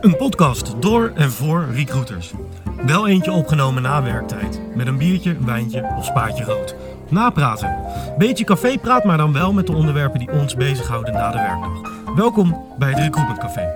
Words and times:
Een 0.00 0.16
podcast 0.16 0.82
door 0.82 1.12
en 1.14 1.30
voor 1.30 1.66
recruiters. 1.72 2.32
Wel 2.86 3.08
eentje 3.08 3.32
opgenomen 3.32 3.82
na 3.82 4.02
werktijd. 4.02 4.60
Met 4.74 4.86
een 4.86 4.98
biertje, 4.98 5.36
wijntje 5.44 5.94
of 5.98 6.04
spaatje 6.04 6.44
rood. 6.44 6.74
Napraten. 7.08 7.78
Beetje 8.18 8.44
cafépraat, 8.44 9.04
maar 9.04 9.16
dan 9.16 9.32
wel 9.32 9.52
met 9.52 9.66
de 9.66 9.72
onderwerpen 9.72 10.18
die 10.18 10.30
ons 10.30 10.54
bezighouden 10.54 11.12
na 11.12 11.30
de 11.30 11.38
werkdag. 11.38 12.14
Welkom 12.16 12.64
bij 12.78 12.88
het 12.88 12.98
Recruitment 12.98 13.38
Café. 13.38 13.68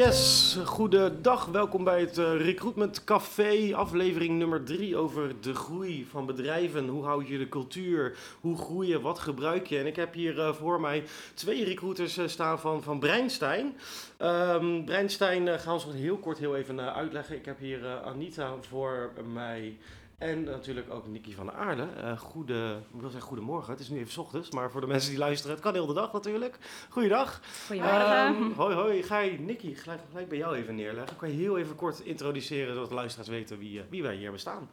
Yes, 0.00 0.58
goedendag. 0.64 1.44
Welkom 1.44 1.84
bij 1.84 2.00
het 2.00 2.18
eh, 2.18 2.36
Recruitment 2.36 3.04
Café, 3.04 3.74
aflevering 3.74 4.38
nummer 4.38 4.64
3 4.64 4.96
over 4.96 5.40
de 5.40 5.54
groei 5.54 6.06
van 6.10 6.26
bedrijven. 6.26 6.88
Hoe 6.88 7.04
houd 7.04 7.28
je 7.28 7.38
de 7.38 7.48
cultuur? 7.48 8.16
Hoe 8.40 8.56
groeien? 8.56 9.00
Wat 9.00 9.18
gebruik 9.18 9.66
je? 9.66 9.78
En 9.78 9.86
ik 9.86 9.96
heb 9.96 10.14
hier 10.14 10.40
eh, 10.40 10.52
voor 10.52 10.80
mij 10.80 11.04
twee 11.34 11.64
recruiters 11.64 12.16
eh, 12.16 12.26
staan 12.26 12.60
van, 12.60 12.82
van 12.82 12.98
Breinstein. 12.98 13.76
Ehm 14.16 14.84
Breinstein 14.84 15.60
gaan 15.60 15.78
we 15.78 15.84
ons 15.84 15.94
heel 15.94 16.16
kort 16.16 16.38
heel 16.38 16.56
even 16.56 16.94
uitleggen. 16.94 17.36
Ik 17.36 17.44
heb 17.44 17.58
hier 17.58 18.00
Anita 18.04 18.54
voor 18.68 19.12
mij. 19.32 19.78
En 20.20 20.44
natuurlijk 20.44 20.90
ook 20.90 21.06
Nicky 21.06 21.34
van 21.34 21.46
der 21.46 21.54
Aarde. 21.54 21.88
Uh, 21.96 22.18
goede, 22.18 22.82
ik 22.94 23.00
wil 23.00 23.10
zeggen 23.10 23.28
goedemorgen. 23.28 23.72
Het 23.72 23.80
is 23.80 23.88
nu 23.88 23.98
even 23.98 24.22
ochtends, 24.22 24.50
maar 24.50 24.70
voor 24.70 24.80
de 24.80 24.86
mensen 24.86 25.10
die 25.10 25.18
luisteren, 25.18 25.54
het 25.54 25.64
kan 25.64 25.74
heel 25.74 25.86
de 25.86 25.94
dag 25.94 26.12
natuurlijk. 26.12 26.58
Goeiedag. 26.88 27.40
Goedemorgen. 27.66 28.26
Um, 28.26 28.52
hoi, 28.52 28.74
hoi. 28.74 29.02
Ga 29.02 29.18
je, 29.18 29.38
Nicky, 29.38 29.74
gelijk, 29.74 30.00
gelijk 30.08 30.28
bij 30.28 30.38
jou 30.38 30.56
even 30.56 30.74
neerleggen. 30.74 31.16
Kan 31.16 31.28
je 31.28 31.36
heel 31.36 31.58
even 31.58 31.76
kort 31.76 32.00
introduceren, 32.00 32.74
zodat 32.74 32.88
de 32.88 32.94
luisteraars 32.94 33.28
weten 33.28 33.58
wie, 33.58 33.82
wie 33.90 34.02
wij 34.02 34.16
hier 34.16 34.32
bestaan? 34.32 34.70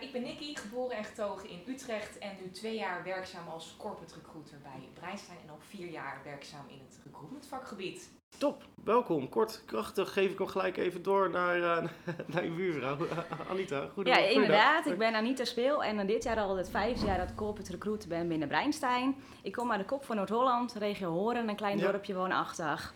Ik 0.00 0.12
ben 0.12 0.22
Nicky, 0.22 0.54
geboren 0.56 0.96
en 0.96 1.04
getogen 1.04 1.48
in 1.48 1.62
Utrecht 1.66 2.18
en 2.18 2.36
nu 2.42 2.50
twee 2.50 2.76
jaar 2.76 3.04
werkzaam 3.04 3.48
als 3.48 3.74
corporate 3.78 4.14
recruiter 4.14 4.58
bij 4.62 4.88
Breinstein 4.94 5.38
en 5.44 5.50
al 5.50 5.58
vier 5.68 5.90
jaar 5.90 6.20
werkzaam 6.24 6.64
in 6.68 6.78
het 6.88 7.00
recruitment 7.04 7.46
vakgebied. 7.46 8.10
Top, 8.38 8.62
welkom. 8.84 9.28
Kort, 9.28 9.62
krachtig 9.66 10.12
geef 10.12 10.30
ik 10.30 10.38
hem 10.38 10.46
gelijk 10.46 10.76
even 10.76 11.02
door 11.02 11.30
naar, 11.30 11.58
uh, 11.58 11.88
naar 12.34 12.42
uw 12.42 12.54
buurvrouw, 12.54 12.96
Anita. 13.50 13.88
Goedemorgen. 13.94 14.28
Ja, 14.28 14.34
inderdaad. 14.34 14.86
Ik 14.86 14.98
ben 14.98 15.14
Anita 15.14 15.44
Speel 15.44 15.84
en 15.84 16.06
dit 16.06 16.22
jaar 16.22 16.38
al 16.38 16.56
het 16.56 16.70
vijfde 16.70 17.06
jaar 17.06 17.18
dat 17.18 17.28
ik 17.28 17.36
corporate 17.36 17.70
recruiter 17.70 18.08
ben 18.08 18.28
binnen 18.28 18.48
Breinstein. 18.48 19.16
Ik 19.42 19.52
kom 19.52 19.70
uit 19.70 19.80
de 19.80 19.86
kop 19.86 20.04
van 20.04 20.16
Noord-Holland, 20.16 20.72
regio 20.72 21.10
Horen, 21.10 21.48
een 21.48 21.56
klein 21.56 21.78
ja. 21.78 21.90
dorpje 21.90 22.14
woonachtig. 22.14 22.94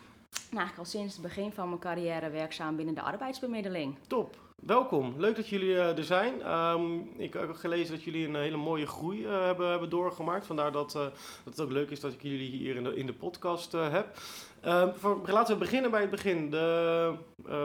Nou, 0.51 0.57
eigenlijk 0.57 0.79
al 0.79 0.85
sinds 0.85 1.13
het 1.13 1.23
begin 1.23 1.53
van 1.53 1.69
mijn 1.69 1.81
carrière 1.81 2.31
werkzaam 2.31 2.77
binnen 2.77 2.95
de 2.95 3.03
arbeidsbemiddeling. 3.03 3.98
Top. 4.07 4.37
Welkom, 4.67 5.15
leuk 5.17 5.37
dat 5.37 5.48
jullie 5.48 5.69
uh, 5.69 5.98
er 5.98 6.05
zijn. 6.05 6.53
Um, 6.53 7.11
ik 7.17 7.33
heb 7.33 7.53
gelezen 7.53 7.95
dat 7.95 8.05
jullie 8.05 8.29
een 8.29 8.34
hele 8.34 8.57
mooie 8.57 8.87
groei 8.87 9.20
uh, 9.20 9.45
hebben, 9.45 9.70
hebben 9.70 9.91
doorgemaakt. 9.91 10.47
Vandaar 10.47 10.73
dat, 10.73 10.93
dat 10.93 11.12
het 11.45 11.61
ook 11.61 11.70
leuk 11.70 11.91
is 11.91 12.01
dat 12.01 12.12
ik 12.12 12.23
jullie 12.23 12.51
hier 12.51 12.77
in 12.77 12.85
de, 12.85 12.97
in 12.97 13.07
de 13.07 13.12
podcast 13.12 13.73
heb. 13.73 14.19
Um, 14.67 14.95
voor, 14.95 15.20
laten 15.27 15.55
we 15.55 15.61
beginnen 15.61 15.91
bij 15.91 16.01
het 16.01 16.11
begin. 16.11 16.51
De 16.51 17.15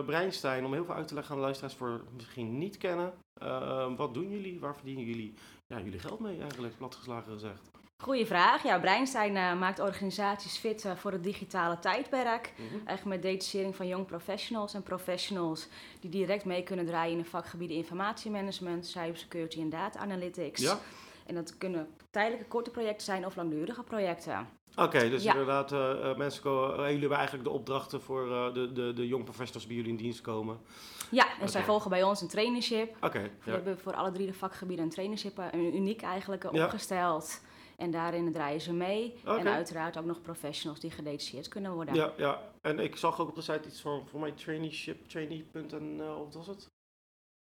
Breinstein, 0.05 0.66
om 0.66 0.73
heel 0.73 0.86
veel 0.86 0.95
uit 0.95 1.08
te 1.08 1.14
leggen 1.14 1.31
aan 1.31 1.39
de 1.39 1.45
luisteraars 1.45 1.75
voor 1.75 2.03
misschien 2.16 2.58
niet 2.58 2.77
kennen. 2.77 3.14
Ehm, 3.42 3.95
wat 3.95 4.14
doen 4.14 4.30
jullie? 4.30 4.59
Waar 4.59 4.75
verdienen 4.75 5.03
jullie 5.03 5.33
ja, 5.67 5.80
jullie 5.80 6.00
geld 6.00 6.20
mee 6.20 6.42
eigenlijk, 6.42 6.77
platgeslagen 6.77 7.33
gezegd? 7.33 7.78
Goeie 8.02 8.25
vraag. 8.25 8.64
Ja, 8.64 8.80
Breinstein 8.80 9.36
uh, 9.36 9.59
maakt 9.59 9.80
organisaties 9.80 10.58
fit 10.58 10.86
uh, 10.86 10.92
voor 10.95 11.11
het 11.11 11.23
digitale 11.23 11.80
tijdperk. 11.80 12.53
Mm 12.58 12.67
-hmm. 12.67 12.88
Eigenlijk 12.88 13.22
met 13.22 13.31
detachering 13.31 13.75
van 13.75 13.88
young 13.88 14.05
professionals 14.05 14.73
en 14.73 14.83
professionals 14.83 15.67
die 16.00 16.09
direct 16.09 16.45
mee 16.45 16.64
kunnen 16.64 16.86
draaien 16.86 17.11
in 17.11 17.23
de 17.23 17.30
vakgebieden 17.30 17.77
informatiemanagement, 17.77 18.88
cybersecurity 18.88 19.59
en 19.61 19.70
data 19.70 20.00
analytics. 20.00 20.61
Ja. 20.61 20.80
En 21.25 21.36
dat 21.36 21.58
kunnen 21.58 21.88
tijdelijke 22.11 22.47
korte 22.47 22.70
projecten 22.70 23.05
zijn 23.05 23.25
of 23.25 23.36
langdurige 23.36 23.83
projecten. 23.83 24.47
Oké, 24.75 24.83
okay, 24.83 25.09
dus 25.09 25.23
ja. 25.23 25.31
inderdaad, 25.31 25.72
uh, 25.72 26.16
mensen 26.16 26.42
komen, 26.42 26.77
jullie 26.77 27.00
hebben 27.00 27.17
eigenlijk 27.17 27.47
de 27.47 27.53
opdrachten 27.53 28.02
voor 28.02 28.25
de, 28.53 28.72
de, 28.73 28.94
de 28.94 29.08
young 29.08 29.23
professionals 29.23 29.67
bij 29.67 29.75
jullie 29.75 29.92
in 29.92 29.97
dienst 29.97 30.22
komen. 30.22 30.60
Ja, 31.11 31.27
en 31.27 31.36
okay. 31.36 31.48
zij 31.48 31.64
volgen 31.64 31.89
bij 31.89 32.04
ons 32.04 32.21
een 32.21 32.27
traineeship. 32.27 32.95
Oké. 32.95 33.05
Okay, 33.05 33.31
We 33.43 33.52
hebben 33.52 33.80
voor 33.80 33.93
alle 33.93 34.11
drie 34.11 34.27
de 34.27 34.33
vakgebieden 34.33 34.86
een 34.86 34.92
traineeship, 34.92 35.37
een 35.37 35.76
uniek 35.76 36.02
eigenlijk, 36.02 36.54
opgesteld. 36.54 37.42
En 37.80 37.92
daarin 37.92 38.32
draaien 38.32 38.62
ze 38.62 38.73
mee. 38.73 39.14
Okay. 39.22 39.38
En 39.38 39.48
uiteraard 39.48 39.98
ook 39.98 40.06
nog 40.06 40.22
professionals 40.22 40.80
die 40.80 40.92
gedetacheerd 40.92 41.48
kunnen 41.48 41.73
worden. 41.73 41.94
Ja, 41.94 42.14
ja, 42.17 42.42
en 42.62 42.80
ik 42.80 42.95
zag 42.95 43.20
ook 43.20 43.30
op 43.30 43.36
de 43.36 43.42
site 43.42 43.67
iets 43.67 43.82
van 43.82 44.08
voor 44.08 44.20
mij 44.20 44.32
traineeship, 44.32 45.08
trainee.nl, 45.08 46.23
wat 46.23 46.34
was 46.34 46.48
het? 46.48 46.67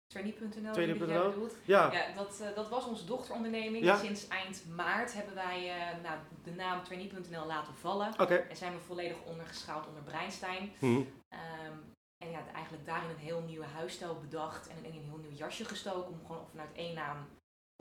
Trainee.nl. 0.07 1.49
Ja. 1.63 1.91
ja, 1.91 2.13
dat, 2.15 2.39
uh, 2.41 2.55
dat 2.55 2.69
was 2.69 2.85
onze 2.85 3.05
dochteronderneming. 3.05 3.83
Ja. 3.83 3.97
Sinds 3.97 4.27
eind 4.27 4.65
maart 4.75 5.13
hebben 5.13 5.35
wij 5.35 5.59
uh, 5.67 6.03
nou, 6.03 6.19
de 6.43 6.51
naam 6.51 6.83
Trainee.nl 6.83 7.45
laten 7.45 7.73
vallen. 7.73 8.13
Okay. 8.19 8.45
En 8.49 8.55
zijn 8.55 8.73
we 8.73 8.79
volledig 8.79 9.17
ondergeschaald 9.25 9.87
onder 9.87 10.03
Breinstein. 10.03 10.71
Mm 10.79 11.07
um, 11.33 11.93
en 12.23 12.31
ja, 12.31 12.45
eigenlijk 12.53 12.85
daarin 12.85 13.09
een 13.09 13.15
heel 13.15 13.41
nieuwe 13.41 13.65
huisstijl 13.65 14.19
bedacht 14.19 14.67
en 14.67 14.85
in 14.85 14.95
een 14.95 15.03
heel 15.03 15.17
nieuw 15.17 15.37
jasje 15.37 15.65
gestoken 15.65 16.11
om 16.11 16.25
gewoon 16.25 16.47
vanuit 16.49 16.73
één 16.73 16.95
naam 16.95 17.27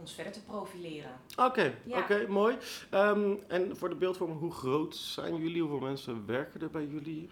ons 0.03 0.15
verder 0.15 0.33
te 0.33 0.43
profileren. 0.43 1.21
Oké, 1.31 1.43
okay, 1.43 1.79
ja. 1.85 1.99
oké, 1.99 2.13
okay, 2.13 2.27
mooi. 2.27 2.57
Um, 2.91 3.43
en 3.49 3.77
voor 3.77 3.89
de 3.89 3.95
beeldvorming, 3.95 4.41
hoe 4.41 4.53
groot 4.53 4.97
zijn 4.97 5.37
jullie? 5.37 5.61
Hoeveel 5.61 5.89
mensen 5.89 6.27
werken 6.27 6.61
er 6.61 6.71
bij 6.71 6.87
jullie? 6.87 7.31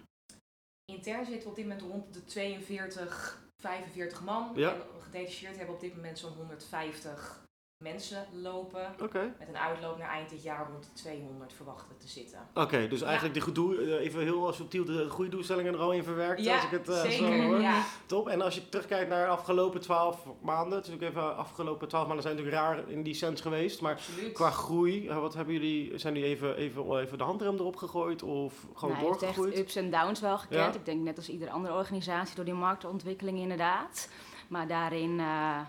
Intern 0.85 1.25
zitten 1.25 1.43
we 1.43 1.49
op 1.49 1.55
dit 1.55 1.65
moment 1.65 1.81
rond 1.81 2.13
de 2.13 2.23
42, 2.23 3.43
45 3.57 4.23
man. 4.23 4.51
Ja. 4.55 4.73
En 4.73 4.81
gedetacheerd 4.99 5.57
hebben 5.57 5.75
op 5.75 5.81
dit 5.81 5.95
moment 5.95 6.19
zo'n 6.19 6.33
150 6.33 7.41
mensen 7.81 8.25
lopen. 8.41 8.95
Okay. 9.01 9.33
Met 9.39 9.47
een 9.47 9.57
uitloop 9.57 9.97
naar 9.97 10.09
eind 10.09 10.29
dit 10.29 10.43
jaar 10.43 10.67
rond 10.71 10.83
de 10.83 10.89
200 10.93 11.53
verwachten 11.53 11.97
te 11.97 12.07
zitten. 12.07 12.39
Oké, 12.49 12.61
okay, 12.61 12.87
dus 12.87 13.01
eigenlijk 13.01 13.35
ja. 13.35 13.45
de 13.45 13.59
goede, 13.59 13.99
even 13.99 14.21
heel 14.21 14.53
subtiel 14.53 14.85
de 14.85 15.09
goede 15.09 15.29
doelstellingen 15.29 15.73
er 15.73 15.79
al 15.79 15.91
in 15.91 16.03
verwerkt. 16.03 16.43
Ja, 16.43 16.55
als 16.55 16.63
ik 16.63 16.71
het 16.71 16.89
uh, 16.89 17.01
zeker, 17.01 17.17
zo 17.17 17.41
hoor. 17.41 17.61
Ja. 17.61 17.83
Top. 18.05 18.29
En 18.29 18.41
als 18.41 18.55
je 18.55 18.69
terugkijkt 18.69 19.09
naar 19.09 19.25
de 19.25 19.31
afgelopen 19.31 19.81
12 19.81 20.25
maanden, 20.41 20.77
natuurlijk 20.77 21.09
even 21.09 21.37
afgelopen 21.37 21.87
12 21.87 22.05
maanden 22.05 22.23
zijn 22.23 22.35
natuurlijk 22.35 22.63
raar 22.63 22.89
in 22.89 23.03
die 23.03 23.13
sens 23.13 23.41
geweest, 23.41 23.81
maar 23.81 23.93
Absoluut. 23.93 24.31
qua 24.33 24.49
groei, 24.49 25.09
wat 25.09 25.33
hebben 25.33 25.53
jullie, 25.53 25.97
zijn 25.97 26.13
jullie 26.13 26.29
even, 26.29 26.55
even, 26.55 26.99
even 26.99 27.17
de 27.17 27.23
handrem 27.23 27.55
erop 27.55 27.75
gegooid 27.75 28.23
of 28.23 28.53
gewoon 28.73 28.95
nou, 28.95 29.05
doorgegroeid? 29.05 29.49
Het 29.49 29.59
echt 29.59 29.61
ups 29.61 29.75
en 29.75 29.91
downs 29.91 30.19
wel 30.19 30.37
gekend. 30.37 30.73
Ja. 30.73 30.79
Ik 30.79 30.85
denk 30.85 31.01
net 31.01 31.17
als 31.17 31.29
iedere 31.29 31.51
andere 31.51 31.75
organisatie 31.75 32.35
door 32.35 32.45
die 32.45 32.53
marktontwikkeling 32.53 33.39
inderdaad. 33.39 34.09
Maar 34.51 34.67
daarin 34.67 35.19
uh, 35.19 35.59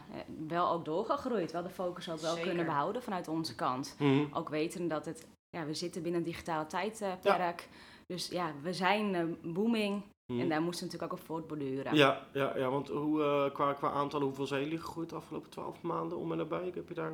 wel 0.48 0.70
ook 0.70 0.84
doorgegroeid. 0.84 1.52
Wel 1.52 1.62
de 1.62 1.70
focus 1.70 2.10
ook 2.10 2.18
wel 2.18 2.30
Zeker. 2.30 2.46
kunnen 2.46 2.66
behouden 2.66 3.02
vanuit 3.02 3.28
onze 3.28 3.54
kant. 3.54 3.96
Mm 3.98 4.08
-hmm. 4.08 4.34
Ook 4.34 4.48
weten 4.48 4.88
dat 4.88 5.04
het, 5.04 5.26
ja, 5.50 5.64
we 5.64 5.74
zitten 5.74 6.02
binnen 6.02 6.20
een 6.20 6.26
digitaal 6.26 6.66
tijdperk. 6.66 7.60
Ja. 7.60 7.76
Dus 8.06 8.28
ja, 8.28 8.52
we 8.62 8.72
zijn 8.72 9.14
uh, 9.14 9.52
booming. 9.52 9.94
Mhm. 9.94 10.10
Mm. 10.32 10.40
En 10.40 10.48
daar 10.48 10.62
moesten 10.62 10.86
we 10.86 10.92
natuurlijk 10.92 11.12
ook 11.12 11.18
op 11.18 11.26
voortborduren. 11.26 11.96
Ja, 11.96 12.26
ja, 12.32 12.56
ja 12.56 12.70
want 12.70 12.88
hoe, 12.88 13.20
uh, 13.20 13.54
qua, 13.54 13.72
qua 13.72 13.90
aantallen, 13.90 14.26
hoeveel 14.26 14.46
zijn 14.46 14.62
jullie 14.62 14.78
gegroeid 14.78 15.08
de 15.08 15.16
afgelopen 15.16 15.50
twaalf 15.50 15.82
maanden 15.82 16.18
om 16.18 16.32
en 16.32 16.38
nabij? 16.38 16.70
Heb 16.74 16.88
je 16.88 16.94
daar... 16.94 17.12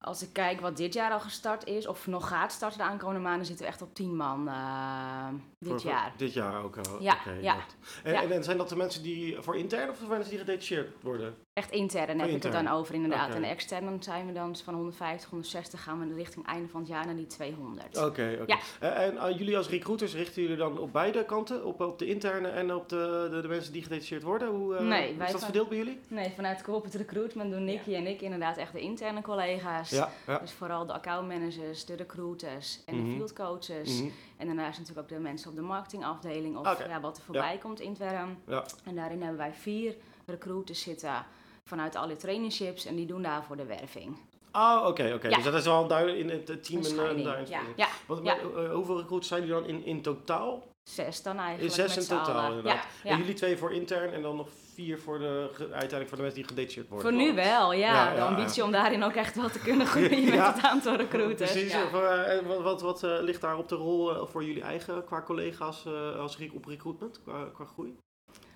Als 0.00 0.22
ik 0.22 0.32
kijk 0.32 0.60
wat 0.60 0.76
dit 0.76 0.94
jaar 0.94 1.12
al 1.12 1.20
gestart 1.20 1.64
is, 1.64 1.86
of 1.86 2.06
nog 2.06 2.28
gaat 2.28 2.52
starten 2.52 2.78
de 2.78 2.84
aankomende 2.84 3.20
maanden, 3.20 3.46
zitten 3.46 3.64
we 3.64 3.70
echt 3.70 3.82
op 3.82 3.94
10 3.94 4.16
man 4.16 4.48
uh, 4.48 5.28
dit 5.58 5.82
jaar. 5.82 6.12
Dit 6.16 6.32
jaar 6.32 6.62
ook 6.62 6.76
al? 6.76 7.02
Ja. 7.02 7.16
Okay, 7.20 7.42
ja. 7.42 7.56
En, 8.02 8.12
ja. 8.12 8.22
en, 8.22 8.44
zijn 8.44 8.56
dat 8.56 8.68
de 8.68 8.76
mensen 8.76 9.02
die 9.02 9.36
voor 9.40 9.56
intern 9.56 9.90
of 9.90 9.98
voor 9.98 10.08
mensen 10.08 10.30
die 10.30 10.38
gedetacheerd 10.38 10.88
worden? 11.00 11.34
Echt 11.52 11.70
intern 11.70 12.20
heb 12.20 12.28
ik 12.28 12.42
het 12.42 12.52
dan 12.52 12.68
over 12.68 12.94
inderdaad. 12.94 13.24
Okay. 13.24 13.36
En 13.36 13.42
de 13.42 13.48
extern 13.48 14.02
zijn 14.02 14.26
we 14.26 14.32
dan 14.32 14.56
van 14.56 14.74
150, 14.74 15.30
160 15.30 15.82
gaan 15.82 16.08
we 16.08 16.14
richting 16.14 16.46
einde 16.46 16.68
van 16.68 16.80
het 16.80 16.88
jaar 16.88 17.06
naar 17.06 17.16
die 17.16 17.26
200. 17.26 17.96
Oké, 17.96 18.06
okay, 18.06 18.34
okay. 18.34 18.58
ja. 18.80 18.92
En 18.92 19.14
uh, 19.14 19.38
jullie 19.38 19.56
als 19.56 19.68
recruiters 19.68 20.14
richten 20.14 20.42
jullie 20.42 20.56
dan 20.56 20.78
op 20.78 20.92
beide 20.92 21.24
kanten? 21.24 21.64
Op, 21.64 21.80
op 21.80 21.98
de 21.98 22.06
interne 22.06 22.48
en 22.48 22.74
op 22.74 22.88
de, 22.88 23.28
de, 23.30 23.40
de 23.40 23.48
mensen 23.48 23.72
die 23.72 23.82
gedetacheerd 23.82 24.22
worden? 24.22 24.48
Hoe 24.48 24.74
uh, 24.74 24.80
nee, 24.80 25.10
is 25.10 25.18
dat 25.18 25.30
van, 25.30 25.40
verdeeld 25.40 25.68
bij 25.68 25.78
jullie? 25.78 26.00
Nee, 26.08 26.32
vanuit 26.34 26.62
corporate 26.62 26.98
recruitment 26.98 27.50
doen 27.50 27.64
Nicky 27.64 27.94
en 27.94 28.06
ik 28.06 28.20
inderdaad 28.20 28.56
echt 28.56 28.72
de 28.72 28.80
interne 28.80 29.22
collega's. 29.22 29.90
Dus 30.40 30.52
vooral 30.52 30.86
de 30.86 30.92
accountmanagers, 30.92 31.84
de 31.84 31.94
recruiters 31.94 32.80
en 32.86 32.94
mm 32.94 33.00
-hmm. 33.00 33.08
de 33.08 33.16
field 33.16 33.32
coaches. 33.32 34.00
Mm 34.00 34.00
-hmm. 34.00 34.12
En 34.38 34.46
daarnaast 34.46 34.78
natuurlijk 34.78 35.06
ook 35.10 35.16
de 35.16 35.22
mensen 35.22 35.50
op 35.50 35.56
de 35.56 35.62
marketingafdeling 35.62 36.56
of 36.56 36.72
okay. 36.72 36.88
ja, 36.88 37.00
wat 37.00 37.16
er 37.16 37.22
voorbij 37.22 37.52
ja. 37.52 37.58
komt 37.58 37.80
intern. 37.80 38.38
Ja. 38.46 38.64
En 38.84 38.94
daarin 38.94 39.20
hebben 39.20 39.38
wij 39.38 39.52
vier 39.52 39.96
recruiters 40.26 40.82
zitten 40.82 41.26
vanuit 41.64 41.96
alle 41.96 42.16
traineeships 42.16 42.84
en 42.84 42.96
die 42.96 43.06
doen 43.06 43.22
daarvoor 43.22 43.56
de 43.56 43.64
werving. 43.64 44.16
Oh, 44.52 44.76
oké, 44.78 44.88
okay, 44.88 45.06
oké. 45.06 45.14
Okay. 45.14 45.30
Ja. 45.30 45.36
Dus 45.36 45.44
dat 45.44 45.54
is 45.54 45.64
wel 45.64 45.86
duidelijk 45.86 46.18
in 46.18 46.28
het 46.28 46.64
team 46.64 46.84
en 46.84 47.18
uh, 47.18 47.24
daarin. 47.24 47.46
Ja. 47.48 47.60
ja. 47.76 47.88
Wat, 48.06 48.20
ja. 48.22 48.36
Uh, 48.38 48.72
hoeveel 48.72 48.96
recruiters 48.96 49.28
zijn 49.28 49.46
jullie 49.46 49.60
dan 49.60 49.70
in, 49.70 49.84
in 49.84 50.02
totaal? 50.02 50.66
Zes 50.82 51.22
dan 51.22 51.38
eigenlijk. 51.38 51.74
Zes 51.74 51.96
in 51.96 52.16
totaal, 52.16 52.48
inderdaad. 52.48 52.86
Ja, 53.02 53.10
en 53.10 53.18
jullie 53.18 53.34
twee 53.34 53.56
voor 53.56 53.72
intern 53.72 54.12
en 54.12 54.22
dan 54.22 54.36
nog 54.36 54.48
vier 54.78 54.98
voor 54.98 55.18
de, 55.18 55.50
uiteindelijk 55.58 56.08
voor 56.08 56.16
de 56.16 56.22
mensen 56.22 56.40
die 56.40 56.48
gedetacheerd 56.48 56.88
worden. 56.88 57.10
Voor 57.10 57.18
nu 57.18 57.34
wel, 57.34 57.72
ja. 57.72 58.14
de 58.14 58.20
ambitie 58.20 58.64
om 58.64 58.72
daarin 58.72 59.02
ook 59.02 59.12
echt 59.12 59.36
wel 59.36 59.48
te 59.48 59.58
kunnen 59.58 59.86
groeien 59.92 60.24
met 60.24 60.46
het 60.46 60.62
aantal 60.62 60.96
recruiters. 60.96 61.52
Precies. 61.52 61.76
Wat, 62.46 62.62
wat, 62.62 62.80
wat 62.80 63.02
uh, 63.02 63.18
ligt 63.20 63.40
daar 63.40 63.58
op 63.58 63.68
de 63.68 63.74
rol 63.74 64.26
voor 64.26 64.44
jullie 64.44 64.62
eigen 64.62 65.04
qua 65.04 65.22
collega's 65.22 65.86
als 66.18 66.38
op 66.52 66.64
recruitment, 66.64 67.22
qua, 67.22 67.44
qua 67.54 67.64
groei? 67.64 67.98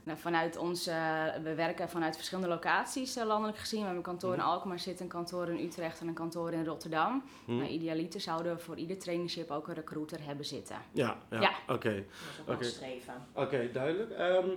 Nou, 0.05 0.19
vanuit 0.19 0.57
ons, 0.57 0.87
eh, 0.87 0.95
we 1.43 1.55
werken 1.55 1.89
vanuit 1.89 2.17
verschillende 2.17 2.51
locaties 2.51 3.17
eh, 3.17 3.25
landelijk 3.25 3.59
gezien. 3.59 3.79
We 3.79 3.87
hebben 3.87 4.05
een 4.05 4.11
kantoor 4.11 4.33
in 4.33 4.39
Mhm. 4.39 4.49
Alkmaar 4.49 4.79
zitten, 4.79 5.05
een 5.05 5.11
kantoor 5.11 5.49
in 5.49 5.65
Utrecht 5.65 6.01
en 6.01 6.09
een 6.09 6.15
kantoor 6.15 6.53
in 6.53 6.65
Rotterdam. 6.65 7.25
Hm? 7.45 7.57
Maar 7.57 7.69
idealiter 7.69 8.21
zouden 8.21 8.55
we 8.55 8.63
voor 8.63 8.77
ieder 8.77 8.99
traineeship 8.99 9.51
ook 9.51 9.69
een 9.69 9.75
recruiter 9.75 10.25
hebben 10.25 10.45
zitten. 10.45 10.77
Ja, 10.93 11.17
ja, 11.31 11.53
oké. 11.69 12.05
Dat 12.47 12.61
is 12.61 12.67
ook 12.67 12.73
streven. 12.73 13.27
Oké, 13.35 13.71
duidelijk. 13.73 14.11
Ehm, 14.11 14.49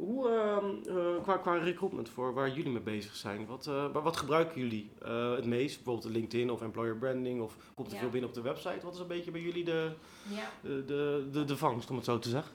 hoe, 0.00 0.28
ehm, 0.28 0.96
eh, 0.98 1.22
qua, 1.22 1.36
qua 1.36 1.54
recruitment 1.58 2.08
voor 2.08 2.34
waar 2.34 2.48
jullie 2.50 2.72
mee 2.72 2.82
bezig 2.82 3.14
zijn, 3.16 3.46
wat, 3.46 3.66
eh, 3.66 3.92
wa- 3.92 4.02
wat 4.02 4.16
gebruiken 4.16 4.60
jullie 4.60 4.90
eh, 5.02 5.30
het 5.34 5.44
meest? 5.46 5.76
Bijvoorbeeld 5.76 6.12
LinkedIn 6.14 6.50
of 6.50 6.62
employer 6.62 6.96
branding 6.96 7.42
of 7.42 7.56
komt 7.74 7.88
er 7.88 7.94
Ja. 7.94 8.00
veel 8.00 8.10
binnen 8.10 8.28
op 8.28 8.34
de 8.34 8.42
website? 8.42 8.80
Wat 8.82 8.94
is 8.94 9.00
een 9.00 9.06
beetje 9.06 9.30
bij 9.30 9.40
jullie 9.40 9.64
de, 9.64 9.92
Ja. 10.28 10.48
de, 10.62 10.84
de, 11.32 11.44
de, 11.44 11.56
vangst, 11.56 11.90
om 11.90 11.96
het 11.96 12.04
zo 12.04 12.18
te 12.18 12.28
zeggen? 12.28 12.52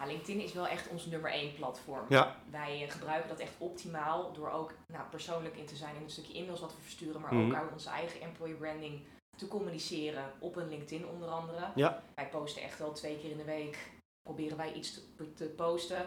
Nou, 0.00 0.08
LinkedIn 0.10 0.40
is 0.42 0.52
wel 0.52 0.66
echt 0.66 0.88
ons 0.88 1.06
nummer 1.06 1.30
één 1.30 1.54
platform. 1.54 2.04
Ja, 2.08 2.36
Wij 2.50 2.86
gebruiken 2.88 3.28
dat 3.28 3.38
echt 3.38 3.54
optimaal 3.58 4.32
door 4.32 4.50
ook 4.50 4.72
nou, 4.92 5.04
persoonlijk 5.10 5.56
in 5.56 5.66
te 5.66 5.76
zijn 5.76 5.96
in 5.96 6.02
een 6.02 6.10
stukje 6.10 6.34
e-mails 6.38 6.60
wat 6.60 6.74
we 6.74 6.80
versturen, 6.82 7.20
maar 7.20 7.34
Mhm. 7.34 7.46
ook 7.46 7.54
uit 7.54 7.72
onze 7.72 7.88
eigen 7.88 8.20
employer 8.20 8.56
branding 8.56 9.00
te 9.36 9.48
communiceren 9.48 10.32
op 10.38 10.56
een 10.56 10.68
LinkedIn 10.68 11.06
onder 11.06 11.28
andere. 11.28 11.66
ja, 11.74 12.02
Wij 12.14 12.28
posten 12.28 12.62
echt 12.62 12.78
wel 12.78 12.92
twee 12.92 13.18
keer 13.18 13.30
in 13.30 13.36
de 13.36 13.44
week, 13.44 13.90
proberen 14.22 14.56
wij 14.56 14.72
iets 14.72 14.94
te, 15.16 15.32
te 15.32 15.44
posten, 15.44 16.06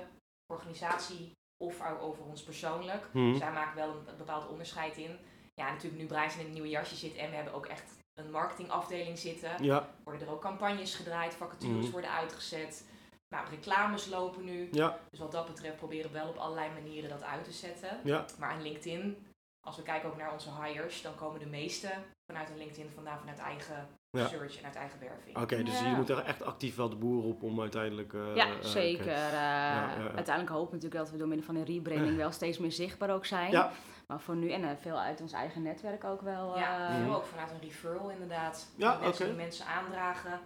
organisatie 0.49 1.31
of 1.57 1.81
over 1.99 2.23
ons 2.23 2.43
persoonlijk. 2.43 3.05
Dus 3.13 3.39
daar 3.39 3.53
maken 3.53 3.75
we 3.75 3.81
wel 3.81 3.95
een, 4.07 4.17
bepaald 4.17 4.47
onderscheid 4.47 4.97
in. 4.97 5.17
Ja, 5.53 5.71
natuurlijk 5.71 6.01
nu 6.01 6.07
Brijs 6.07 6.37
in 6.37 6.45
een 6.45 6.51
nieuwe 6.53 6.69
jasje 6.69 6.95
zit 6.95 7.15
en 7.15 7.29
we 7.29 7.35
hebben 7.35 7.53
ook 7.53 7.65
echt 7.65 7.97
een 8.13 8.31
marketingafdeling 8.31 9.17
zitten, 9.17 9.63
ja, 9.63 9.89
worden 10.03 10.27
er 10.27 10.33
ook 10.33 10.41
campagnes 10.41 10.95
gedraaid, 10.95 11.33
vacatures 11.33 11.83
Mhm. 11.83 11.91
worden 11.91 12.11
uitgezet. 12.11 12.87
Nou, 13.35 13.49
reclames 13.49 14.05
lopen 14.05 14.43
nu. 14.43 14.67
ja, 14.71 14.99
Dus 15.09 15.19
wat 15.19 15.31
dat 15.31 15.45
betreft 15.45 15.75
proberen 15.77 16.11
we 16.11 16.17
wel 16.17 16.27
op 16.29 16.37
allerlei 16.37 16.69
manieren 16.73 17.09
dat 17.09 17.23
uit 17.23 17.43
te 17.43 17.51
zetten. 17.51 17.99
ja. 18.03 18.25
Maar 18.39 18.49
aan 18.51 18.61
LinkedIn, 18.61 19.27
als 19.67 19.75
we 19.75 19.81
kijken 19.83 20.09
ook 20.09 20.17
naar 20.17 20.33
onze 20.33 20.61
hires, 20.61 21.01
dan 21.01 21.15
komen 21.15 21.39
de 21.39 21.45
meeste 21.45 21.91
vanuit 22.31 22.49
een 22.49 22.57
LinkedIn 22.57 22.89
vandaan 22.93 23.19
vanuit 23.19 23.39
eigen 23.39 23.87
Ja. 24.11 24.27
search 24.27 24.57
en 24.57 24.65
uit 24.65 24.75
eigen 24.75 24.99
werving. 24.99 25.37
Oké, 25.37 25.63
dus 25.63 25.79
Ja. 25.79 25.89
je 25.89 25.95
moet 25.95 26.09
er 26.09 26.17
echt 26.23 26.43
actief 26.43 26.75
wel 26.75 26.89
de 26.89 26.95
boer 26.95 27.23
op 27.23 27.43
om 27.43 27.61
uiteindelijk... 27.61 28.13
eh, 28.13 28.35
ja, 28.35 28.45
eh, 28.47 28.51
zeker. 28.61 29.07
Eh, 29.07 29.13
ja. 29.31 29.93
Uiteindelijk 29.97 30.49
hopen 30.49 30.69
we 30.69 30.75
natuurlijk 30.75 31.01
dat 31.01 31.11
we 31.11 31.17
door 31.17 31.27
middel 31.27 31.45
van 31.45 31.55
een 31.55 31.65
rebranding 31.65 32.15
wel 32.17 32.31
steeds 32.31 32.57
meer 32.57 32.71
zichtbaar 32.71 33.09
ook 33.13 33.25
zijn. 33.25 33.51
Ja. 33.51 33.71
Maar 34.07 34.19
voor 34.19 34.35
nu, 34.35 34.51
en 34.51 34.77
veel 34.77 34.99
uit 34.99 35.21
ons 35.21 35.31
eigen 35.31 35.61
netwerk 35.61 36.03
ook 36.03 36.21
wel. 36.21 36.57
Ja, 36.57 36.91
veel 37.03 37.15
ook 37.15 37.25
vanuit 37.25 37.51
een 37.51 37.61
referral 37.61 38.09
inderdaad. 38.09 38.67
Ja, 38.75 38.89
mensen 38.99 39.09
oké. 39.25 39.25
die 39.25 39.43
mensen 39.43 39.65
aandragen. 39.65 40.39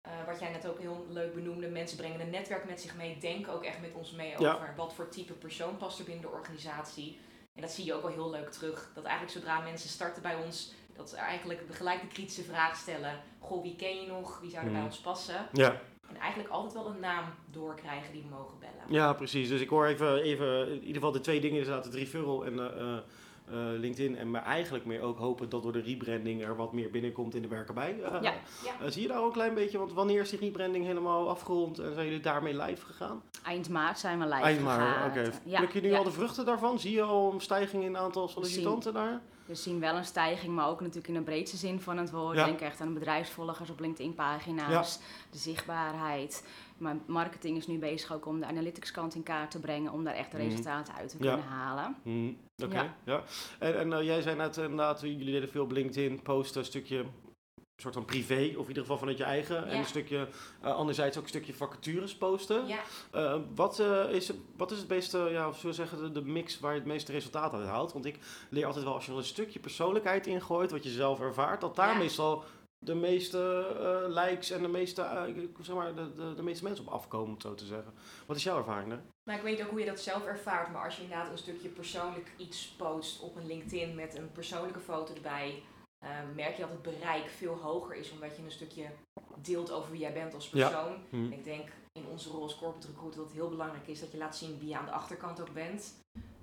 Eh, 0.00 0.12
wat 0.26 0.40
jij 0.40 0.50
net 0.50 0.66
ook 0.68 0.78
heel 0.78 1.06
leuk 1.08 1.34
benoemde, 1.34 1.68
mensen 1.68 1.96
brengen 1.96 2.20
een 2.20 2.30
netwerk 2.30 2.64
met 2.64 2.80
zich 2.80 2.96
mee, 2.96 3.18
denken 3.18 3.52
ook 3.52 3.64
echt 3.64 3.80
met 3.80 3.92
ons 3.94 4.10
mee 4.12 4.34
Ja. 4.38 4.52
over 4.54 4.72
wat 4.76 4.94
voor 4.94 5.08
type 5.08 5.32
persoon 5.32 5.76
past 5.76 5.98
er 5.98 6.04
binnen 6.04 6.22
de 6.22 6.30
organisatie. 6.30 7.18
En 7.54 7.60
dat 7.62 7.70
zie 7.70 7.84
je 7.84 7.94
ook 7.94 8.02
wel 8.02 8.10
heel 8.12 8.30
leuk 8.30 8.50
terug. 8.50 8.90
Dat 8.94 9.04
eigenlijk 9.04 9.36
zodra 9.38 9.60
mensen 9.60 9.88
starten 9.88 10.22
bij 10.22 10.34
ons, 10.44 10.72
dat 10.96 11.10
ze 11.10 11.16
eigenlijk 11.16 11.60
gelijk 11.70 12.00
de 12.00 12.06
kritische 12.06 12.42
vraag 12.42 12.76
stellen. 12.76 13.12
Goh, 13.38 13.62
wie 13.62 13.76
ken 13.76 14.00
je 14.00 14.06
nog? 14.06 14.40
Wie 14.40 14.50
zou 14.50 14.64
er 14.64 14.70
bij 14.70 14.78
Mhm. 14.80 14.88
ons 14.88 14.98
passen? 14.98 15.46
Ja, 15.52 15.80
En 16.08 16.16
eigenlijk 16.16 16.50
altijd 16.52 16.72
wel 16.74 16.86
een 16.86 17.00
naam 17.00 17.24
doorkrijgen 17.50 18.12
die 18.12 18.22
we 18.22 18.28
mogen 18.28 18.58
bellen. 18.58 18.84
ja, 18.88 19.12
precies. 19.12 19.48
Dus 19.48 19.60
ik 19.60 19.68
hoor 19.68 19.86
even, 19.86 20.16
even 20.22 20.68
in 20.68 20.78
ieder 20.80 20.94
geval 20.94 21.12
de 21.12 21.20
twee 21.20 21.40
dingen 21.40 21.58
inderdaad, 21.58 21.84
het 21.84 21.94
referral 21.94 22.44
en 22.44 22.58
eh, 22.58 22.80
eh, 22.80 22.96
eh, 22.96 23.78
LinkedIn. 23.78 24.16
En 24.16 24.30
maar 24.30 24.42
eigenlijk 24.44 24.84
meer 24.84 25.00
ook 25.00 25.18
hopen 25.18 25.48
dat 25.48 25.62
door 25.62 25.72
de 25.72 25.80
rebranding 25.80 26.42
er 26.44 26.56
wat 26.56 26.72
meer 26.72 26.90
binnenkomt 26.90 27.34
in 27.34 27.42
de 27.42 27.48
werken 27.48 27.74
bij. 27.74 27.96
Ja. 27.98 28.20
Ja. 28.80 28.90
zie 28.90 29.02
je 29.02 29.08
daar 29.08 29.18
ook 29.20 29.26
een 29.26 29.32
klein 29.32 29.54
beetje, 29.54 29.78
want 29.78 29.92
wanneer 29.92 30.20
is 30.20 30.30
die 30.30 30.38
rebranding 30.38 30.84
helemaal 30.84 31.28
afgerond 31.28 31.78
en 31.78 31.94
zijn 31.94 32.06
jullie 32.06 32.20
daarmee 32.20 32.56
live 32.62 32.86
gegaan? 32.86 33.22
Eind 33.44 33.68
maart 33.68 33.98
zijn 33.98 34.18
we 34.18 34.24
live 34.24 34.36
Eind 34.40 34.60
maart, 34.62 34.82
gegaan. 34.94 35.10
oké. 35.10 35.30
Ja, 35.44 35.58
Pluk 35.58 35.72
je 35.72 35.80
nu 35.80 35.90
ja. 35.90 35.98
al 35.98 36.04
de 36.04 36.10
vruchten 36.12 36.44
daarvan? 36.44 36.78
Zie 36.78 36.92
je 36.94 37.02
al 37.02 37.32
een 37.32 37.40
stijging 37.40 37.82
in 37.84 37.94
het 37.94 38.02
aantal 38.02 38.28
sollicitanten 38.28 38.92
daar? 38.94 39.20
We 39.46 39.54
zien 39.54 39.80
wel 39.80 39.96
een 39.96 40.04
stijging, 40.04 40.54
maar 40.54 40.68
ook 40.68 40.80
natuurlijk 40.80 41.08
in 41.08 41.14
de 41.14 41.20
breedste 41.20 41.56
zin 41.56 41.80
van 41.80 41.96
het 41.98 42.10
woord. 42.10 42.36
Ja. 42.36 42.44
Denk 42.44 42.60
echt 42.60 42.80
aan 42.80 42.86
de 42.88 42.94
bedrijfsvolgers 42.94 43.70
op 43.70 43.80
LinkedIn-pagina's, 43.80 44.98
de 45.30 45.38
zichtbaarheid. 45.38 46.46
Maar 46.78 46.96
marketing 47.06 47.56
is 47.56 47.66
nu 47.66 47.78
bezig 47.78 48.12
ook 48.12 48.26
om 48.26 48.40
de 48.40 48.46
analytics 48.46 48.90
kant 48.90 49.14
in 49.14 49.22
kaart 49.22 49.50
te 49.50 49.60
brengen, 49.60 49.92
om 49.92 50.04
daar 50.04 50.14
echt 50.14 50.30
de 50.30 50.36
Mhm. 50.38 50.46
resultaten 50.46 50.94
uit 50.94 51.08
te 51.08 51.16
Ja. 51.20 51.30
kunnen 51.34 51.46
halen. 51.50 51.96
Hm, 52.02 52.32
Oké, 52.64 52.74
Ja. 52.76 52.94
ja. 53.04 53.22
En, 53.58 53.78
en 53.78 53.92
eh, 53.92 54.02
jij 54.04 54.22
zei 54.22 54.36
net 54.36 54.56
inderdaad, 54.56 55.00
jullie 55.00 55.32
deden 55.32 55.48
veel 55.48 55.62
op 55.62 55.70
LinkedIn, 55.70 56.22
posten 56.22 56.60
een 56.60 56.66
stukje, 56.66 57.04
soort 57.76 57.94
van 57.94 58.04
privé, 58.04 58.34
of 58.56 58.62
in 58.62 58.68
ieder 58.68 58.82
geval 58.82 58.98
vanuit 58.98 59.18
je 59.18 59.24
eigen. 59.24 59.66
En 59.68 59.78
een 59.78 59.84
stukje, 59.84 60.28
eh, 60.60 60.74
anderzijds 60.74 61.16
ook 61.16 61.22
een 61.22 61.28
stukje 61.28 61.54
vacatures 61.54 62.16
posten. 62.16 62.66
Ja, 62.66 62.78
Eh, 63.10 63.38
wat, 63.54 63.78
eh, 63.78 64.10
is, 64.10 64.30
wat 64.56 64.70
is 64.70 64.78
het 64.78 64.88
meeste, 64.88 65.18
ja, 65.18 65.48
of 65.48 65.54
zullen 65.58 65.76
we 65.76 65.82
zeggen, 65.82 65.98
de, 66.02 66.20
de 66.20 66.26
mix 66.30 66.60
waar 66.60 66.72
je 66.72 66.78
het 66.78 66.88
meeste 66.88 67.12
resultaat 67.12 67.52
uit 67.52 67.66
haalt? 67.66 67.92
Want 67.92 68.04
ik 68.04 68.18
leer 68.50 68.66
altijd 68.66 68.84
wel, 68.84 68.94
als 68.94 69.04
je 69.06 69.12
er 69.12 69.18
een 69.18 69.24
stukje 69.24 69.58
persoonlijkheid 69.58 70.26
ingooit, 70.26 70.70
wat 70.70 70.82
je 70.82 70.90
zelf 70.90 71.20
ervaart, 71.20 71.60
dat 71.60 71.76
daar 71.76 71.92
Ja. 71.92 71.98
meestal 71.98 72.44
de 72.78 72.94
meeste 72.94 73.66
likes 74.08 74.50
en 74.50 74.62
de 74.62 74.68
meeste, 74.68 75.26
zeg 75.62 75.76
maar, 75.76 75.94
de, 75.94 76.14
de, 76.14 76.34
de 76.34 76.42
meeste 76.42 76.64
mensen 76.64 76.86
op 76.86 76.92
afkomen, 76.92 77.26
om 77.26 77.32
het 77.32 77.42
zo 77.42 77.54
te 77.54 77.64
zeggen. 77.64 77.92
Wat 78.26 78.36
is 78.36 78.42
jouw 78.42 78.58
ervaring 78.58 78.88
daar? 78.90 79.02
maar 79.24 79.36
ik 79.36 79.42
weet 79.42 79.62
ook 79.62 79.70
hoe 79.70 79.80
je 79.80 79.86
dat 79.86 80.00
zelf 80.00 80.24
ervaart. 80.24 80.72
Maar 80.72 80.84
als 80.84 80.96
je 80.96 81.02
inderdaad 81.02 81.30
een 81.30 81.38
stukje 81.38 81.68
persoonlijk 81.68 82.32
iets 82.36 82.66
post 82.76 83.20
op 83.20 83.36
een 83.36 83.46
LinkedIn 83.46 83.94
met 83.94 84.16
een 84.16 84.32
persoonlijke 84.32 84.80
foto 84.80 85.14
erbij, 85.14 85.62
eh, 86.06 86.18
merk 86.34 86.54
je 86.54 86.60
dat 86.62 86.70
het 86.70 86.82
bereik 86.82 87.28
veel 87.30 87.54
hoger 87.54 87.94
is. 87.96 88.10
Omdat 88.10 88.36
je 88.36 88.42
een 88.42 88.50
stukje 88.50 88.86
deelt 89.36 89.70
over 89.70 89.90
wie 89.90 90.00
jij 90.00 90.12
bent 90.12 90.34
als 90.34 90.50
Ja. 90.50 90.68
persoon. 90.68 90.96
Hm. 91.10 91.16
En 91.16 91.32
Ik 91.32 91.44
denk 91.44 91.68
in 91.92 92.06
onze 92.06 92.28
rol 92.30 92.42
als 92.42 92.56
corporate 92.58 92.86
recruiter 92.86 93.18
dat 93.20 93.28
het 93.28 93.36
heel 93.38 93.48
belangrijk 93.48 93.86
is 93.86 94.00
dat 94.00 94.12
je 94.12 94.18
laat 94.18 94.36
zien 94.36 94.58
wie 94.58 94.68
je 94.68 94.76
aan 94.76 94.84
de 94.84 94.90
achterkant 94.90 95.40
ook 95.40 95.52
bent. 95.52 95.94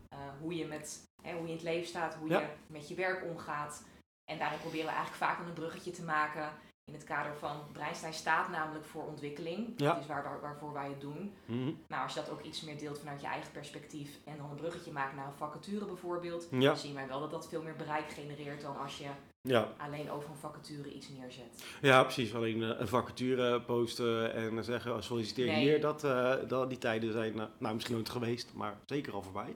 Eh, 0.09 0.19
hoe, 0.41 0.55
je 0.55 0.65
met, 0.65 1.03
hè, 1.21 1.31
hoe 1.33 1.41
je 1.41 1.47
in 1.47 1.53
het 1.55 1.63
leven 1.63 1.87
staat, 1.87 2.15
hoe 2.15 2.29
Ja. 2.29 2.39
je 2.39 2.47
met 2.67 2.87
je 2.87 2.95
werk 2.95 3.23
omgaat. 3.25 3.83
En 4.31 4.37
daarin 4.37 4.59
proberen 4.59 4.85
we 4.85 4.91
eigenlijk 4.91 5.23
vaak 5.23 5.39
een 5.47 5.53
bruggetje 5.53 5.91
te 5.91 6.03
maken 6.03 6.49
in 6.85 6.93
het 6.93 7.03
kader 7.03 7.35
van 7.35 7.71
Breinstein 7.71 8.13
staat 8.13 8.49
namelijk 8.49 8.85
voor 8.85 9.03
ontwikkeling. 9.05 9.73
Ja. 9.77 9.93
Dat 9.93 10.01
is 10.01 10.07
waar, 10.07 10.23
waar- 10.23 10.41
waarvoor 10.41 10.73
wij 10.73 10.89
het 10.89 11.01
doen. 11.01 11.33
Hm. 11.45 11.71
Nou, 11.87 12.03
als 12.03 12.13
je 12.13 12.19
dat 12.19 12.29
ook 12.29 12.41
iets 12.41 12.61
meer 12.61 12.77
deelt 12.77 12.99
vanuit 12.99 13.21
je 13.21 13.27
eigen 13.27 13.51
perspectief 13.51 14.17
en 14.25 14.37
dan 14.37 14.49
een 14.49 14.55
bruggetje 14.55 14.91
maakt 14.91 15.15
naar 15.15 15.25
een 15.27 15.33
vacature 15.33 15.85
bijvoorbeeld, 15.85 16.47
Ja, 16.51 16.59
dan 16.59 16.77
zien 16.77 16.93
wij 16.93 17.07
wel 17.07 17.19
dat 17.19 17.31
dat 17.31 17.47
veel 17.47 17.61
meer 17.61 17.75
bereik 17.75 18.09
genereert 18.09 18.61
dan 18.61 18.77
als 18.77 18.97
je 18.97 19.09
ja. 19.49 19.73
alleen 19.77 20.11
over 20.11 20.29
een 20.29 20.35
vacature 20.35 20.93
iets 20.93 21.09
neerzet. 21.09 21.63
Ja, 21.81 22.03
precies. 22.03 22.33
Alleen 22.35 22.63
eh, 22.63 22.69
een 22.79 22.87
vacature 22.87 23.61
posten 23.61 24.33
en 24.33 24.57
eh, 24.57 24.63
zeggen, 24.63 24.93
oh, 24.95 25.01
solliciteer 25.01 25.45
Nee. 25.45 25.59
hier. 25.59 25.81
Dat, 25.81 26.03
eh, 26.03 26.33
dat, 26.47 26.69
die 26.69 26.77
tijden 26.77 27.11
zijn 27.11 27.35
nou, 27.57 27.73
misschien 27.73 27.95
nooit 27.95 28.09
geweest, 28.09 28.51
maar 28.53 28.77
zeker 28.85 29.13
al 29.13 29.21
voorbij. 29.21 29.55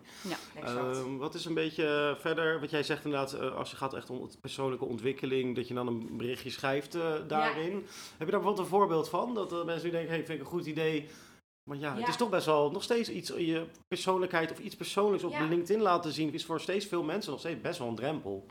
Exact. 0.55 0.97
Ehm, 0.97 1.17
wat 1.17 1.33
is 1.33 1.45
een 1.45 1.53
beetje 1.53 2.15
verder, 2.19 2.59
wat 2.59 2.69
jij 2.69 2.83
zegt 2.83 3.05
inderdaad, 3.05 3.39
als 3.51 3.71
je 3.71 3.75
gaat 3.77 3.93
echt 3.93 4.09
om 4.09 4.29
persoonlijke 4.41 4.85
ontwikkeling, 4.85 5.55
dat 5.55 5.67
je 5.67 5.73
dan 5.73 5.87
een 5.87 6.17
berichtje 6.17 6.49
schrijft 6.49 6.97
daarin. 7.27 7.71
Heb 7.73 7.85
je 8.17 8.17
daar 8.17 8.25
bijvoorbeeld 8.25 8.59
een 8.59 8.65
voorbeeld 8.65 9.09
van? 9.09 9.33
Dat 9.33 9.65
mensen 9.65 9.85
nu 9.85 9.91
denken, 9.91 10.09
hey, 10.09 10.25
vind 10.25 10.39
ik 10.39 10.45
een 10.45 10.51
goed 10.51 10.65
idee. 10.65 11.07
Maar 11.63 11.77
ja, 11.77 11.91
het 11.93 12.01
Ja. 12.01 12.07
is 12.07 12.15
toch 12.17 12.29
best 12.29 12.45
wel 12.45 12.71
nog 12.71 12.83
steeds 12.83 13.09
iets, 13.09 13.29
je 13.37 13.65
persoonlijkheid 13.87 14.51
of 14.51 14.59
iets 14.59 14.75
persoonlijks 14.75 15.23
op 15.23 15.31
Ja. 15.31 15.43
LinkedIn 15.47 15.81
laten 15.81 16.11
zien, 16.11 16.33
is 16.33 16.45
voor 16.45 16.59
steeds 16.61 16.85
veel 16.85 17.03
mensen 17.03 17.31
nog 17.31 17.39
steeds 17.39 17.61
best 17.61 17.79
wel 17.79 17.87
een 17.87 17.95
drempel. 17.95 18.45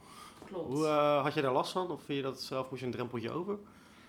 Klopt. 0.47 0.73
Hoe, 0.73 0.87
eh, 0.87 1.23
had 1.23 1.35
je 1.35 1.41
daar 1.43 1.53
last 1.53 1.73
van? 1.73 1.91
Of 1.91 2.03
vind 2.03 2.19
je 2.19 2.25
dat 2.25 2.41
zelf, 2.43 2.69
moest 2.71 2.81
je 2.81 2.87
een 2.87 2.93
drempeltje 2.93 3.31
over? 3.31 3.59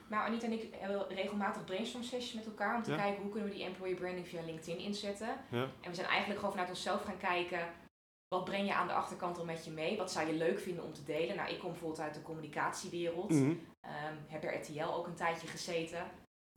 Nou, 0.07 0.27
Anita 0.27 0.45
en 0.45 0.51
ik 0.51 0.67
hebben 0.71 1.07
regelmatig 1.09 1.63
brainstorm 1.63 2.03
sessies 2.03 2.33
met 2.33 2.45
elkaar 2.45 2.75
om 2.75 2.83
te 2.83 2.91
Ja. 2.91 2.97
kijken 2.97 3.21
hoe 3.21 3.31
kunnen 3.31 3.49
we 3.49 3.55
die 3.55 3.65
employee 3.65 3.95
branding 3.95 4.27
via 4.27 4.41
LinkedIn 4.41 4.77
inzetten. 4.77 5.27
Ja. 5.51 5.61
En 5.81 5.89
we 5.89 5.95
zijn 5.95 6.07
eigenlijk 6.07 6.37
gewoon 6.39 6.51
vanuit 6.53 6.69
onszelf 6.71 7.03
gaan 7.03 7.17
kijken, 7.17 7.59
wat 8.27 8.43
breng 8.45 8.67
je 8.67 8.73
aan 8.73 8.87
de 8.87 8.93
achterkant 8.93 9.37
al 9.37 9.45
met 9.45 9.65
je 9.65 9.71
mee? 9.71 9.97
Wat 9.97 10.11
zou 10.11 10.27
je 10.27 10.33
leuk 10.33 10.59
vinden 10.59 10.83
om 10.83 10.93
te 10.93 11.03
delen? 11.03 11.35
Nou, 11.35 11.49
ik 11.49 11.59
kom 11.59 11.69
bijvoorbeeld 11.71 12.01
uit 12.01 12.13
de 12.13 12.21
communicatiewereld. 12.21 13.29
Mhm. 13.29 13.53
Ehm, 13.81 14.13
heb 14.27 14.41
bij 14.41 14.57
RTL 14.57 14.93
ook 14.93 15.07
een 15.07 15.15
tijdje 15.15 15.47
gezeten. 15.47 16.03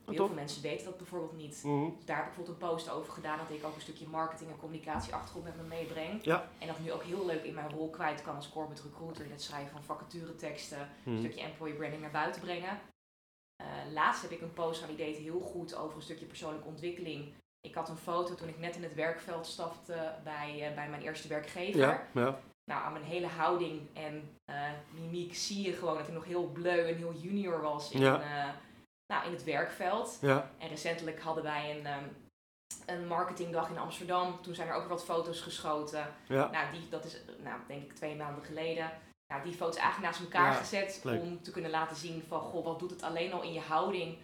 Heel 0.05 0.25
veel 0.27 0.35
mensen 0.35 0.61
weten 0.61 0.85
dat 0.85 0.97
bijvoorbeeld 0.97 1.37
niet. 1.37 1.61
Mhm. 1.63 1.89
Daar 2.05 2.17
heb 2.17 2.25
ik 2.27 2.33
bijvoorbeeld 2.35 2.61
een 2.61 2.67
post 2.69 2.89
over 2.89 3.13
gedaan 3.13 3.37
dat 3.37 3.57
ik 3.57 3.65
ook 3.65 3.75
een 3.75 3.81
stukje 3.81 4.07
marketing 4.07 4.49
en 4.49 4.57
communicatie 4.57 5.13
achtergrond 5.13 5.45
met 5.45 5.55
me 5.55 5.63
meebreng. 5.63 6.23
Ja. 6.25 6.47
En 6.59 6.67
dat 6.67 6.79
nu 6.79 6.91
ook 6.91 7.03
heel 7.03 7.25
leuk 7.25 7.43
in 7.43 7.53
mijn 7.53 7.69
rol 7.69 7.89
kwijt 7.89 8.21
kan 8.21 8.35
als 8.35 8.49
corporate 8.49 8.81
recruiter 8.81 9.25
in 9.25 9.31
het 9.31 9.41
schrijven 9.41 9.71
van 9.71 9.83
vacatureteksten, 9.83 10.79
een 11.05 11.11
Mhm. 11.11 11.19
stukje 11.19 11.41
employee 11.41 11.75
branding 11.75 12.01
naar 12.01 12.11
buiten 12.11 12.41
brengen. 12.41 12.79
Eh, 13.55 13.67
laatst 13.93 14.21
heb 14.21 14.31
ik 14.31 14.41
een 14.41 14.53
post 14.53 14.79
gedaan 14.79 14.95
die 14.95 15.05
deed 15.05 15.17
heel 15.17 15.39
goed 15.39 15.75
over 15.75 15.95
een 15.95 16.01
stukje 16.01 16.25
persoonlijke 16.25 16.67
ontwikkeling. 16.67 17.33
Ik 17.61 17.75
had 17.75 17.89
een 17.89 17.97
foto 17.97 18.35
toen 18.35 18.47
ik 18.47 18.59
net 18.59 18.75
in 18.75 18.83
het 18.83 18.93
werkveld 18.95 19.45
stapte 19.47 20.13
bij, 20.23 20.67
eh, 20.69 20.75
bij 20.75 20.89
mijn 20.89 21.01
eerste 21.01 21.27
werkgever. 21.27 21.79
Ja, 21.79 22.07
ja. 22.13 22.39
Nou, 22.65 22.83
aan 22.83 22.91
mijn 22.93 23.05
hele 23.05 23.27
houding 23.27 23.81
en 23.93 24.37
eh, 24.45 24.69
mimiek 24.89 25.35
zie 25.35 25.65
je 25.65 25.73
gewoon 25.73 25.97
dat 25.97 26.07
ik 26.07 26.13
nog 26.13 26.25
heel 26.25 26.47
bleu 26.47 26.87
en 26.87 26.95
heel 26.95 27.13
junior 27.13 27.61
was 27.61 27.91
in, 27.91 27.99
Ja. 27.99 28.55
Nou, 29.11 29.25
in 29.25 29.31
het 29.31 29.43
werkveld. 29.43 30.17
ja. 30.21 30.51
En 30.57 30.67
recentelijk 30.67 31.21
hadden 31.21 31.43
wij 31.43 31.77
een, 31.77 31.85
ehm, 31.85 32.03
een 32.85 33.07
marketingdag 33.07 33.69
in 33.69 33.77
Amsterdam. 33.77 34.41
Toen 34.41 34.55
zijn 34.55 34.67
er 34.67 34.73
ook 34.73 34.87
wat 34.87 35.03
foto's 35.03 35.41
geschoten. 35.41 36.13
ja. 36.27 36.49
Nou, 36.51 36.71
die, 36.71 36.89
dat 36.89 37.05
is 37.05 37.17
nou, 37.43 37.59
denk 37.67 37.83
ik 37.83 37.93
twee 37.95 38.15
maanden 38.15 38.43
geleden. 38.43 38.91
Nou, 39.33 39.43
die 39.43 39.53
foto's 39.53 39.75
eigenlijk 39.75 40.11
naast 40.11 40.23
elkaar 40.23 40.51
Ja, 40.51 40.57
gezet 40.59 40.99
leuk. 41.03 41.21
om 41.21 41.41
te 41.43 41.51
kunnen 41.51 41.71
laten 41.71 41.95
zien 41.95 42.23
van, 42.27 42.39
goh, 42.39 42.65
wat 42.65 42.79
doet 42.79 42.89
het 42.91 43.03
alleen 43.03 43.33
al 43.33 43.41
in 43.41 43.53
je 43.53 43.59
houding 43.59 44.17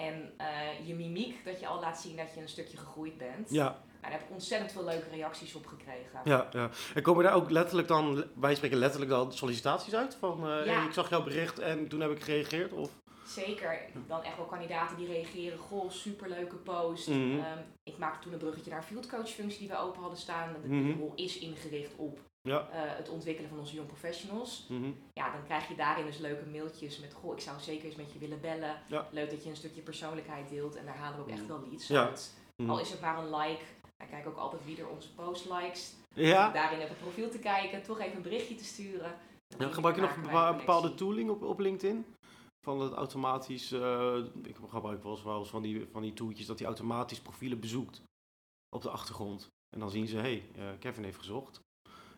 en 0.00 0.32
eh, 0.36 0.86
je 0.86 0.94
mimiek, 0.94 1.44
dat 1.44 1.60
je 1.60 1.66
al 1.66 1.80
laat 1.80 2.00
zien 2.00 2.16
dat 2.16 2.34
je 2.34 2.40
een 2.40 2.48
stukje 2.48 2.76
gegroeid 2.76 3.18
bent. 3.18 3.50
ja. 3.50 3.76
daar 4.00 4.10
heb 4.10 4.20
ik 4.20 4.30
ontzettend 4.30 4.72
veel 4.72 4.84
leuke 4.84 5.08
reacties 5.08 5.54
op 5.54 5.66
gekregen. 5.66 6.20
Ja, 6.24 6.48
ja. 6.52 6.70
En 6.94 7.02
komen 7.02 7.24
daar 7.24 7.34
ook 7.34 7.50
letterlijk 7.50 7.88
dan, 7.88 8.24
wij 8.34 8.54
spreken 8.54 8.78
letterlijk 8.78 9.10
dan 9.10 9.32
sollicitaties 9.32 9.94
uit? 9.94 10.14
Van, 10.20 10.48
eh, 10.50 10.66
Ja. 10.66 10.72
hey, 10.72 10.86
ik 10.86 10.92
zag 10.92 11.08
jouw 11.10 11.22
bericht 11.22 11.58
en 11.58 11.88
toen 11.88 12.00
heb 12.00 12.10
ik 12.10 12.22
gereageerd? 12.22 12.72
Of? 12.72 12.90
Zeker, 13.28 13.78
dan 14.06 14.22
echt 14.22 14.36
wel 14.36 14.46
kandidaten 14.46 14.96
die 14.96 15.06
reageren. 15.06 15.58
Goh, 15.58 15.90
superleuke 15.90 16.56
post. 16.56 17.08
Mhm. 17.08 17.38
Ehm, 17.38 17.58
ik 17.82 17.98
maakte 17.98 18.22
toen 18.22 18.32
een 18.32 18.38
bruggetje 18.38 18.70
naar 18.70 18.78
een 18.78 18.84
fieldcoach 18.86 19.28
functie 19.30 19.58
die 19.58 19.68
we 19.68 19.78
open 19.78 20.00
hadden 20.00 20.18
staan. 20.18 20.54
De 20.62 20.68
Mhm. 20.68 20.98
rol 20.98 21.12
is 21.14 21.38
ingericht 21.38 21.92
op 21.96 22.20
Ja. 22.42 22.58
eh, 22.72 22.80
het 22.96 23.08
ontwikkelen 23.08 23.50
van 23.50 23.58
onze 23.58 23.74
young 23.74 23.86
professionals. 23.88 24.66
Mhm. 24.68 24.90
Ja, 25.12 25.32
dan 25.32 25.44
krijg 25.44 25.68
je 25.68 25.74
daarin 25.74 26.06
dus 26.06 26.18
leuke 26.18 26.46
mailtjes 26.46 26.98
met... 26.98 27.12
Goh, 27.12 27.32
ik 27.34 27.40
zou 27.40 27.60
zeker 27.60 27.84
eens 27.86 27.96
met 27.96 28.12
je 28.12 28.18
willen 28.18 28.40
bellen. 28.40 28.82
Ja. 28.86 29.08
Leuk 29.10 29.30
dat 29.30 29.44
je 29.44 29.50
een 29.50 29.56
stukje 29.56 29.80
persoonlijkheid 29.82 30.48
deelt. 30.48 30.76
En 30.76 30.84
daar 30.84 30.96
halen 30.96 31.16
we 31.16 31.22
ook 31.22 31.30
echt 31.30 31.46
wel 31.46 31.60
leads 31.68 31.86
Ja. 31.88 32.06
uit. 32.06 32.34
Al 32.66 32.80
is 32.80 32.90
het 32.90 33.00
maar 33.00 33.18
een 33.18 33.36
like. 33.36 33.62
Ik 33.98 34.08
kijk 34.10 34.26
ook 34.26 34.36
altijd 34.36 34.64
wie 34.64 34.78
er 34.80 34.88
onze 34.88 35.14
post 35.14 35.44
likes. 35.50 35.94
Ja? 36.14 36.50
Daarin 36.50 36.82
op 36.82 36.88
het 36.88 36.98
profiel 36.98 37.30
te 37.30 37.38
kijken. 37.38 37.82
Toch 37.82 38.00
even 38.00 38.16
een 38.16 38.22
berichtje 38.22 38.54
te 38.54 38.64
sturen. 38.64 39.12
Ja, 39.58 39.68
gebruik 39.68 39.94
je 39.94 40.00
nog 40.00 40.14
wij 40.14 40.24
bepaalde 40.30 40.64
connectie. 40.66 40.94
tooling 40.94 41.30
op, 41.30 41.42
op 41.42 41.58
LinkedIn? 41.58 42.04
Van 42.68 42.80
het 42.80 42.92
automatisch, 42.92 43.72
eh, 43.72 44.16
ik 44.42 44.56
gebruik 44.68 45.02
wel 45.02 45.12
eens, 45.12 45.22
wel 45.22 45.38
eens 45.38 45.48
van 45.48 45.62
die, 45.62 45.86
van 45.92 46.02
die 46.02 46.12
toeltjes 46.12 46.46
dat 46.46 46.58
hij 46.58 46.66
automatisch 46.66 47.20
profielen 47.20 47.60
bezoekt 47.60 48.02
op 48.76 48.82
de 48.82 48.90
achtergrond. 48.90 49.48
En 49.70 49.80
dan 49.80 49.90
zien 49.90 50.06
ze, 50.06 50.16
hé, 50.16 50.22
hey, 50.22 50.44
eh, 50.56 50.78
Kevin 50.78 51.04
heeft 51.04 51.18
gezocht. 51.18 51.60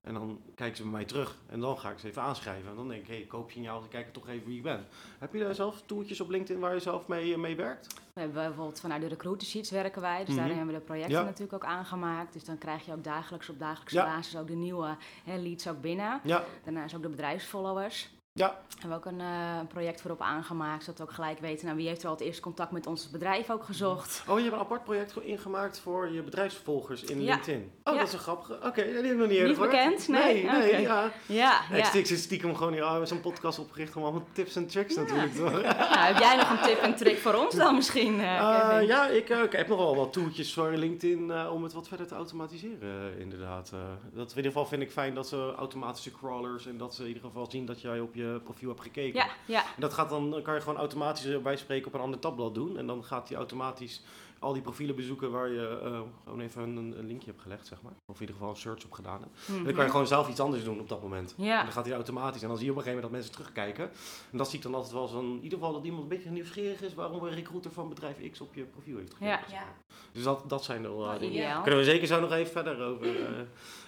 En 0.02 0.14
dan 0.14 0.42
kijken 0.54 0.76
ze 0.76 0.83
bij 0.83 0.92
mij 0.92 1.04
terug 1.04 1.37
en 1.47 1.61
dan 1.61 1.78
ga 1.78 1.90
ik 1.90 1.99
ze 1.99 2.09
even 2.09 2.23
aanschrijven. 2.23 2.71
En 2.71 2.76
dan 2.76 2.88
denk 2.88 3.00
ik, 3.02 3.09
hé, 3.09 3.14
hey, 3.14 3.26
koop 3.26 3.50
je 3.50 3.62
dan 3.62 3.88
kijk 3.88 4.07
ik 4.07 4.12
toch 4.12 4.28
even 4.28 4.47
wie 4.47 4.57
ik 4.57 4.62
ben. 4.62 4.87
Heb 5.19 5.33
je 5.33 5.38
daar 5.40 5.54
zelf 5.54 5.83
toeltjes 5.87 6.21
op 6.21 6.28
LinkedIn 6.30 6.61
waar 6.61 6.75
je 6.75 6.80
zelf 6.80 7.07
mee, 7.07 7.33
eh, 7.33 7.38
mee 7.38 7.57
werkt? 7.57 7.95
We 7.95 8.21
hebben 8.21 8.42
bijvoorbeeld 8.42 8.80
vanuit 8.80 9.00
de 9.02 9.09
recruiter 9.09 9.47
sheets 9.49 9.71
werken 9.71 10.02
wij, 10.02 10.19
dus 10.19 10.28
Mhm. 10.28 10.37
daarin 10.37 10.57
hebben 10.57 10.75
we 10.75 10.80
de 10.80 10.87
projecten 10.87 11.19
Ja. 11.19 11.25
natuurlijk 11.25 11.52
ook 11.52 11.71
aangemaakt. 11.71 12.33
Dus 12.33 12.45
dan 12.45 12.59
krijg 12.59 12.87
je 12.87 12.92
ook 12.92 13.04
dagelijks 13.04 13.49
op 13.49 13.59
dagelijkse 13.59 13.97
Ja. 13.97 14.04
basis 14.04 14.37
ook 14.37 14.47
de 14.47 14.54
nieuwe 14.54 14.97
hè, 15.25 15.37
leads 15.37 15.69
ook 15.69 15.80
binnen. 15.80 16.21
Ja, 16.25 16.45
Daarnaast 16.64 16.95
ook 16.95 17.02
de 17.02 17.09
bedrijfsfollowers. 17.09 18.11
Ja. 18.33 18.59
hebben 18.81 18.89
we 18.89 18.95
ook 19.07 19.13
een 19.13 19.21
eh, 19.21 19.57
een 19.61 19.67
project 19.67 20.01
voor 20.01 20.11
op 20.11 20.21
aangemaakt, 20.21 20.83
zodat 20.85 20.99
we 20.99 21.05
ook 21.05 21.13
gelijk 21.13 21.39
weten 21.39 21.65
nou, 21.67 21.77
wie 21.79 21.89
heeft 21.89 22.03
wel 22.03 22.13
het 22.13 22.21
eerste 22.21 22.43
contact 22.43 22.71
met 22.71 22.87
ons 22.87 23.11
bedrijf 23.11 23.51
ook 23.51 23.65
gezocht. 23.65 24.23
Oh, 24.29 24.37
je 24.37 24.43
hebt 24.45 24.55
een 24.55 24.61
apart 24.61 24.85
project 24.85 25.13
ge- 25.13 25.25
ingemaakt 25.25 25.79
voor 25.79 26.11
je 26.13 26.23
bedrijfsvolgers 26.23 27.03
in 27.05 27.23
Ja. 27.23 27.35
LinkedIn. 27.35 27.73
Oh, 27.85 27.93
Ja. 27.95 27.99
dat 27.99 28.09
is 28.09 28.13
een 28.15 28.19
grappige. 28.19 28.55
Oké, 28.65 28.83
die 28.85 28.93
heb 28.95 29.05
ik 29.05 29.17
nog 29.17 29.21
niet 29.29 29.31
eerder 29.31 29.47
Niet 29.49 29.57
gehoord. 29.57 29.71
bekend? 29.71 30.09
Nee? 30.09 30.45
Nee, 30.45 30.81
ja. 30.81 31.11
Ja, 31.27 31.71
Ik 31.93 32.07
zit 32.07 32.19
stiekem 32.19 32.55
gewoon 32.57 32.73
hier 32.73 32.85
aan 32.85 33.07
zo'n 33.07 33.21
podcast 33.21 33.59
opgericht 33.59 33.97
om 33.97 34.03
allemaal 34.03 34.27
tips 34.33 34.57
en 34.57 34.67
tricks 34.67 34.95
natuurlijk 34.97 35.35
te 35.35 35.41
horen. 35.43 35.63
Nou, 35.91 35.99
heb 36.13 36.19
jij 36.19 36.37
nog 36.37 36.51
een 36.51 36.63
tip 36.63 36.79
en 36.79 36.95
trick 36.97 37.19
voor 37.19 37.35
ons 37.35 37.55
dan 37.55 37.75
misschien, 37.75 38.21
eh, 38.21 38.79
Eh, 38.79 38.87
ja, 38.87 39.07
ik, 39.09 39.29
ik 39.29 39.53
heb 39.53 39.69
nog 39.69 39.79
wel 39.79 39.97
wat 39.97 40.13
toeltjes 40.13 40.55
voor 40.55 40.71
LinkedIn 40.71 41.49
om 41.49 41.63
het 41.63 41.73
wat 41.73 41.89
verder 41.89 42.07
te 42.07 42.15
automatiseren, 42.15 43.19
inderdaad. 43.19 43.71
Dat 44.15 44.31
in 44.31 44.37
ieder 44.37 44.53
geval 44.53 44.67
vind 44.67 44.83
ik 44.83 44.91
fijn 44.91 45.15
dat 45.15 45.29
ze 45.29 45.53
automatische 45.57 46.11
crawlers 46.13 46.67
en 46.67 46.77
dat 46.77 46.95
ze 46.95 47.03
in 47.03 47.09
ieder 47.09 47.23
geval 47.23 47.51
zien 47.51 47.67
dat 47.67 47.81
jij 47.81 48.01
op 48.01 48.15
je 48.15 48.20
profiel 48.45 48.69
hebt 48.69 48.81
gekeken. 48.81 49.21
Ja, 49.21 49.29
ja. 49.47 49.62
En 49.62 49.81
dat 49.81 49.93
gaat 49.93 50.11
dan, 50.11 50.41
kan 50.43 50.55
je 50.55 50.61
gewoon 50.61 50.77
automatisch 50.79 51.25
eh, 51.25 51.39
bijspreken 51.39 51.87
op 51.87 51.95
een 51.95 52.00
ander 52.00 52.21
tabblad 52.21 52.55
doen. 52.55 52.79
En 52.79 52.87
dan 52.87 53.05
gaat 53.05 53.29
hij 53.29 53.37
automatisch 53.37 54.03
al 54.41 54.53
die 54.53 54.62
profielen 54.62 54.97
bezoeken 54.97 55.31
waar 55.31 55.49
je 55.49 55.81
eh, 55.83 56.00
gewoon 56.25 56.41
even 56.41 56.62
een, 56.62 56.99
een 56.99 57.07
linkje 57.07 57.31
hebt 57.31 57.43
gelegd, 57.43 57.67
zeg 57.67 57.83
maar. 57.83 57.93
Of 58.07 58.15
in 58.15 58.21
ieder 58.21 58.35
geval 58.35 58.50
een 58.50 58.57
search 58.57 58.85
op 58.85 58.93
gedaan 58.93 59.21
hebt. 59.21 59.59
En 59.59 59.65
dan 59.65 59.75
kan 59.75 59.85
je 59.85 59.91
gewoon 59.91 60.07
zelf 60.07 60.29
iets 60.29 60.41
anders 60.41 60.65
doen 60.65 60.81
op 60.81 60.89
dat 60.89 61.03
moment. 61.03 61.35
En 61.39 61.45
Ja, 61.45 61.62
dan 61.62 61.73
gaat 61.73 61.85
hij 61.85 61.95
automatisch. 61.95 62.43
En 62.43 62.49
dan 62.49 62.57
zie 62.57 62.67
je 62.67 62.73
op 62.73 62.77
een 62.79 62.83
gegeven 62.83 63.03
moment 63.03 63.23
dat 63.25 63.35
mensen 63.35 63.53
terugkijken. 63.55 63.97
En 64.31 64.39
dat 64.39 64.49
zie 64.49 64.59
ik 64.59 64.65
dan 64.65 64.75
altijd 64.75 64.93
wel 64.93 65.07
zo'n... 65.07 65.37
In 65.37 65.43
ieder 65.43 65.59
geval 65.59 65.73
dat 65.73 65.85
iemand 65.85 66.03
een 66.03 66.09
beetje 66.09 66.31
nieuwsgierig 66.31 66.83
is... 66.83 66.95
waarom 66.95 67.25
een 67.25 67.35
recruiter 67.35 67.71
van 67.71 67.89
bedrijf 67.89 68.31
X 68.31 68.41
op 68.41 68.55
je 68.55 68.62
profiel 68.62 68.99
heeft 68.99 69.12
gekeken. 69.12 69.45
Ja. 69.49 69.55
Ja. 69.57 69.65
Dus 70.12 70.23
dat, 70.23 70.49
dat 70.49 70.65
zijn 70.65 70.85
er 70.85 70.97
wel 70.97 70.99
wel 70.99 71.21
eh. 71.21 71.62
Kunnen 71.62 71.81
we 71.81 71.87
zeker 71.87 72.07
zo 72.07 72.21
nog 72.21 72.33
even 72.33 72.53
verder 72.53 72.83
over, 72.83 73.07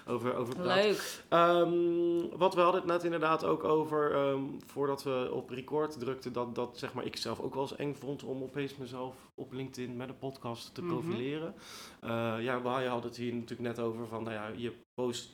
over, 0.07 0.35
over 0.35 0.55
praten. 0.55 0.83
Leuk. 0.83 1.23
Ehm, 1.29 2.37
wat 2.37 2.55
we 2.55 2.61
hadden 2.61 2.81
het 2.81 2.89
net 2.89 3.03
inderdaad 3.03 3.43
ook 3.45 3.63
over... 3.63 4.11
ehm, 4.13 4.41
voordat 4.65 5.03
we 5.03 5.29
op 5.31 5.49
record 5.49 5.99
drukten... 5.99 6.33
Dat, 6.33 6.55
dat 6.55 6.77
zeg 6.77 6.93
maar, 6.93 7.05
ik 7.05 7.15
zelf 7.17 7.39
ook 7.39 7.53
wel 7.53 7.63
eens 7.63 7.75
eng 7.75 7.93
vond... 7.93 8.23
om 8.23 8.43
opeens 8.43 8.77
mezelf 8.77 9.15
op 9.35 9.53
LinkedIn 9.53 9.97
met 9.97 10.09
een 10.09 10.17
podcast 10.17 10.75
te 10.75 10.81
Mhm. 10.81 10.91
profileren. 10.91 11.55
Eh, 11.99 12.35
ja, 12.39 12.61
we 12.61 12.67
hadden 12.69 13.09
het 13.09 13.17
hier 13.17 13.33
natuurlijk 13.33 13.75
net 13.75 13.79
over 13.79 14.07
van... 14.07 14.23
Nou 14.23 14.35
ja, 14.35 14.47
je 14.55 14.73
post 14.93 15.29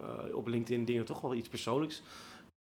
eh, 0.00 0.34
op 0.36 0.46
LinkedIn 0.46 0.84
dingen 0.84 1.04
toch 1.04 1.20
wel 1.20 1.34
iets 1.34 1.48
persoonlijks. 1.48 2.02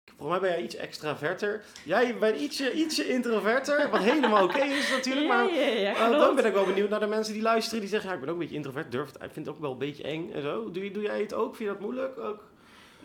Volgens 0.06 0.40
mij 0.40 0.50
ben 0.50 0.58
jij 0.58 0.66
iets 0.66 0.76
extraverter. 0.76 1.64
Jij 1.86 2.18
bent 2.18 2.40
ietsje, 2.40 2.74
ietsje 2.74 3.10
introverter, 3.10 3.90
wat 3.90 4.02
helemaal 4.02 4.44
oké 4.44 4.64
is 4.64 4.90
natuurlijk. 4.92 5.28
Maar 5.28 5.54
ja, 5.54 5.62
ja, 5.62 5.80
ja, 5.80 5.96
eh, 5.96 6.12
dan 6.12 6.36
ben 6.36 6.46
ik 6.46 6.54
wel 6.54 6.66
benieuwd 6.66 6.90
naar 6.90 7.00
de 7.00 7.08
mensen 7.08 7.34
die 7.34 7.42
luisteren. 7.42 7.80
Die 7.80 7.90
zeggen, 7.90 8.10
ja, 8.10 8.16
ik 8.16 8.22
ben 8.22 8.30
ook 8.30 8.36
een 8.36 8.42
beetje 8.42 8.56
introvert. 8.56 8.92
Durf 8.92 9.08
het, 9.08 9.16
ik 9.16 9.32
vind 9.32 9.46
het 9.46 9.56
ook 9.56 9.62
wel 9.62 9.72
een 9.72 9.78
beetje 9.78 10.04
eng 10.04 10.32
en 10.34 10.42
zo. 10.42 10.72
Doe, 10.72 10.92
doe 10.92 11.04
jij 11.04 11.22
het 11.22 11.34
ook? 11.34 11.56
Vind 11.56 11.70
je 11.70 11.76
dat 11.76 11.84
moeilijk? 11.84 12.18
Ook? 12.20 12.44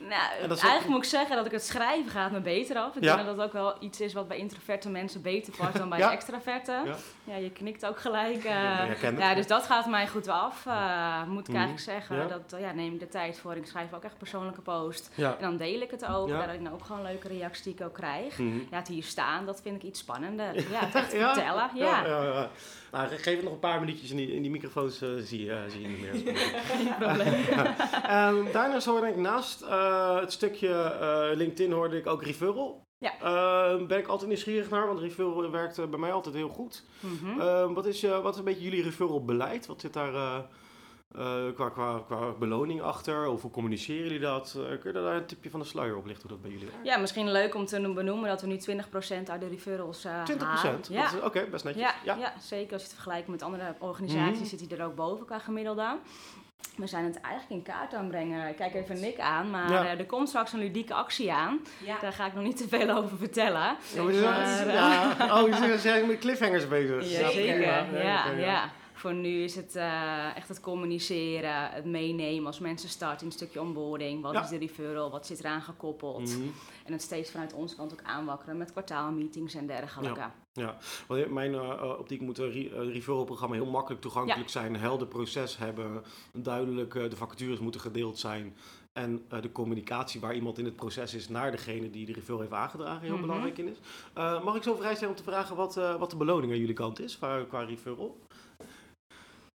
Nou, 0.01 0.23
ook- 0.43 0.49
eigenlijk 0.59 0.87
moet 0.89 0.99
ik 1.05 1.05
zeggen 1.11 1.37
dat 1.37 1.47
ik 1.47 1.53
het 1.53 1.65
schrijven 1.65 2.11
gaat 2.11 2.31
me 2.31 2.41
beter 2.41 2.77
af. 2.77 2.97
Ik 2.97 3.03
Ja. 3.05 3.15
denk 3.15 3.27
dat 3.27 3.37
dat 3.37 3.47
ook 3.47 3.53
wel 3.53 3.75
iets 3.81 4.01
is 4.01 4.13
wat 4.13 4.29
bij 4.29 4.37
introverte 4.39 4.89
mensen 4.89 5.23
beter 5.23 5.53
past 5.57 5.77
dan 5.79 5.89
bij 5.89 5.99
Ja. 5.99 6.13
extraverten. 6.13 6.85
Ja. 6.85 6.97
Ja. 7.25 7.37
je 7.37 7.51
knikt 7.51 7.87
ook 7.87 7.99
gelijk. 8.01 8.45
eh, 8.45 8.53
Ja, 9.03 9.11
ja, 9.19 9.35
dus 9.35 9.47
dat 9.47 9.63
gaat 9.67 9.87
mij 9.87 10.09
goed 10.09 10.29
af, 10.29 10.67
eh, 10.67 11.23
moet 11.27 11.41
ik 11.41 11.47
Mhm. 11.49 11.57
eigenlijk 11.57 11.85
zeggen. 11.85 12.29
Dat 12.29 12.53
eh, 12.53 12.61
ja, 12.61 12.73
neem 12.73 12.93
ik 12.95 13.01
de 13.01 13.09
tijd 13.09 13.39
voor. 13.39 13.57
Ik 13.57 13.67
schrijf 13.67 13.93
ook 13.95 14.05
echt 14.05 14.19
persoonlijke 14.19 14.61
post. 14.61 15.11
Ja. 15.15 15.31
En 15.37 15.43
dan 15.43 15.57
deel 15.57 15.81
ik 15.81 15.91
het 15.91 16.07
ook. 16.07 16.29
Ja. 16.29 16.39
Daarin 16.39 16.73
ook 16.73 16.85
gewoon 16.85 17.03
leuke 17.03 17.29
reacties 17.29 17.65
die 17.65 17.75
ik 17.75 17.81
ook 17.81 17.95
krijg. 17.95 18.39
Mhm. 18.39 18.57
Ja, 18.71 18.77
het 18.77 18.89
hier 18.89 19.03
staan, 19.03 19.47
dat 19.47 19.61
vind 19.63 19.77
ik 19.77 19.83
iets 19.83 20.01
spannender. 20.01 20.55
Ja, 20.55 20.79
het 20.79 20.95
echt 20.95 21.11
vertellen. 21.15 21.71
Ja, 21.75 22.03
Ja, 22.03 22.07
ja, 22.07 22.23
ja. 22.23 22.49
Nou, 22.93 23.09
geef 23.09 23.35
het 23.35 23.43
nog 23.45 23.53
een 23.53 23.59
paar 23.59 23.81
minuutjes 23.81 24.11
in 24.11 24.17
die, 24.17 24.35
in 24.35 24.43
die 24.43 24.51
microfoons, 24.51 25.03
eh, 25.03 25.09
zie, 25.19 25.45
je, 25.45 25.65
zie 25.69 25.81
je 25.81 25.89
niet 25.89 26.25
meer. 26.25 26.37
geen 26.71 26.95
probleem. 26.99 27.45
Ehm, 28.05 28.53
daarnaast 28.53 28.87
hoorde 28.87 29.07
ik 29.09 29.17
naast 29.17 29.63
eh, 29.89 30.21
het 30.21 30.33
stukje 30.33 30.69
eh, 30.83 31.37
LinkedIn 31.37 31.73
hoorde 31.73 31.97
ik 31.97 32.07
ook 32.07 32.23
referral. 32.23 32.87
Ja. 32.99 33.13
Ehm, 33.21 33.87
ben 33.87 33.99
ik 33.99 34.07
altijd 34.07 34.29
nieuwsgierig 34.29 34.71
naar, 34.71 34.87
want 34.87 34.99
referral 34.99 35.51
werkt 35.51 35.79
eh, 35.79 35.87
bij 35.87 35.99
mij 35.99 36.13
altijd 36.13 36.35
heel 36.35 36.49
goed. 36.49 36.85
Mhm. 37.01 37.41
Ehm, 37.41 37.73
wat, 37.73 37.87
is, 37.87 38.03
wat 38.03 38.33
is 38.33 38.39
een 38.39 38.45
beetje 38.45 38.63
jullie 38.65 38.83
referral 38.83 39.25
beleid? 39.25 39.67
Wat 39.67 39.81
zit 39.81 39.93
daar 39.93 40.45
qua, 41.55 41.69
qua, 41.71 42.03
qua 42.07 42.31
beloning 42.39 42.81
achter? 42.83 43.27
Of 43.27 43.43
hoe 43.43 43.51
communiceren 43.51 44.03
jullie 44.03 44.19
dat? 44.19 44.53
Kun 44.81 44.93
je 44.93 44.93
daar 44.93 45.17
een 45.17 45.27
tipje 45.27 45.51
van 45.51 45.61
de 45.61 45.67
sluier 45.67 45.97
op 45.97 46.07
lichten 46.07 46.29
hoe 46.29 46.39
dat 46.39 46.43
bij 46.43 46.51
jullie 46.51 46.67
werkt? 46.67 46.87
Ja, 46.87 46.97
misschien 46.99 47.31
leuk 47.31 47.55
om 47.55 47.67
te 47.67 47.93
benoemen 47.95 48.29
dat 48.29 48.41
we 48.41 48.47
nu 48.47 48.57
20% 48.57 49.31
uit 49.31 49.41
de 49.41 49.49
referrals 49.49 50.05
eh 50.05 50.23
20 50.23 50.49
halen. 50.49 50.77
Dat 50.77 50.89
Ja. 50.91 51.05
is- 51.15 51.21
Oké, 51.21 51.47
best 51.51 51.65
netjes. 51.65 51.83
Ja, 51.83 51.95
Ja. 52.05 52.17
ja. 52.17 52.33
zeker 52.41 52.73
als 52.73 52.83
je 52.83 52.87
het 52.89 52.97
vergelijkt 52.97 53.29
met 53.29 53.43
andere 53.43 53.75
organisaties 53.79 54.39
Mhm. 54.39 54.47
zit 54.59 54.69
hij 54.69 54.79
er 54.79 54.85
ook 54.85 54.95
boven 54.95 55.27
qua 55.27 55.39
gemiddelde. 55.39 55.97
We 56.79 56.87
zijn 56.87 57.05
het 57.05 57.21
eigenlijk 57.21 57.53
in 57.55 57.73
kaart 57.75 57.95
aan 57.95 58.01
het 58.01 58.11
brengen. 58.11 58.49
Ik 58.49 58.57
kijk 58.57 58.75
even 58.75 59.01
Nick 59.01 59.19
aan, 59.19 59.51
maar 59.51 59.71
Ja. 59.71 59.85
eh, 59.85 59.99
er 59.99 60.07
komt 60.07 60.29
straks 60.29 60.53
een 60.53 60.59
ludieke 60.59 60.95
actie 60.95 61.33
aan. 61.33 61.61
Ja. 61.85 61.97
Daar 62.01 62.13
ga 62.13 62.27
ik 62.27 62.35
nog 62.35 62.45
niet 62.45 62.57
te 62.57 62.69
veel 62.69 62.91
over 62.91 63.19
vertellen. 63.19 63.77
Ja, 63.95 64.03
maar 64.03 64.67
eh, 64.67 64.73
ja. 64.75 65.13
Oh, 65.43 65.55
ze 65.55 65.79
zijn 65.79 66.07
met 66.07 66.19
cliffhangers 66.19 66.69
bezig. 66.69 67.19
Ja, 67.21 67.31
zeker. 67.31 67.61
Ja, 67.61 67.85
ja, 68.37 68.71
Voor 68.99 69.15
nu 69.15 69.43
is 69.43 69.55
het 69.55 69.77
eh, 69.77 70.37
echt 70.37 70.49
het 70.49 70.61
communiceren, 70.61 71.71
het 71.71 71.85
meenemen 71.85 72.47
als 72.47 72.59
mensen 72.59 72.89
starten 72.89 73.21
in 73.21 73.27
een 73.27 73.33
stukje 73.33 73.61
onboarding. 73.61 74.23
Wat 74.23 74.33
Ja. 74.33 74.43
is 74.43 74.49
de 74.49 74.57
referral? 74.59 75.11
Wat 75.11 75.27
zit 75.27 75.39
eraan 75.39 75.63
gekoppeld? 75.63 76.21
Mhm. 76.37 76.43
En 76.85 76.93
het 76.93 77.03
steeds 77.03 77.31
vanuit 77.31 77.53
onze 77.53 77.77
kant 77.77 77.93
ook 77.93 78.03
aanwakkeren 78.03 78.57
met 78.57 78.73
kwartaalmeetings 78.73 79.55
en 79.55 79.67
dergelijke. 79.67 80.21
Want 81.07 81.25
in 81.25 81.33
mijn 81.33 81.55
eh, 81.55 81.71
eh, 81.71 81.99
optiek 81.99 82.21
moet 82.21 82.39
een 82.39 82.51
re- 82.51 82.91
referral-programma 82.93 83.55
heel 83.55 83.67
makkelijk 83.67 84.01
toegankelijk 84.03 84.49
zijn, 84.51 84.75
een 84.75 84.81
helder 84.81 85.07
proces 85.07 85.57
hebben, 85.59 86.03
duidelijk 86.33 86.93
de 86.93 87.17
vacatures 87.17 87.59
moeten 87.59 87.81
gedeeld 87.81 88.19
zijn. 88.19 88.57
En 88.93 89.25
de 89.41 89.53
communicatie 89.53 90.21
waar 90.21 90.35
iemand 90.35 90.59
in 90.59 90.65
het 90.65 90.77
proces 90.77 91.15
is 91.15 91.29
naar 91.29 91.51
degene 91.51 91.91
die 91.91 92.07
de 92.07 92.13
referral 92.13 92.41
heeft 92.41 92.53
aangedragen 92.53 93.03
heel 93.03 93.13
Mhm. 93.13 93.21
belangrijk 93.21 93.59
in 93.59 93.69
is. 93.69 93.77
Mag 94.15 94.55
ik 94.57 94.63
zo 94.63 94.75
vrij 94.75 94.95
zijn 94.95 95.11
om 95.11 95.17
te 95.17 95.23
vragen 95.23 95.57
wat, 95.57 95.75
wat 95.75 96.11
de 96.11 96.17
beloning 96.17 96.53
aan 96.53 96.59
jullie 96.59 96.75
kant 96.75 97.01
is 97.01 97.19
qua, 97.19 97.45
qua 97.49 97.63
referral? 97.63 98.19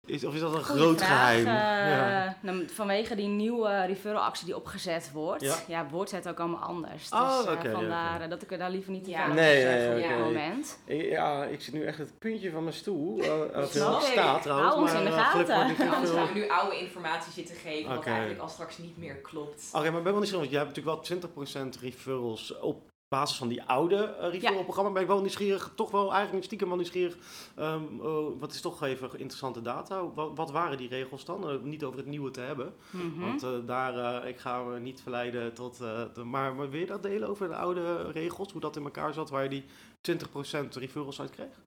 Is, 0.08 0.24
of 0.25 0.34
is 0.34 0.39
dat 0.39 0.53
een 0.53 0.63
Goeie 0.63 0.81
groot 0.81 0.98
vraag. 0.98 1.10
geheim? 1.10 1.46
Eh, 1.48 1.98
ja. 1.98 2.38
nou, 2.41 2.67
vanwege 2.70 3.15
die 3.15 3.27
nieuwe 3.27 3.86
referral 3.86 4.22
actie 4.22 4.46
die 4.46 4.55
opgezet 4.55 5.12
wordt, 5.13 5.41
Ja. 5.43 5.55
ja. 5.67 5.88
wordt 5.89 6.12
het 6.12 6.27
ook 6.29 6.39
allemaal 6.39 6.60
anders. 6.60 7.10
Oh, 7.10 7.38
dus 7.38 7.65
eh, 7.65 7.72
vandaar 7.72 8.22
eh, 8.22 8.29
dat 8.29 8.41
ik 8.41 8.51
er 8.51 8.58
daar 8.58 8.70
liever 8.72 8.91
niet 8.91 9.03
te 9.03 9.10
Ja. 9.10 9.17
veel 9.24 9.31
over 9.31 9.41
Nee, 9.43 9.62
zeg 9.62 9.74
nee, 9.74 9.88
op 9.88 9.91
oké. 9.93 10.01
dit 10.01 10.10
Ja. 10.17 10.17
moment. 10.24 10.79
ja, 10.86 11.43
ik 11.43 11.62
zit 11.62 11.74
nu 11.74 11.86
echt 11.86 11.98
het 11.98 12.20
puntje 12.20 12.51
van 12.51 12.63
mijn 12.63 12.75
stoel. 12.75 13.17
uh, 13.24 13.63
staat 14.00 14.41
trouwens. 14.41 14.46
Hou 14.48 14.81
ons 14.81 14.91
maar, 14.91 15.01
in 15.01 15.05
de 15.08 15.12
gelukkig 15.12 15.55
gaten. 15.55 15.67
niet 15.67 15.93
Anders 15.93 16.12
gaan 16.12 16.27
we 16.27 16.34
nu 16.34 16.50
oude 16.50 16.79
informatie 16.79 17.31
zitten 17.34 17.55
geven, 17.55 17.96
wat 17.96 18.05
eigenlijk 18.05 18.39
al 18.39 18.50
straks 18.50 18.77
niet 18.77 18.98
meer 18.98 19.15
klopt. 19.15 19.70
Oké, 19.74 19.89
maar 19.89 19.98
ik 19.98 20.03
ben 20.03 20.03
wel 20.03 20.22
nieuwsgierig, 20.22 20.39
want 20.39 20.50
jij 20.50 20.60
hebt 20.63 20.75
natuurlijk 20.75 21.31
wel 21.53 21.65
20% 21.75 21.79
referrals 21.81 22.60
op 22.60 22.89
basis 23.11 23.37
van 23.37 23.47
die 23.47 23.63
oude 23.63 23.95
eh 23.95 24.31
referral 24.31 24.63
programma. 24.63 24.91
Ben 24.91 25.01
ik 25.01 25.07
wel 25.07 25.19
nieuwsgierig, 25.19 25.71
toch 25.75 25.91
wel 25.91 26.13
eigenlijk 26.13 26.45
stiekem 26.45 26.67
wel 26.67 26.77
nieuwsgierig. 26.77 27.17
ehm, 27.55 27.83
oh, 27.99 28.39
wat 28.39 28.53
is 28.53 28.61
toch 28.61 28.83
even 28.83 29.09
interessante 29.19 29.61
data? 29.61 30.05
Wat, 30.13 30.31
wat 30.35 30.51
waren 30.51 30.77
die 30.77 30.89
regels 30.89 31.25
dan? 31.25 31.49
Eh, 31.49 31.55
niet 31.61 31.83
over 31.83 31.97
het 31.97 32.07
nieuwe 32.07 32.31
te 32.31 32.39
hebben, 32.39 32.73
Mhm. 32.91 33.19
want 33.19 33.43
eh, 33.43 33.49
daar, 33.65 34.21
eh, 34.23 34.29
ik 34.29 34.39
ga 34.39 34.61
me 34.63 34.79
niet 34.79 35.01
verleiden 35.01 35.53
tot... 35.53 35.81
eh, 35.81 36.01
te- 36.03 36.23
maar, 36.23 36.55
maar 36.55 36.69
wil 36.69 36.79
je 36.79 36.85
dat 36.85 37.03
delen 37.03 37.29
over 37.29 37.47
de 37.47 37.55
oude 37.55 38.11
regels? 38.11 38.51
Hoe 38.51 38.61
dat 38.61 38.75
in 38.75 38.83
elkaar 38.83 39.13
zat, 39.13 39.29
waar 39.29 39.43
je 39.43 39.49
die 39.49 39.65
20% 40.01 40.75
referrals 40.75 41.19
uit 41.21 41.29
kreeg? 41.31 41.59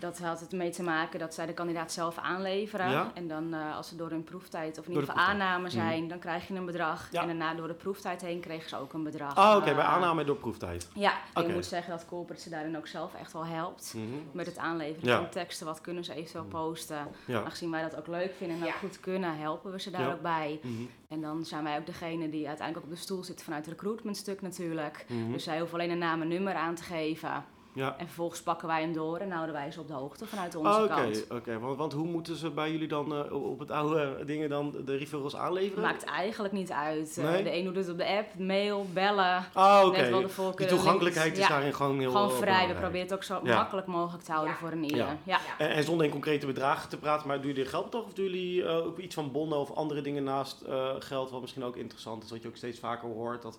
Dat 0.00 0.18
had 0.18 0.40
het 0.40 0.52
mee 0.52 0.70
te 0.70 0.82
maken 0.82 1.18
dat 1.18 1.34
zij 1.34 1.46
de 1.46 1.52
kandidaat 1.54 1.92
zelf 1.92 2.18
aanleveren. 2.18 2.90
Ja. 2.90 3.10
En 3.14 3.28
dan 3.28 3.54
eh, 3.54 3.76
als 3.76 3.88
ze 3.88 3.96
door 3.96 4.10
hun 4.10 4.24
proeftijd, 4.24 4.78
of 4.78 4.84
in 4.84 4.90
ieder 4.92 5.06
de 5.06 5.12
geval 5.12 5.26
aanname 5.28 5.70
zijn, 5.70 6.08
dan 6.08 6.18
krijg 6.18 6.48
je 6.48 6.54
een 6.54 6.64
bedrag. 6.66 7.08
Ja. 7.12 7.20
En 7.20 7.26
daarna 7.26 7.54
door 7.54 7.66
de 7.68 7.74
proeftijd 7.74 8.20
heen 8.20 8.40
kregen 8.40 8.68
ze 8.68 8.76
ook 8.76 8.92
een 8.92 9.02
bedrag. 9.02 9.36
Ah, 9.36 9.56
oké, 9.56 9.74
bij 9.74 9.84
Eh, 9.84 9.92
aanname 9.92 10.24
door 10.24 10.36
proeftijd. 10.36 10.88
Ja, 10.94 11.12
ik 11.34 11.48
moet 11.48 11.66
zeggen 11.66 11.90
dat 11.90 12.06
corporate 12.06 12.42
ze 12.42 12.50
daarin 12.50 12.76
ook 12.76 12.86
zelf 12.86 13.14
echt 13.14 13.32
wel 13.32 13.46
helpt. 13.46 13.92
Mhm. 13.96 14.04
Met 14.32 14.46
het 14.46 14.58
aanleveren 14.58 15.08
Ja. 15.08 15.16
van 15.16 15.28
teksten, 15.28 15.66
wat 15.66 15.80
kunnen 15.80 16.04
ze 16.04 16.14
eventueel 16.14 16.44
posten. 16.44 17.06
Ja. 17.24 17.42
Aangezien 17.42 17.70
wij 17.70 17.82
dat 17.82 17.96
ook 17.96 18.06
leuk 18.06 18.34
vinden 18.36 18.56
en 18.56 18.62
ook 18.62 18.68
Ja. 18.68 18.74
goed 18.78 19.00
kunnen, 19.00 19.38
helpen 19.38 19.72
we 19.72 19.80
ze 19.80 19.90
daar 19.90 20.00
Ja. 20.00 20.12
ook 20.12 20.22
bij. 20.22 20.60
Mhm. 20.62 20.82
En 21.08 21.20
dan 21.20 21.44
zijn 21.44 21.64
wij 21.64 21.78
ook 21.78 21.86
degene 21.86 22.30
die 22.30 22.46
uiteindelijk 22.48 22.86
ook 22.86 22.92
op 22.92 22.98
de 22.98 23.02
stoel 23.04 23.24
zit 23.24 23.42
vanuit 23.42 23.64
het 23.66 23.74
recruitmentstuk 23.74 24.42
natuurlijk. 24.42 25.04
Mhm. 25.08 25.32
Dus 25.32 25.44
zij 25.44 25.58
hoeven 25.58 25.78
alleen 25.78 25.90
een 25.90 25.98
naam 25.98 26.20
en 26.22 26.28
nummer 26.28 26.54
aan 26.54 26.74
te 26.74 26.82
geven. 26.82 27.44
Ja. 27.74 27.94
En 27.98 28.06
vervolgens 28.06 28.42
pakken 28.42 28.68
wij 28.68 28.80
hem 28.80 28.92
door 28.92 29.18
en 29.18 29.30
houden 29.30 29.54
wij 29.54 29.70
ze 29.70 29.80
op 29.80 29.86
de 29.86 29.92
hoogte 29.92 30.26
vanuit 30.26 30.54
onze 30.54 30.82
Oké, 30.82 30.86
kant. 30.94 31.24
oké. 31.30 31.58
Want, 31.58 31.76
want 31.76 31.92
hoe 31.92 32.06
moeten 32.06 32.36
ze 32.36 32.50
bij 32.50 32.70
jullie 32.72 32.88
dan 32.88 33.14
eh, 33.14 33.32
op 33.50 33.58
het 33.58 33.70
oude 33.70 34.24
dingen 34.24 34.48
dan 34.48 34.74
de 34.84 34.96
referrals 34.96 35.36
aanleveren? 35.36 35.82
Maakt 35.82 36.04
eigenlijk 36.04 36.52
niet 36.54 36.70
uit. 36.72 37.18
Eh, 37.18 37.24
Nee? 37.24 37.42
de 37.42 37.52
een 37.56 37.64
doet 37.64 37.76
het 37.76 37.88
op 37.88 37.98
de 37.98 38.06
app, 38.06 38.38
mail, 38.38 38.86
bellen. 38.92 39.44
Oké. 39.54 39.96
Net 39.96 40.10
wel 40.10 40.20
de 40.20 40.28
voorkeur. 40.28 40.66
Die 40.68 40.76
toegankelijkheid 40.76 41.26
links. 41.26 41.40
is 41.40 41.46
Ja, 41.48 41.54
daarin 41.54 41.74
gewoon 41.74 41.98
heel 41.98 42.10
Gewoon 42.10 42.30
eh, 42.30 42.36
vrij. 42.36 42.66
We 42.68 42.74
proberen 42.74 43.00
het 43.06 43.14
ook 43.14 43.22
zo 43.22 43.40
Ja. 43.42 43.54
makkelijk 43.56 43.86
mogelijk 43.86 44.24
te 44.24 44.32
houden 44.32 44.52
Ja. 44.52 44.58
voor 44.60 44.70
een 44.72 44.82
ieder. 44.84 44.98
Ja. 44.98 45.16
Ja. 45.24 45.38
Ja. 45.58 45.64
En, 45.66 45.70
en 45.70 45.84
zonder 45.84 46.06
in 46.06 46.12
concrete 46.12 46.46
bedragen 46.46 46.88
te 46.88 46.98
praten, 46.98 47.26
maar 47.28 47.36
doen 47.40 47.46
jullie 47.46 47.66
geld 47.66 47.90
toch? 47.90 48.04
Of 48.04 48.12
doen 48.12 48.24
jullie 48.24 48.64
eh, 48.64 48.76
ook 48.86 48.98
iets 48.98 49.14
van 49.14 49.32
bonnen 49.32 49.58
of 49.58 49.70
andere 49.74 50.00
dingen 50.02 50.24
naast 50.24 50.60
eh, 50.60 50.88
geld, 50.98 51.30
wat 51.30 51.40
misschien 51.40 51.64
ook 51.64 51.76
interessant 51.76 52.24
is, 52.24 52.30
wat 52.30 52.42
je 52.42 52.48
ook 52.48 52.56
steeds 52.56 52.78
vaker 52.78 53.08
hoort, 53.08 53.42
dat 53.42 53.58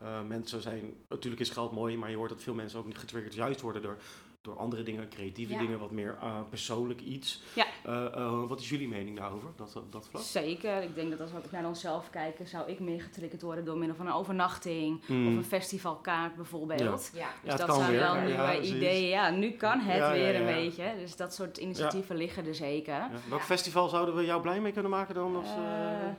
eh, 0.00 0.22
mensen 0.22 0.62
zijn, 0.62 0.94
natuurlijk 1.08 1.42
is 1.42 1.50
geld 1.50 1.72
mooi, 1.72 1.96
maar 1.96 2.10
je 2.10 2.16
hoort 2.16 2.30
dat 2.30 2.42
veel 2.42 2.54
mensen 2.54 2.78
ook 2.78 2.86
niet 2.86 2.98
getriggerd 2.98 3.34
juist 3.34 3.60
worden 3.60 3.82
door, 3.82 3.96
door 4.42 4.56
andere 4.58 4.82
dingen, 4.82 5.08
creatieve 5.08 5.52
Ja. 5.52 5.58
dingen, 5.58 5.78
wat 5.78 5.90
meer 5.90 6.16
eh, 6.20 6.34
persoonlijk 6.50 7.00
iets. 7.00 7.42
Ja. 7.54 7.64
Eh, 7.84 8.06
eh, 8.14 8.42
wat 8.48 8.60
is 8.60 8.68
jullie 8.68 8.88
mening 8.88 9.16
daarover, 9.18 9.48
dat, 9.56 9.82
dat, 9.90 10.08
vlak? 10.10 10.22
Zeker. 10.22 10.82
Ik 10.82 10.94
denk 10.94 11.10
dat 11.10 11.20
als 11.20 11.30
we 11.32 11.38
naar 11.50 11.66
onszelf 11.66 12.10
kijken, 12.10 12.46
zou 12.46 12.70
ik 12.70 12.80
meer 12.80 13.00
getriggerd 13.02 13.42
worden 13.42 13.64
door 13.64 13.76
middel 13.78 13.96
van 13.96 14.06
een 14.06 14.12
overnachting 14.12 15.06
Hmm. 15.06 15.26
of 15.28 15.34
een 15.34 15.44
festivalkaart 15.44 16.36
bijvoorbeeld. 16.36 16.80
Ja. 16.80 16.90
Dus 16.90 17.10
Ja, 17.50 17.56
dat 17.56 17.66
kan 17.66 17.76
zijn 17.76 17.90
weer. 17.90 18.00
wel 18.00 18.14
nieuwe 18.14 18.60
ideeën. 18.60 19.08
Ja, 19.08 19.30
nu 19.30 19.50
kan 19.50 19.80
het 19.80 19.96
Ja, 19.96 20.06
ja, 20.06 20.12
weer 20.12 20.32
ja. 20.32 20.38
een 20.38 20.46
beetje. 20.64 20.94
Dus 20.98 21.16
dat 21.16 21.34
soort 21.34 21.56
initiatieven 21.58 22.16
liggen 22.16 22.46
er 22.46 22.54
zeker. 22.54 22.94
Ja. 22.94 23.10
Welk 23.28 23.40
Ja. 23.40 23.46
festival 23.46 23.88
zouden 23.88 24.14
we 24.14 24.24
jou 24.24 24.42
blij 24.42 24.60
mee 24.60 24.72
kunnen 24.72 24.90
maken 24.90 25.14
dan? 25.14 25.36
Als, 25.36 25.48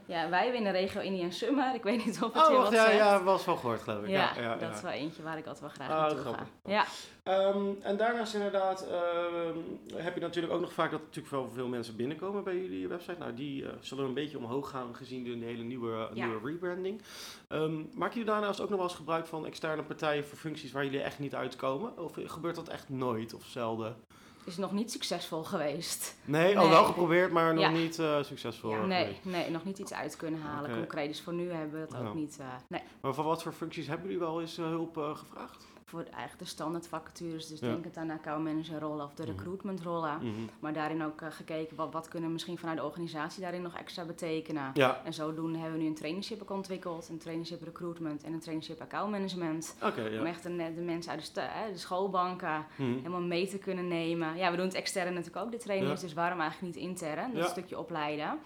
ja, 0.05 0.29
wij 0.29 0.51
winnen 0.51 0.71
regio 0.71 1.01
Indian 1.01 1.31
Summer. 1.31 1.75
Ik 1.75 1.83
weet 1.83 2.05
niet 2.05 2.21
of 2.23 2.33
het 2.33 2.43
Oh, 2.43 2.49
je 2.49 2.55
wacht, 2.55 2.69
wat 2.69 2.73
ja, 2.79 2.85
zegt. 2.85 2.97
ja, 2.97 3.23
was 3.23 3.45
wel 3.45 3.55
gehoord 3.55 3.81
geloof 3.81 4.03
ik. 4.03 4.09
Ja, 4.09 4.31
Ja, 4.35 4.41
ja, 4.41 4.51
dat 4.51 4.61
ja. 4.69 4.75
is 4.75 4.81
wel 4.81 4.91
eentje 4.91 5.23
waar 5.23 5.37
ik 5.37 5.45
altijd 5.45 5.59
wel 5.77 5.85
graag 5.87 5.89
Ah, 5.89 6.15
naartoe 6.15 6.33
ga. 6.33 6.45
Ja. 6.65 6.85
Ehm, 7.23 7.65
en 7.81 7.97
daarnaast 7.97 8.33
inderdaad 8.33 8.87
ehm, 8.87 9.57
heb 9.95 10.13
je 10.15 10.21
natuurlijk 10.21 10.53
ook 10.53 10.61
nog 10.61 10.73
vaak 10.73 10.91
dat 10.91 10.99
er 10.99 11.05
natuurlijk 11.05 11.33
wel 11.33 11.49
veel 11.49 11.67
mensen 11.67 11.95
binnenkomen 11.95 12.43
bij 12.43 12.55
jullie 12.57 12.87
website. 12.87 13.15
Nou, 13.19 13.33
die 13.33 13.65
eh, 13.65 13.73
zullen 13.79 14.05
een 14.05 14.13
beetje 14.13 14.37
omhoog 14.37 14.69
gaan 14.69 14.95
gezien 14.95 15.23
de 15.39 15.45
hele 15.45 15.63
nieuwe, 15.63 16.09
Ja. 16.13 16.25
nieuwe 16.25 16.47
rebranding. 16.51 17.01
Ehm 17.47 17.75
maken 17.93 18.13
jullie 18.17 18.31
daarnaast 18.31 18.59
ook 18.61 18.69
nog 18.69 18.77
wel 18.77 18.87
eens 18.87 18.97
gebruik 18.97 19.25
van 19.27 19.45
externe 19.45 19.83
partijen 19.83 20.25
voor 20.25 20.37
functies 20.37 20.71
waar 20.71 20.83
jullie 20.83 21.01
echt 21.01 21.19
niet 21.19 21.35
uitkomen? 21.35 21.97
Of 22.03 22.11
gebeurt 22.25 22.55
dat 22.55 22.67
echt 22.67 22.89
nooit 22.89 23.33
of 23.33 23.43
zelden? 23.45 23.95
Is 24.43 24.57
nog 24.57 24.71
niet 24.71 24.91
succesvol 24.91 25.43
geweest. 25.43 26.15
Nee, 26.25 26.57
al 26.59 26.69
wel 26.69 26.83
geprobeerd, 26.83 27.31
maar 27.31 27.53
nog 27.53 27.63
Ja. 27.63 27.69
niet 27.69 27.99
eh, 27.99 28.23
succesvol 28.23 28.69
Ja. 28.71 28.85
Nee, 28.85 29.19
nee, 29.21 29.49
nog 29.49 29.65
niet 29.65 29.79
iets 29.79 29.93
uit 29.93 30.15
kunnen 30.15 30.41
halen. 30.41 30.69
Oké. 30.69 30.79
Concreet. 30.79 31.07
Dus 31.07 31.21
voor 31.21 31.33
nu 31.33 31.51
hebben 31.51 31.81
we 31.81 31.87
dat 31.91 32.01
ook 32.07 32.13
niet. 32.13 32.37
eh, 32.39 32.47
nee. 32.67 32.81
Maar 33.01 33.13
voor 33.13 33.23
wat 33.23 33.43
voor 33.43 33.53
functies 33.53 33.87
hebben 33.87 34.05
jullie 34.05 34.19
wel 34.21 34.41
eens 34.41 34.57
eh, 34.57 34.65
hulp 34.65 34.97
eh, 34.97 35.15
gevraagd? 35.15 35.65
Voor 35.91 36.03
eigenlijk 36.03 36.39
de 36.39 36.45
standaard 36.45 36.87
vacatures. 36.87 37.47
Dus 37.47 37.59
Ja. 37.59 37.67
denk 37.67 37.83
het 37.83 37.97
aan 37.97 38.07
de 38.07 38.13
accountmanager 38.13 38.79
rollen 38.79 39.05
of 39.05 39.13
de 39.13 39.23
Mhm. 39.23 39.31
recruitment 39.31 39.81
rollen. 39.81 40.17
Mhm. 40.17 40.29
Maar 40.59 40.73
daarin 40.73 41.03
ook 41.03 41.21
eh, 41.21 41.27
gekeken 41.31 41.75
wat, 41.75 41.91
wat 41.93 42.07
kunnen 42.07 42.27
we 42.27 42.33
misschien 42.33 42.57
vanuit 42.57 42.77
de 42.77 42.83
organisatie 42.83 43.41
daarin 43.41 43.61
nog 43.61 43.75
extra 43.77 44.05
betekenen. 44.05 44.71
Ja, 44.73 45.01
En 45.03 45.13
zodoende 45.13 45.57
hebben 45.57 45.77
we 45.77 45.83
nu 45.83 45.89
een 45.89 45.95
traineeship 45.95 46.41
ook 46.41 46.49
ontwikkeld. 46.51 47.09
Een 47.09 47.17
traineeship 47.17 47.63
recruitment 47.63 48.23
en 48.23 48.33
een 48.33 48.39
traineeship 48.39 48.81
account 48.81 49.11
management. 49.11 49.75
oké. 49.83 50.17
Om 50.19 50.25
echt 50.25 50.43
de, 50.43 50.71
de 50.75 50.81
mensen 50.81 51.11
uit 51.11 51.35
de, 51.35 51.47
de 51.71 51.77
schoolbanken 51.77 52.65
Mhm. 52.75 52.91
helemaal 52.95 53.21
mee 53.21 53.47
te 53.47 53.57
kunnen 53.57 53.87
nemen. 53.87 54.37
Ja, 54.37 54.49
we 54.51 54.55
doen 54.57 54.65
het 54.65 54.75
extern 54.75 55.13
natuurlijk 55.13 55.45
ook, 55.45 55.51
de 55.51 55.57
trainees. 55.57 55.99
Ja. 56.01 56.05
Dus 56.07 56.13
waarom 56.13 56.39
eigenlijk 56.39 56.75
niet 56.75 56.83
intern? 56.85 57.33
Dat 57.33 57.49
stukje 57.49 57.79
opleiden. 57.79 58.39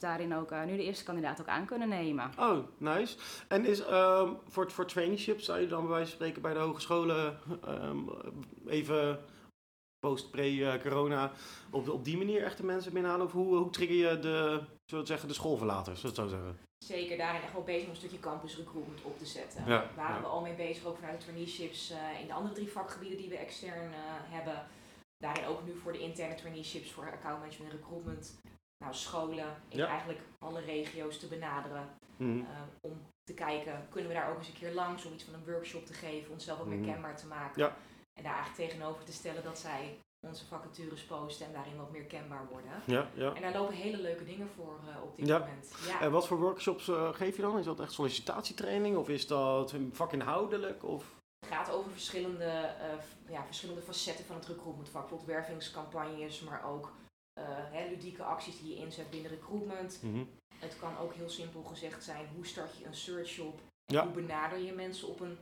Daarin 0.00 0.34
ook 0.34 0.50
eh, 0.50 0.64
nu 0.64 0.76
de 0.76 0.82
eerste 0.82 1.04
kandidaat 1.04 1.40
ook 1.40 1.46
aan 1.46 1.66
kunnen 1.66 1.88
nemen. 1.88 2.30
Oh, 2.38 2.58
nice. 2.78 3.16
En 3.48 3.64
is 3.64 3.80
ehm, 3.80 4.32
voor, 4.48 4.70
voor 4.70 4.86
traineeships 4.86 5.44
zou 5.44 5.60
je 5.60 5.66
dan 5.66 5.80
bij 5.80 5.90
wijze 5.90 6.06
van 6.06 6.16
spreken 6.16 6.42
bij 6.42 6.52
de 6.52 6.58
hogescholen 6.58 7.38
ehm, 7.64 7.98
even 8.66 9.18
post 9.98 10.30
pre-corona 10.30 11.32
op, 11.70 11.88
op 11.88 12.04
die 12.04 12.16
manier 12.16 12.42
echt 12.42 12.56
de 12.56 12.64
mensen 12.64 12.92
binnenhalen? 12.92 13.26
Of 13.26 13.32
hoe, 13.32 13.56
hoe 13.56 13.70
trigger 13.70 13.96
je 13.96 14.18
de, 14.18 14.60
zullen 14.84 15.06
zeggen, 15.06 15.28
de 15.28 15.34
schoolverlaters, 15.34 16.00
zo 16.00 16.28
zeggen? 16.28 16.58
zeker 16.86 17.16
daarin 17.16 17.42
echt 17.42 17.52
wel 17.52 17.62
bezig 17.62 17.84
om 17.84 17.90
een 17.90 17.96
stukje 17.96 18.20
campus 18.20 18.56
recruitment 18.56 19.02
op 19.02 19.18
te 19.18 19.26
zetten. 19.26 19.64
Ja, 19.66 19.90
Waren 19.96 20.14
ja. 20.14 20.20
we 20.20 20.26
al 20.26 20.40
mee 20.40 20.54
bezig, 20.54 20.84
ook 20.84 20.96
vanuit 20.96 21.18
de 21.18 21.24
traineeships 21.24 21.90
eh, 21.90 22.20
in 22.20 22.26
de 22.26 22.32
andere 22.32 22.54
drie 22.54 22.68
vakgebieden 22.68 23.18
die 23.18 23.28
we 23.28 23.36
extern 23.36 23.92
eh, 23.92 23.98
hebben. 24.36 24.66
Daarin 25.18 25.44
ook 25.44 25.64
nu 25.64 25.74
voor 25.82 25.92
de 25.92 25.98
interne 25.98 26.34
traineeships 26.34 26.92
voor 26.92 27.12
account 27.12 27.38
management 27.38 27.72
en 27.72 27.78
recruitment. 27.78 28.40
Nou, 28.84 28.94
scholen 28.94 29.56
in 29.68 29.78
Ja. 29.78 29.86
eigenlijk 29.86 30.20
alle 30.38 30.60
regio's 30.60 31.18
te 31.18 31.26
benaderen. 31.26 31.88
Mhm. 32.16 32.38
eh, 32.40 32.46
om 32.80 33.00
te 33.22 33.34
kijken, 33.34 33.86
kunnen 33.90 34.08
we 34.10 34.16
daar 34.16 34.30
ook 34.30 34.38
eens 34.38 34.48
een 34.48 34.54
keer 34.58 34.72
langs 34.74 35.04
om 35.04 35.12
iets 35.12 35.24
van 35.24 35.34
een 35.34 35.44
workshop 35.52 35.86
te 35.86 35.92
geven, 35.92 36.32
onszelf 36.32 36.60
ook 36.60 36.66
meer 36.66 36.78
Mhm. 36.78 36.90
kenbaar 36.92 37.16
te 37.16 37.26
maken. 37.26 37.62
Ja. 37.62 37.76
En 38.18 38.22
daar 38.22 38.34
eigenlijk 38.34 38.70
tegenover 38.70 39.04
te 39.04 39.12
stellen 39.12 39.42
dat 39.42 39.58
zij 39.58 39.98
onze 40.26 40.46
vacatures 40.46 41.02
posten 41.04 41.46
en 41.46 41.52
daarin 41.52 41.76
wat 41.76 41.90
meer 41.90 42.04
kenbaar 42.04 42.46
worden. 42.50 42.70
Ja, 42.84 43.08
ja. 43.14 43.34
En 43.34 43.42
daar 43.42 43.52
lopen 43.52 43.74
hele 43.74 43.96
leuke 43.96 44.24
dingen 44.24 44.48
voor 44.56 44.78
eh, 44.88 45.02
op 45.02 45.16
dit 45.16 45.26
Ja. 45.26 45.38
moment. 45.38 45.72
Ja. 45.86 46.00
En 46.00 46.10
wat 46.10 46.26
voor 46.26 46.38
workshops 46.38 46.88
eh, 46.88 47.12
geef 47.14 47.36
je 47.36 47.42
dan? 47.42 47.58
Is 47.58 47.64
dat 47.64 47.80
echt 47.80 47.92
sollicitatietraining 47.92 48.96
of 48.96 49.08
is 49.08 49.26
dat 49.26 49.74
vakinhoudelijk? 49.92 50.84
Of? 50.84 51.14
Het 51.46 51.54
gaat 51.54 51.70
over 51.70 51.90
verschillende, 51.90 52.74
ja, 53.28 53.44
verschillende 53.44 53.82
facetten 53.82 54.24
van 54.24 54.36
het 54.36 54.46
recruitmentvak. 54.46 55.00
Bijvoorbeeld 55.08 55.30
wervingscampagnes, 55.30 56.40
maar 56.40 56.64
ook 56.64 56.92
hè, 57.46 57.88
ludieke 57.88 58.22
acties 58.22 58.60
die 58.60 58.68
je 58.74 58.76
inzet 58.84 59.10
binnen 59.10 59.30
recruitment. 59.30 60.00
Mhm. 60.02 60.24
Het 60.58 60.76
kan 60.80 60.98
ook 60.98 61.14
heel 61.14 61.28
simpel 61.28 61.62
gezegd 61.62 62.04
zijn, 62.04 62.26
hoe 62.34 62.46
start 62.46 62.76
je 62.78 62.84
een 62.86 62.94
search 62.94 63.38
op? 63.38 63.60
En 63.86 63.94
Ja. 63.94 64.02
hoe 64.02 64.12
benader 64.12 64.58
je 64.58 64.72
mensen 64.72 65.08
op 65.08 65.20
een 65.20 65.38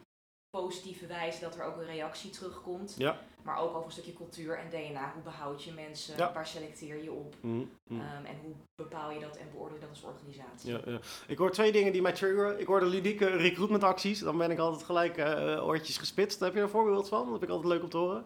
positieve 0.51 1.07
wijze 1.07 1.41
dat 1.41 1.57
er 1.57 1.65
ook 1.65 1.77
een 1.77 1.85
reactie 1.87 2.31
terugkomt? 2.31 2.95
Ja. 2.99 3.21
Maar 3.43 3.59
ook 3.59 3.75
over 3.75 3.85
een 3.85 3.93
stukje 3.93 4.13
cultuur 4.13 4.59
en 4.59 4.69
DNA. 4.71 5.13
Hoe 5.15 5.23
behoud 5.23 5.65
je 5.65 5.73
mensen? 5.73 6.17
Ja. 6.17 6.33
Waar 6.33 6.47
selecteer 6.47 7.03
je 7.03 7.13
op? 7.13 7.35
Mhm. 7.41 7.57
Mhm. 7.57 8.01
Ehm, 8.01 8.25
en 8.25 8.37
hoe 8.43 8.55
bepaal 8.83 9.11
je 9.11 9.21
dat 9.21 9.37
en 9.37 9.47
beoordeel 9.53 9.75
je 9.75 9.81
dat 9.81 9.91
als 9.91 10.03
organisatie? 10.03 10.73
Ja, 10.73 10.81
ja. 10.85 10.99
Ik 11.27 11.39
hoor 11.39 11.51
twee 11.51 11.73
dingen 11.73 11.93
die 11.93 12.03
mij 12.03 12.13
triggeren. 12.13 12.61
Ik 12.61 12.67
hoor 12.67 12.81
de 12.81 12.87
ludieke 12.87 13.27
recruitmentacties. 13.27 14.19
Dan 14.19 14.39
ben 14.39 14.51
ik 14.51 14.59
altijd 14.59 14.83
gelijk 14.85 15.17
eh, 15.17 15.67
oortjes 15.67 15.99
gespitst. 15.99 16.41
Heb 16.41 16.53
je 16.53 16.59
er 16.59 16.65
een 16.65 16.71
voorbeeld 16.71 17.09
van? 17.09 17.21
Dat 17.21 17.31
vind 17.31 17.43
ik 17.43 17.49
altijd 17.51 17.73
leuk 17.73 17.83
om 17.83 17.89
te 17.91 17.97
horen. 17.97 18.25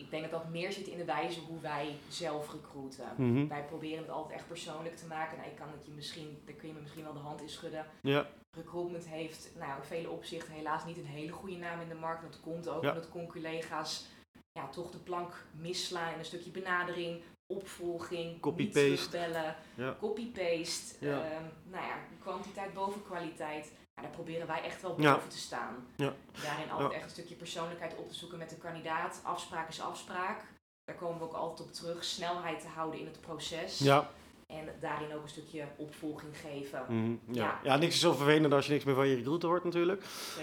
Ik 0.00 0.10
denk 0.10 0.22
dat 0.22 0.30
dat 0.42 0.48
meer 0.50 0.72
zit 0.72 0.86
in 0.86 0.98
de 0.98 1.04
wijze 1.04 1.40
hoe 1.40 1.60
wij 1.60 1.94
zelf 2.08 2.52
recruiten. 2.52 3.08
Mhm. 3.16 3.46
Wij 3.48 3.64
proberen 3.64 3.98
het 3.98 4.10
altijd 4.10 4.38
echt 4.38 4.48
persoonlijk 4.48 4.96
te 4.96 5.06
maken. 5.06 5.36
Nou, 5.38 5.50
ik 5.50 5.56
kan 5.56 5.68
het 5.72 5.86
je 5.86 5.92
misschien, 5.92 6.42
daar 6.44 6.54
kun 6.54 6.68
je 6.68 6.74
me 6.74 6.80
misschien 6.80 7.04
wel 7.04 7.12
de 7.12 7.18
hand 7.18 7.40
in 7.40 7.48
schudden. 7.48 7.86
Ja, 8.02 8.26
Recruitment 8.56 9.06
heeft 9.08 9.50
nou, 9.58 9.76
in 9.80 9.86
vele 9.86 10.10
opzichten 10.10 10.52
helaas 10.52 10.84
niet 10.84 10.96
een 10.96 11.04
hele 11.06 11.32
goede 11.32 11.56
naam 11.56 11.80
in 11.80 11.88
de 11.88 11.94
markt. 11.94 12.22
Dat 12.22 12.40
komt 12.40 12.68
ook 12.68 12.82
Ja. 12.82 12.88
omdat 12.88 13.08
conculega's 13.08 14.06
ja, 14.52 14.68
toch 14.68 14.90
de 14.90 14.98
plank 14.98 15.44
misslaan 15.52 16.12
in 16.12 16.18
een 16.18 16.24
stukje 16.24 16.50
benadering, 16.50 17.22
opvolging, 17.46 18.40
Copy-paste. 18.40 19.54
Ja. 19.74 19.96
copy-paste. 20.00 21.06
Ja. 21.06 21.24
ehm, 21.24 21.44
nou 21.64 21.84
ja, 21.84 21.96
kwantiteit 22.20 22.74
boven 22.74 23.02
kwaliteit. 23.02 23.72
Ja, 24.00 24.06
daar 24.06 24.14
proberen 24.16 24.46
wij 24.46 24.62
echt 24.62 24.82
wel 24.82 25.00
Ja. 25.00 25.14
boven 25.14 25.28
te 25.28 25.38
staan. 25.38 25.86
Ja. 25.96 26.12
Daarin 26.42 26.70
altijd 26.70 26.92
echt 26.92 27.04
een 27.04 27.10
stukje 27.10 27.34
persoonlijkheid 27.34 27.96
op 27.96 28.08
te 28.08 28.14
zoeken 28.14 28.38
met 28.38 28.50
de 28.50 28.56
kandidaat. 28.56 29.20
Afspraak 29.22 29.68
is 29.68 29.80
afspraak. 29.80 30.42
Daar 30.84 30.96
komen 30.96 31.18
we 31.18 31.24
ook 31.24 31.32
altijd 31.32 31.68
op 31.68 31.74
terug. 31.74 32.04
Snelheid 32.04 32.60
te 32.60 32.68
houden 32.68 33.00
in 33.00 33.06
het 33.06 33.20
proces. 33.20 33.78
ja. 33.78 34.10
En 34.50 34.68
daarin 34.80 35.14
ook 35.14 35.22
een 35.22 35.28
stukje 35.28 35.64
opvolging 35.76 36.32
geven. 36.36 36.82
Mhm. 36.88 37.34
ja. 37.34 37.42
Ja. 37.44 37.60
ja, 37.62 37.76
niks 37.76 37.94
is 37.94 38.00
zo 38.00 38.12
vervelend 38.12 38.52
als 38.52 38.66
je 38.66 38.72
niks 38.72 38.84
meer 38.84 38.94
van 38.94 39.08
je 39.08 39.14
recruiter 39.14 39.48
hoort 39.48 39.64
natuurlijk. 39.64 40.02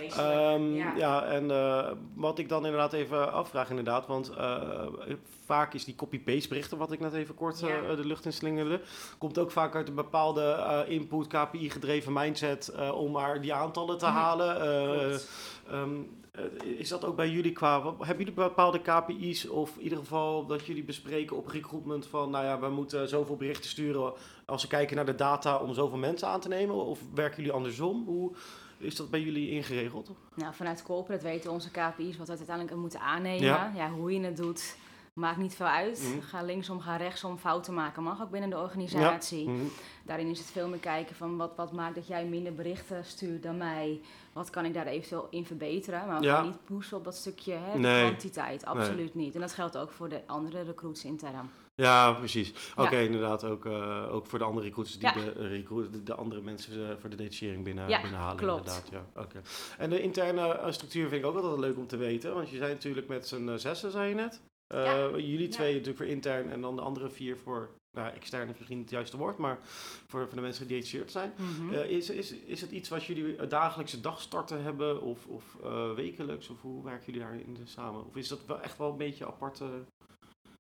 Ehm, 0.10 0.74
ja. 0.74 0.94
ja. 0.96 1.24
en 1.26 1.52
eh, 1.52 1.92
wat 2.14 2.40
ik 2.40 2.50
dan 2.50 2.66
inderdaad 2.66 2.94
even 2.94 3.34
afvraag 3.34 3.70
inderdaad, 3.70 4.08
want 4.08 4.30
eh, 4.30 4.88
vaak 5.46 5.74
is 5.74 5.86
die 5.86 5.96
copy-paste 5.96 6.48
berichten, 6.48 6.78
wat 6.78 6.92
ik 6.92 7.00
net 7.00 7.14
even 7.14 7.36
kort 7.36 7.60
Ja. 7.60 7.68
eh, 7.68 7.96
de 7.96 8.06
lucht 8.06 8.26
in 8.26 8.34
slingerde, 8.34 8.82
komt 9.18 9.38
ook 9.38 9.52
vaak 9.52 9.76
uit 9.76 9.88
een 9.88 9.96
bepaalde 9.96 10.86
input, 10.88 11.28
KPI-gedreven 11.28 12.14
mindset 12.14 12.72
om 12.94 13.12
maar 13.12 13.42
die 13.42 13.54
aantallen 13.54 13.98
te 13.98 14.06
halen. 14.06 15.20
Is 16.62 16.90
dat 16.90 17.06
ook 17.06 17.16
bij 17.16 17.30
jullie 17.30 17.52
qua, 17.52 17.82
wat- 17.82 17.96
hebben 17.98 18.18
jullie 18.26 18.34
bepaalde 18.42 18.82
KPI's 18.82 19.46
of 19.50 19.76
in 19.78 19.84
ieder 19.84 19.98
geval 19.98 20.46
dat 20.46 20.66
jullie 20.66 20.84
bespreken 20.84 21.38
op 21.38 21.48
recruitment 21.48 22.06
van, 22.08 22.30
nou 22.30 22.46
ja, 22.46 22.60
we 22.60 22.70
moeten 22.70 23.10
zoveel 23.10 23.36
berichten 23.36 23.70
sturen 23.70 24.14
als 24.46 24.62
we 24.62 24.68
kijken 24.68 24.96
naar 24.96 25.06
de 25.06 25.16
data 25.16 25.58
om 25.58 25.74
zoveel 25.74 25.98
mensen 25.98 26.28
aan 26.28 26.40
te 26.40 26.48
nemen? 26.48 26.76
Of 26.76 27.00
werken 27.14 27.38
jullie 27.38 27.52
andersom? 27.52 28.04
Hoe 28.06 28.32
is 28.78 28.96
dat 28.96 29.10
bij 29.10 29.22
jullie 29.22 29.50
ingeregeld? 29.50 30.12
Nou, 30.36 30.54
vanuit 30.54 30.84
corporate 30.84 31.24
weten 31.24 31.52
onze 31.52 31.72
KPI's 31.72 32.18
wat 32.18 32.28
we 32.28 32.36
uiteindelijk 32.38 32.78
moeten 32.78 33.00
aannemen. 33.00 33.44
Ja. 33.46 33.72
Ja. 33.76 33.90
hoe 33.90 34.14
je 34.14 34.20
het 34.22 34.38
doet. 34.38 34.76
Maakt 35.18 35.38
niet 35.38 35.56
veel 35.56 35.66
uit. 35.66 36.02
Mhm. 36.14 36.22
Ga 36.22 36.42
linksom, 36.44 36.80
ga 36.80 36.96
rechtsom. 36.96 37.38
Fouten 37.38 37.74
maken 37.74 38.04
mag 38.04 38.22
ook 38.22 38.30
binnen 38.32 38.50
de 38.50 38.58
organisatie. 38.58 39.50
Mhm. 39.50 39.66
Daarin 40.06 40.28
is 40.28 40.40
het 40.40 40.48
veel 40.52 40.68
meer 40.68 40.80
kijken 40.80 41.16
van 41.16 41.38
wat, 41.38 41.56
wat 41.56 41.72
maakt 41.72 41.96
dat 41.96 42.08
jij 42.08 42.26
minder 42.26 42.54
berichten 42.54 43.06
stuurt 43.06 43.44
dan 43.44 43.58
mij. 43.58 44.02
Wat 44.34 44.50
kan 44.50 44.66
ik 44.66 44.74
daar 44.74 44.86
eventueel 44.86 45.28
in 45.30 45.46
verbeteren? 45.46 46.08
Maar 46.08 46.20
we 46.20 46.26
Ja. 46.26 46.36
gaan 46.36 46.46
niet 46.46 46.66
pushen 46.66 46.98
op 46.98 47.04
dat 47.04 47.16
stukje 47.16 47.54
hè, 47.54 47.78
Nee. 47.80 48.06
kwantiteit. 48.06 48.66
Absoluut 48.66 49.16
niet. 49.16 49.36
En 49.36 49.42
dat 49.42 49.54
geldt 49.54 49.78
ook 49.78 49.92
voor 49.92 50.10
de 50.10 50.22
andere 50.28 50.62
recruits 50.64 51.06
intern. 51.06 51.50
Ja, 51.76 52.12
precies. 52.14 52.54
Oké, 52.76 52.96
Ja. 52.96 53.02
inderdaad. 53.02 53.44
Ook, 53.44 53.66
eh, 53.66 54.14
ook 54.14 54.26
voor 54.28 54.40
de 54.40 54.46
andere 54.46 54.66
recruiters 54.66 55.00
die 55.00 55.08
Ja. 55.08 55.14
de, 55.14 55.48
recruit, 55.48 55.94
de, 55.94 56.04
de 56.04 56.16
andere 56.16 56.42
mensen 56.42 56.90
eh, 56.90 56.96
voor 57.00 57.10
de 57.10 57.16
detachering 57.16 57.64
binnen, 57.64 57.90
Ja, 57.90 58.02
binnenhalen. 58.02 58.36
klopt. 58.38 58.60
Inderdaad, 58.68 58.90
ja. 59.16 59.22
Oké. 59.22 59.42
En 59.78 59.90
de 59.90 60.02
interne 60.02 60.48
eh, 60.58 60.72
structuur 60.72 61.10
vind 61.10 61.24
ik 61.24 61.30
ook 61.30 61.36
altijd 61.36 61.60
leuk 61.60 61.78
om 61.78 61.88
te 61.88 61.98
weten. 61.98 62.34
Want 62.34 62.50
je 62.50 62.58
zei 62.58 62.74
natuurlijk 62.74 63.08
met 63.08 63.28
z'n 63.28 63.50
eh, 63.50 63.56
zessen, 63.56 63.92
zei 63.92 64.10
je 64.10 64.16
net. 64.16 64.42
Eh, 64.68 64.84
Ja. 64.86 65.10
Jullie 65.10 65.42
Ja. 65.42 65.50
twee 65.50 65.72
natuurlijk 65.72 65.98
voor 65.98 66.06
intern 66.08 66.50
en 66.52 66.62
dan 66.62 66.76
de 66.76 66.82
andere 66.82 67.10
vier 67.10 67.38
voor 67.38 67.70
nou, 67.92 68.14
extern 68.14 68.50
is 68.50 68.56
misschien 68.58 68.78
niet 68.78 68.86
het 68.86 68.94
juiste 68.96 69.18
woord, 69.18 69.38
maar 69.38 69.58
voor, 70.08 70.26
voor 70.28 70.36
de 70.36 70.42
mensen 70.42 70.68
die 70.68 70.78
gedetacheerd 70.78 71.12
zijn. 71.12 71.34
Mhm. 71.38 71.74
Eh, 71.74 71.90
is, 71.90 72.10
is, 72.10 72.32
is 72.32 72.62
het 72.62 72.72
iets 72.72 72.90
wat 72.90 73.04
jullie 73.04 73.48
dagelijkse 73.48 74.02
dagstarten 74.02 74.64
hebben 74.64 75.02
of, 75.02 75.26
of 75.26 75.44
eh, 75.64 75.94
wekelijks? 75.94 76.50
Of 76.50 76.62
hoe 76.62 76.84
werken 76.84 77.06
jullie 77.06 77.22
daarin 77.22 77.58
samen? 77.64 78.06
Of 78.06 78.16
is 78.16 78.28
dat 78.28 78.46
wel 78.46 78.62
echt 78.62 78.78
wel 78.78 78.90
een 78.92 78.98
beetje 78.98 79.26
apart? 79.28 79.62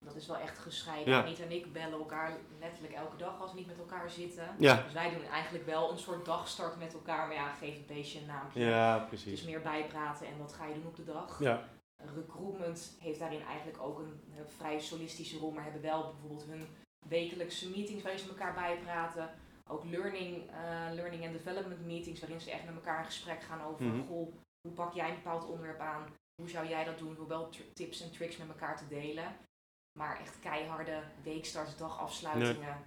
Dat 0.06 0.16
is 0.16 0.28
wel 0.28 0.38
echt 0.38 0.58
gescheiden. 0.60 1.14
Ja. 1.14 1.26
En 1.26 1.52
ik 1.52 1.74
bellen 1.74 1.92
elkaar 2.00 2.38
letterlijk 2.60 2.94
elke 2.94 3.18
dag 3.18 3.42
als 3.42 3.52
we 3.52 3.58
niet 3.58 3.68
met 3.68 3.78
elkaar 3.78 4.10
zitten. 4.10 4.56
Ja. 4.60 4.82
Dus 4.84 4.94
wij 4.94 5.10
doen 5.14 5.24
eigenlijk 5.24 5.66
wel 5.66 5.92
een 5.92 5.98
soort 5.98 6.26
dagstart 6.26 6.80
met 6.80 6.94
elkaar. 6.94 7.28
Maar 7.28 7.36
ja, 7.36 7.52
geef 7.54 7.74
het 7.74 7.86
beestje 7.88 8.20
een 8.20 8.26
naampje. 8.26 8.60
ja, 8.60 8.94
Het 8.94 9.14
is 9.14 9.22
precies. 9.24 9.46
meer 9.46 9.62
bijpraten 9.62 10.28
en 10.28 10.38
wat 10.38 10.54
ga 10.54 10.66
je 10.66 10.74
doen 10.74 10.86
op 10.88 10.96
de 10.96 11.04
dag. 11.06 11.40
Ja, 11.40 11.68
Recruitment 12.16 12.98
heeft 13.00 13.20
daarin 13.20 13.42
eigenlijk 13.42 13.82
ook 13.82 14.00
een, 14.00 14.22
vrij 14.58 14.80
solistische 14.80 15.38
rol, 15.38 15.52
maar 15.52 15.64
hebben 15.64 15.82
wel 15.82 16.04
bijvoorbeeld 16.12 16.46
hun 16.46 16.68
wekelijkse 17.08 17.70
meetings 17.70 18.02
waarin 18.04 18.22
ze 18.22 18.30
elkaar 18.30 18.54
bijpraten. 18.54 19.30
Ook 19.70 19.84
learning, 19.84 20.50
eh, 20.50 20.94
learning 20.94 21.24
and 21.24 21.34
development 21.34 21.86
meetings 21.86 22.20
waarin 22.20 22.42
ze 22.42 22.52
echt 22.52 22.66
met 22.66 22.76
elkaar 22.76 23.00
in 23.00 23.06
gesprek 23.06 23.42
gaan 23.42 23.62
over 23.62 23.86
Mhm. 23.86 24.08
goh, 24.08 24.34
hoe 24.62 24.74
pak 24.76 24.94
jij 24.94 25.10
een 25.10 25.16
bepaald 25.16 25.46
onderwerp 25.46 25.80
aan? 25.80 26.06
Hoe 26.42 26.50
zou 26.50 26.68
jij 26.68 26.84
dat 26.84 26.98
doen? 26.98 27.16
Door 27.16 27.28
wel 27.28 27.50
tips 27.74 28.02
en 28.02 28.12
tricks 28.12 28.38
met 28.38 28.48
elkaar 28.48 28.78
te 28.78 28.88
delen. 28.88 29.36
Maar 30.00 30.20
echt 30.20 30.40
keiharde 30.40 31.04
weekstarts, 31.24 31.78
dagafsluitingen 31.78 32.78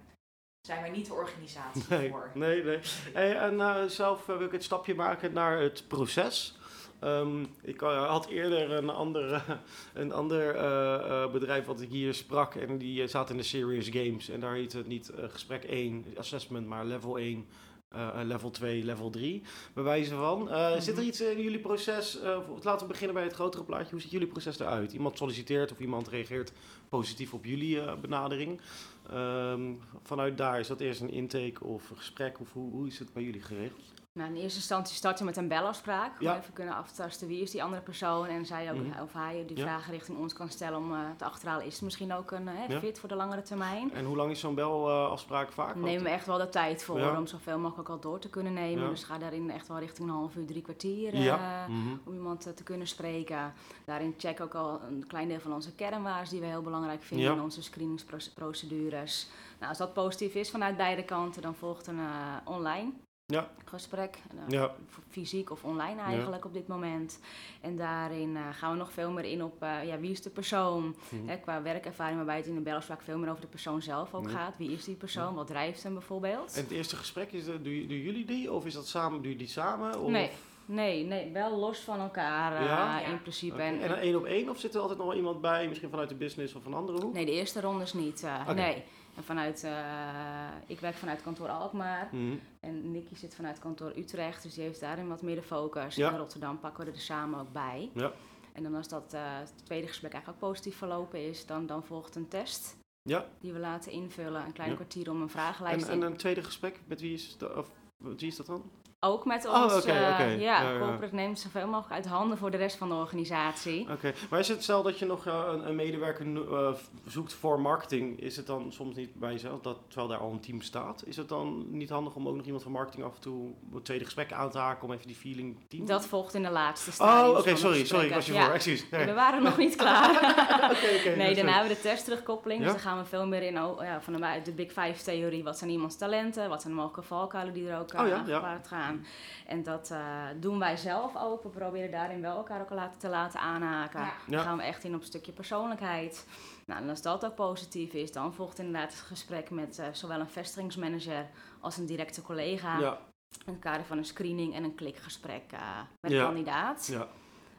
zijn 0.67 0.81
wij 0.81 0.89
niet 0.89 1.05
de 1.05 1.13
organisatie 1.13 1.83
nee, 1.89 2.09
voor. 2.09 2.31
nee, 2.33 2.63
nee. 2.63 2.79
Hey, 3.13 3.37
en 3.37 3.59
eh, 3.61 3.83
zelf 3.83 4.29
eh, 4.29 4.37
wil 4.37 4.45
ik 4.45 4.51
het 4.51 4.63
stapje 4.63 4.95
maken 4.95 5.33
naar 5.33 5.59
het 5.59 5.87
proces. 5.87 6.59
Ehm, 7.01 7.43
ik 7.61 7.81
eh, 7.81 8.07
had 8.09 8.27
eerder 8.27 8.71
een 8.71 8.89
ander, 8.89 9.43
een 9.93 10.11
ander 10.11 10.55
eh, 10.55 11.23
eh, 11.23 11.31
bedrijf 11.31 11.65
wat 11.65 11.81
ik 11.81 11.89
hier 11.89 12.13
sprak 12.13 12.55
en 12.55 12.77
die 12.77 13.07
zat 13.07 13.29
in 13.29 13.37
de 13.37 13.43
Serious 13.43 13.87
Games. 13.89 14.29
En 14.29 14.39
daar 14.39 14.53
heette 14.53 14.77
het 14.77 14.87
niet 14.87 15.11
gesprek 15.29 15.63
1, 15.63 16.05
assessment, 16.17 16.67
maar 16.67 16.85
level 16.85 17.17
1, 17.19 17.45
eh, 17.89 18.07
eh, 18.07 18.27
level 18.27 18.49
2, 18.49 18.83
level 18.83 19.09
3, 19.09 19.41
bij 19.73 19.83
wijze 19.83 20.15
van. 20.15 20.47
Zit 20.81 20.87
er 20.87 20.93
Mhm. 21.01 21.07
iets 21.07 21.21
in 21.21 21.41
jullie 21.41 21.59
proces, 21.59 22.19
laten 22.61 22.87
we 22.87 22.91
beginnen 22.91 23.15
bij 23.15 23.23
het 23.23 23.33
grotere 23.33 23.63
plaatje, 23.63 23.91
hoe 23.91 24.01
ziet 24.01 24.11
jullie 24.11 24.27
proces 24.27 24.59
eruit? 24.59 24.93
Iemand 24.93 25.17
solliciteert 25.17 25.71
of 25.71 25.79
iemand 25.79 26.07
reageert 26.07 26.51
positief 26.89 27.33
op 27.33 27.45
jullie 27.45 27.95
benadering. 28.01 28.61
Ehm, 29.09 29.73
vanuit 30.03 30.37
daar, 30.37 30.59
is 30.59 30.67
dat 30.67 30.79
eerst 30.79 31.01
een 31.01 31.11
intake 31.11 31.63
of 31.63 31.89
een 31.89 31.97
gesprek 31.97 32.39
of 32.39 32.53
hoe, 32.53 32.71
hoe 32.71 32.87
is 32.87 32.99
het 32.99 33.13
bij 33.13 33.23
jullie 33.23 33.41
geregeld? 33.41 33.93
Nou, 34.19 34.29
in 34.29 34.35
eerste 34.41 34.57
instantie 34.59 34.95
starten 34.95 35.19
we 35.19 35.25
met 35.29 35.37
een 35.37 35.47
belafspraak. 35.47 36.19
Om 36.19 36.25
Ja. 36.25 36.37
even 36.37 36.53
kunnen 36.53 36.75
aftasten 36.75 37.27
wie 37.27 37.41
is 37.41 37.51
die 37.51 37.63
andere 37.63 37.81
persoon. 37.81 38.25
En 38.25 38.45
zij 38.45 38.71
ook, 38.71 38.77
Mhm. 38.77 39.01
of 39.01 39.13
hij 39.13 39.43
die 39.47 39.57
Ja. 39.57 39.63
vragen 39.63 39.93
richting 39.93 40.17
ons 40.17 40.33
kan 40.33 40.49
stellen 40.49 40.77
om 40.77 40.93
eh, 40.93 40.99
te 41.17 41.25
achterhalen. 41.25 41.65
Is 41.65 41.73
het 41.73 41.81
misschien 41.81 42.13
ook 42.13 42.31
een 42.31 42.47
eh, 42.47 42.67
Ja. 42.69 42.79
fit 42.79 42.99
voor 42.99 43.09
de 43.09 43.15
langere 43.15 43.41
termijn? 43.41 43.93
En 43.93 44.05
hoe 44.05 44.15
lang 44.15 44.31
is 44.31 44.39
zo'n 44.39 44.55
belafspraak 44.55 45.51
vaak? 45.51 45.73
Daar 45.73 45.83
nemen 45.83 46.03
we 46.03 46.09
echt 46.09 46.25
wel 46.25 46.37
de 46.37 46.49
tijd 46.49 46.83
voor 46.83 47.15
om 47.17 47.27
zoveel 47.27 47.59
mogelijk 47.59 47.89
al 47.89 47.99
door 47.99 48.19
te 48.19 48.29
kunnen 48.29 48.53
nemen. 48.53 48.89
Dus 48.89 49.03
ga 49.03 49.17
daarin 49.17 49.51
echt 49.51 49.67
wel 49.67 49.79
richting 49.79 50.07
een 50.09 50.15
half 50.15 50.35
uur, 50.35 50.45
drie 50.45 50.61
kwartier. 50.61 51.13
eh. 51.13 51.67
Mhm. 51.67 51.77
Om 52.05 52.13
iemand 52.13 52.41
te 52.55 52.63
kunnen 52.63 52.87
spreken. 52.87 53.53
Daarin 53.85 54.13
check 54.17 54.39
ook 54.41 54.53
al 54.55 54.81
een 54.89 55.07
klein 55.07 55.27
deel 55.27 55.39
van 55.39 55.53
onze 55.53 55.71
kernwaarden 55.75 56.29
die 56.29 56.39
we 56.39 56.45
heel 56.45 56.61
belangrijk 56.61 57.03
vinden 57.03 57.33
in 57.33 57.41
onze 57.41 57.63
screeningsprocedures. 57.63 59.27
Nou, 59.57 59.69
als 59.69 59.77
dat 59.77 59.93
positief 59.93 60.33
is 60.35 60.49
vanuit 60.51 60.77
beide 60.77 61.03
kanten, 61.03 61.41
dan 61.41 61.55
volgt 61.55 61.87
een 61.87 61.99
online 62.45 62.91
Ja. 63.31 63.49
gesprek. 63.65 64.15
Eh, 64.31 64.37
Ja. 64.47 64.71
Fysiek 65.09 65.49
of 65.51 65.63
online 65.63 66.01
eigenlijk 66.01 66.45
op 66.45 66.53
dit 66.53 66.67
moment. 66.67 67.19
En 67.61 67.75
daarin 67.77 68.35
eh, 68.35 68.41
gaan 68.51 68.71
we 68.71 68.77
nog 68.77 68.91
veel 68.91 69.11
meer 69.11 69.23
in 69.25 69.43
op 69.43 69.63
eh, 69.63 69.83
ja, 69.85 69.99
wie 69.99 70.11
is 70.11 70.21
de 70.21 70.29
persoon. 70.29 70.95
Mhm. 71.09 71.27
Hè, 71.27 71.37
qua 71.37 71.61
werkervaring, 71.61 72.15
waarbij 72.17 72.37
het 72.37 72.45
in 72.45 72.55
de 72.55 72.61
belafspraak 72.61 73.01
veel 73.01 73.17
meer 73.17 73.29
over 73.29 73.41
de 73.41 73.47
persoon 73.47 73.81
zelf 73.81 74.13
ook 74.13 74.29
gaat. 74.31 74.57
Wie 74.57 74.71
is 74.71 74.83
die 74.83 74.95
persoon? 74.95 75.33
Wat 75.35 75.47
drijft 75.47 75.83
hem 75.83 75.93
bijvoorbeeld? 75.93 76.55
En 76.55 76.61
het 76.63 76.71
eerste 76.71 76.95
gesprek, 76.95 77.31
is, 77.31 77.45
dat- 77.45 77.63
doen, 77.63 77.85
doen 77.87 77.97
jullie 78.01 78.25
die 78.25 78.51
of 78.51 78.65
is 78.65 78.73
dat 78.73 78.87
samen, 78.87 79.11
doen 79.11 79.21
jullie 79.21 79.37
die 79.37 79.47
samen? 79.47 79.99
Of? 79.99 80.09
Nee, 80.09 80.29
nee, 80.65 81.03
nee, 81.05 81.31
wel 81.31 81.57
los 81.57 81.79
van 81.79 81.99
elkaar 81.99 82.55
eh, 82.55 82.65
Ja? 82.65 82.99
In 83.05 83.21
principe. 83.21 83.61
En, 83.61 83.81
En 83.81 83.87
dan 83.89 83.97
één 83.97 84.15
op 84.15 84.25
één 84.25 84.49
of 84.49 84.59
zit 84.59 84.73
er 84.75 84.79
altijd 84.81 84.97
nog 84.99 85.07
wel 85.07 85.17
iemand 85.17 85.41
bij, 85.41 85.67
misschien 85.67 85.89
vanuit 85.89 86.09
de 86.09 86.15
business 86.15 86.53
of 86.53 86.65
een 86.65 86.73
andere 86.73 87.01
hoek? 87.01 87.13
nee, 87.13 87.25
de 87.25 87.31
eerste 87.31 87.61
ronde 87.61 87.83
is 87.83 87.93
niet. 87.93 88.23
eh. 88.23 88.49
Nee. 88.49 88.83
En 89.15 89.23
vanuit, 89.23 89.63
eh, 89.63 90.47
ik 90.67 90.79
werk 90.79 90.95
vanuit 90.95 91.21
kantoor 91.21 91.49
Alkmaar. 91.49 92.09
Mhm. 92.11 92.35
En 92.59 92.91
Nicky 92.91 93.15
zit 93.15 93.35
vanuit 93.35 93.59
kantoor 93.59 93.91
Utrecht, 93.97 94.43
dus 94.43 94.53
die 94.53 94.63
heeft 94.63 94.79
daarin 94.79 95.07
wat 95.07 95.21
meer 95.21 95.35
de 95.35 95.41
focus. 95.43 95.95
Ja. 95.95 96.11
In 96.11 96.17
Rotterdam 96.17 96.59
pakken 96.59 96.85
we 96.85 96.91
er 96.91 96.99
samen 96.99 97.39
ook 97.39 97.51
bij. 97.51 97.89
Ja. 97.93 98.11
En 98.53 98.63
dan 98.63 98.75
als 98.75 98.87
dat 98.87 99.13
eh, 99.13 99.21
het 99.39 99.65
tweede 99.65 99.87
gesprek 99.87 100.13
eigenlijk 100.13 100.43
ook 100.43 100.49
positief 100.49 100.77
verlopen 100.77 101.27
is, 101.27 101.45
dan, 101.45 101.65
dan 101.65 101.83
volgt 101.83 102.15
een 102.15 102.27
test. 102.27 102.77
Ja. 103.01 103.25
Die 103.39 103.53
we 103.53 103.59
laten 103.59 103.91
invullen, 103.91 104.45
een 104.45 104.53
klein 104.53 104.69
Ja. 104.69 104.75
kwartier 104.75 105.09
om 105.09 105.15
een 105.15 105.21
En, 105.21 105.29
vragenlijst 105.29 105.87
en 105.87 105.93
in. 105.95 106.01
een 106.01 106.17
tweede 106.17 106.43
gesprek, 106.43 106.79
met 106.85 107.01
wie 107.01 107.13
is, 107.13 107.37
dat, 107.37 107.55
of, 107.55 107.69
wie 107.97 108.27
is 108.27 108.35
dat 108.35 108.45
dan? 108.45 108.71
Ook 109.03 109.25
met 109.25 109.47
Oh, 109.47 109.63
ons, 109.63 109.85
eh, 109.85 109.95
ja, 109.95 110.19
Ja, 110.19 110.61
ja. 110.61 110.77
corporate 110.79 111.15
neemt 111.15 111.39
zoveel 111.39 111.67
mogelijk 111.67 111.91
uit 111.93 112.05
handen 112.05 112.37
voor 112.37 112.51
de 112.51 112.57
rest 112.57 112.77
van 112.77 112.89
de 112.89 112.95
organisatie. 112.95 113.87
Oké, 113.91 114.13
maar 114.29 114.39
is 114.39 114.47
het 114.47 114.63
stel 114.63 114.83
dat 114.83 114.99
je 114.99 115.05
nog 115.05 115.27
eh, 115.27 115.43
een, 115.47 115.67
een 115.67 115.75
medewerker 115.75 116.53
eh, 116.53 116.73
zoekt 117.05 117.33
voor 117.33 117.61
marketing, 117.61 118.19
is 118.19 118.35
het 118.37 118.47
dan 118.47 118.71
soms 118.71 118.95
niet 118.95 119.13
bij 119.15 119.31
jezelf, 119.31 119.61
dat, 119.61 119.77
terwijl 119.87 120.07
daar 120.07 120.17
al 120.17 120.31
een 120.31 120.39
team 120.39 120.61
staat, 120.61 121.03
is 121.05 121.17
het 121.17 121.29
dan 121.29 121.65
niet 121.69 121.89
handig 121.89 122.15
om 122.15 122.27
ook 122.27 122.35
nog 122.35 122.45
iemand 122.45 122.63
van 122.63 122.71
marketing 122.71 123.03
af 123.03 123.15
en 123.15 123.21
toe 123.21 123.51
het 123.73 123.85
tweede 123.85 124.03
gesprek 124.05 124.31
aan 124.33 124.49
te 124.49 124.57
haken 124.57 124.87
om 124.87 124.93
even 124.93 125.07
die 125.07 125.15
feeling 125.15 125.57
team? 125.67 125.85
Dat 125.85 126.05
volgt 126.05 126.33
in 126.33 126.43
de 126.43 126.51
laatste 126.51 126.89
oh, 126.89 126.95
stadiums 126.95 127.39
oké, 127.39 127.55
sorry, 127.55 127.85
sorry, 127.85 128.05
ik 128.05 128.13
was 128.13 128.25
je 128.25 128.33
Ja. 128.33 128.45
voor, 128.45 128.53
excuus. 128.53 128.89
Nee. 128.89 129.05
We 129.05 129.13
waren 129.13 129.43
nog 129.43 129.57
niet 129.57 129.75
klaar. 129.75 130.09
Oké, 130.71 130.95
oké, 130.99 131.15
nee, 131.15 131.35
daarna 131.35 131.51
hebben 131.51 131.69
we 131.69 131.75
de 131.75 131.81
testtterugkoppeling. 131.89 132.59
Ja? 132.59 132.65
Dus 132.65 132.81
dan 132.81 132.91
gaan 132.91 133.01
we 133.01 133.05
veel 133.05 133.27
meer 133.27 133.43
in 133.43 133.61
oh, 133.63 133.83
ja, 133.83 134.01
van 134.01 134.13
de, 134.13 134.41
de 134.43 134.51
Big 134.51 134.71
Five 134.71 135.03
theorie. 135.03 135.43
Wat 135.43 135.57
zijn 135.57 135.69
iemands 135.69 135.97
talenten? 135.97 136.49
Wat 136.49 136.61
zijn 136.61 136.73
de 136.73 136.79
mogelijke 136.79 137.07
valkuilen 137.07 137.53
die 137.53 137.69
er 137.69 137.79
ook 137.79 137.93
Oh 137.93 137.99
aan 137.99 138.07
ja. 138.07 138.23
gepaard 138.35 138.67
gaan? 138.91 139.05
En 139.47 139.63
dat 139.63 139.91
eh, 139.91 140.25
doen 140.39 140.59
wij 140.59 140.77
zelf 140.77 141.15
ook. 141.15 141.43
We 141.43 141.49
proberen 141.49 141.91
daarin 141.91 142.21
wel 142.21 142.37
elkaar 142.37 142.61
ook 142.61 142.91
te 142.97 143.09
laten 143.09 143.39
aanhaken. 143.39 143.99
Ja. 143.99 144.13
Dan 144.27 144.39
gaan 144.39 144.57
we 144.57 144.63
echt 144.63 144.83
in 144.83 144.93
op 144.95 144.99
een 144.99 145.05
stukje 145.05 145.31
persoonlijkheid. 145.31 146.27
Nou, 146.65 146.81
en 146.83 146.89
als 146.89 147.01
dat 147.01 147.25
ook 147.25 147.35
positief 147.35 147.93
is, 147.93 148.11
dan 148.11 148.33
volgt 148.33 148.59
inderdaad 148.59 148.91
het 148.91 149.01
gesprek 149.01 149.49
met 149.49 149.79
eh, 149.79 149.85
zowel 149.91 150.19
een 150.19 150.29
vestigingsmanager 150.29 151.29
als 151.59 151.77
een 151.77 151.85
directe 151.85 152.21
collega. 152.21 152.79
Ja, 152.79 152.97
In 153.45 153.53
het 153.53 153.61
kader 153.61 153.85
van 153.85 153.97
een 153.97 154.05
screening 154.05 154.55
en 154.55 154.63
een 154.63 154.75
klikgesprek 154.75 155.51
eh, 155.51 155.59
met 156.01 156.11
Ja. 156.11 156.17
de 156.19 156.23
kandidaat. 156.25 156.87
ja, 156.91 157.07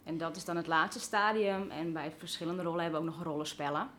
En 0.04 0.18
dat 0.18 0.36
is 0.36 0.44
dan 0.44 0.56
het 0.56 0.66
laatste 0.66 1.00
stadium. 1.00 1.70
En 1.70 1.92
bij 1.92 2.12
verschillende 2.18 2.62
rollen 2.62 2.82
hebben 2.82 3.00
we 3.02 3.06
ook 3.08 3.14
nog 3.14 3.24
rollenspellen 3.24 3.90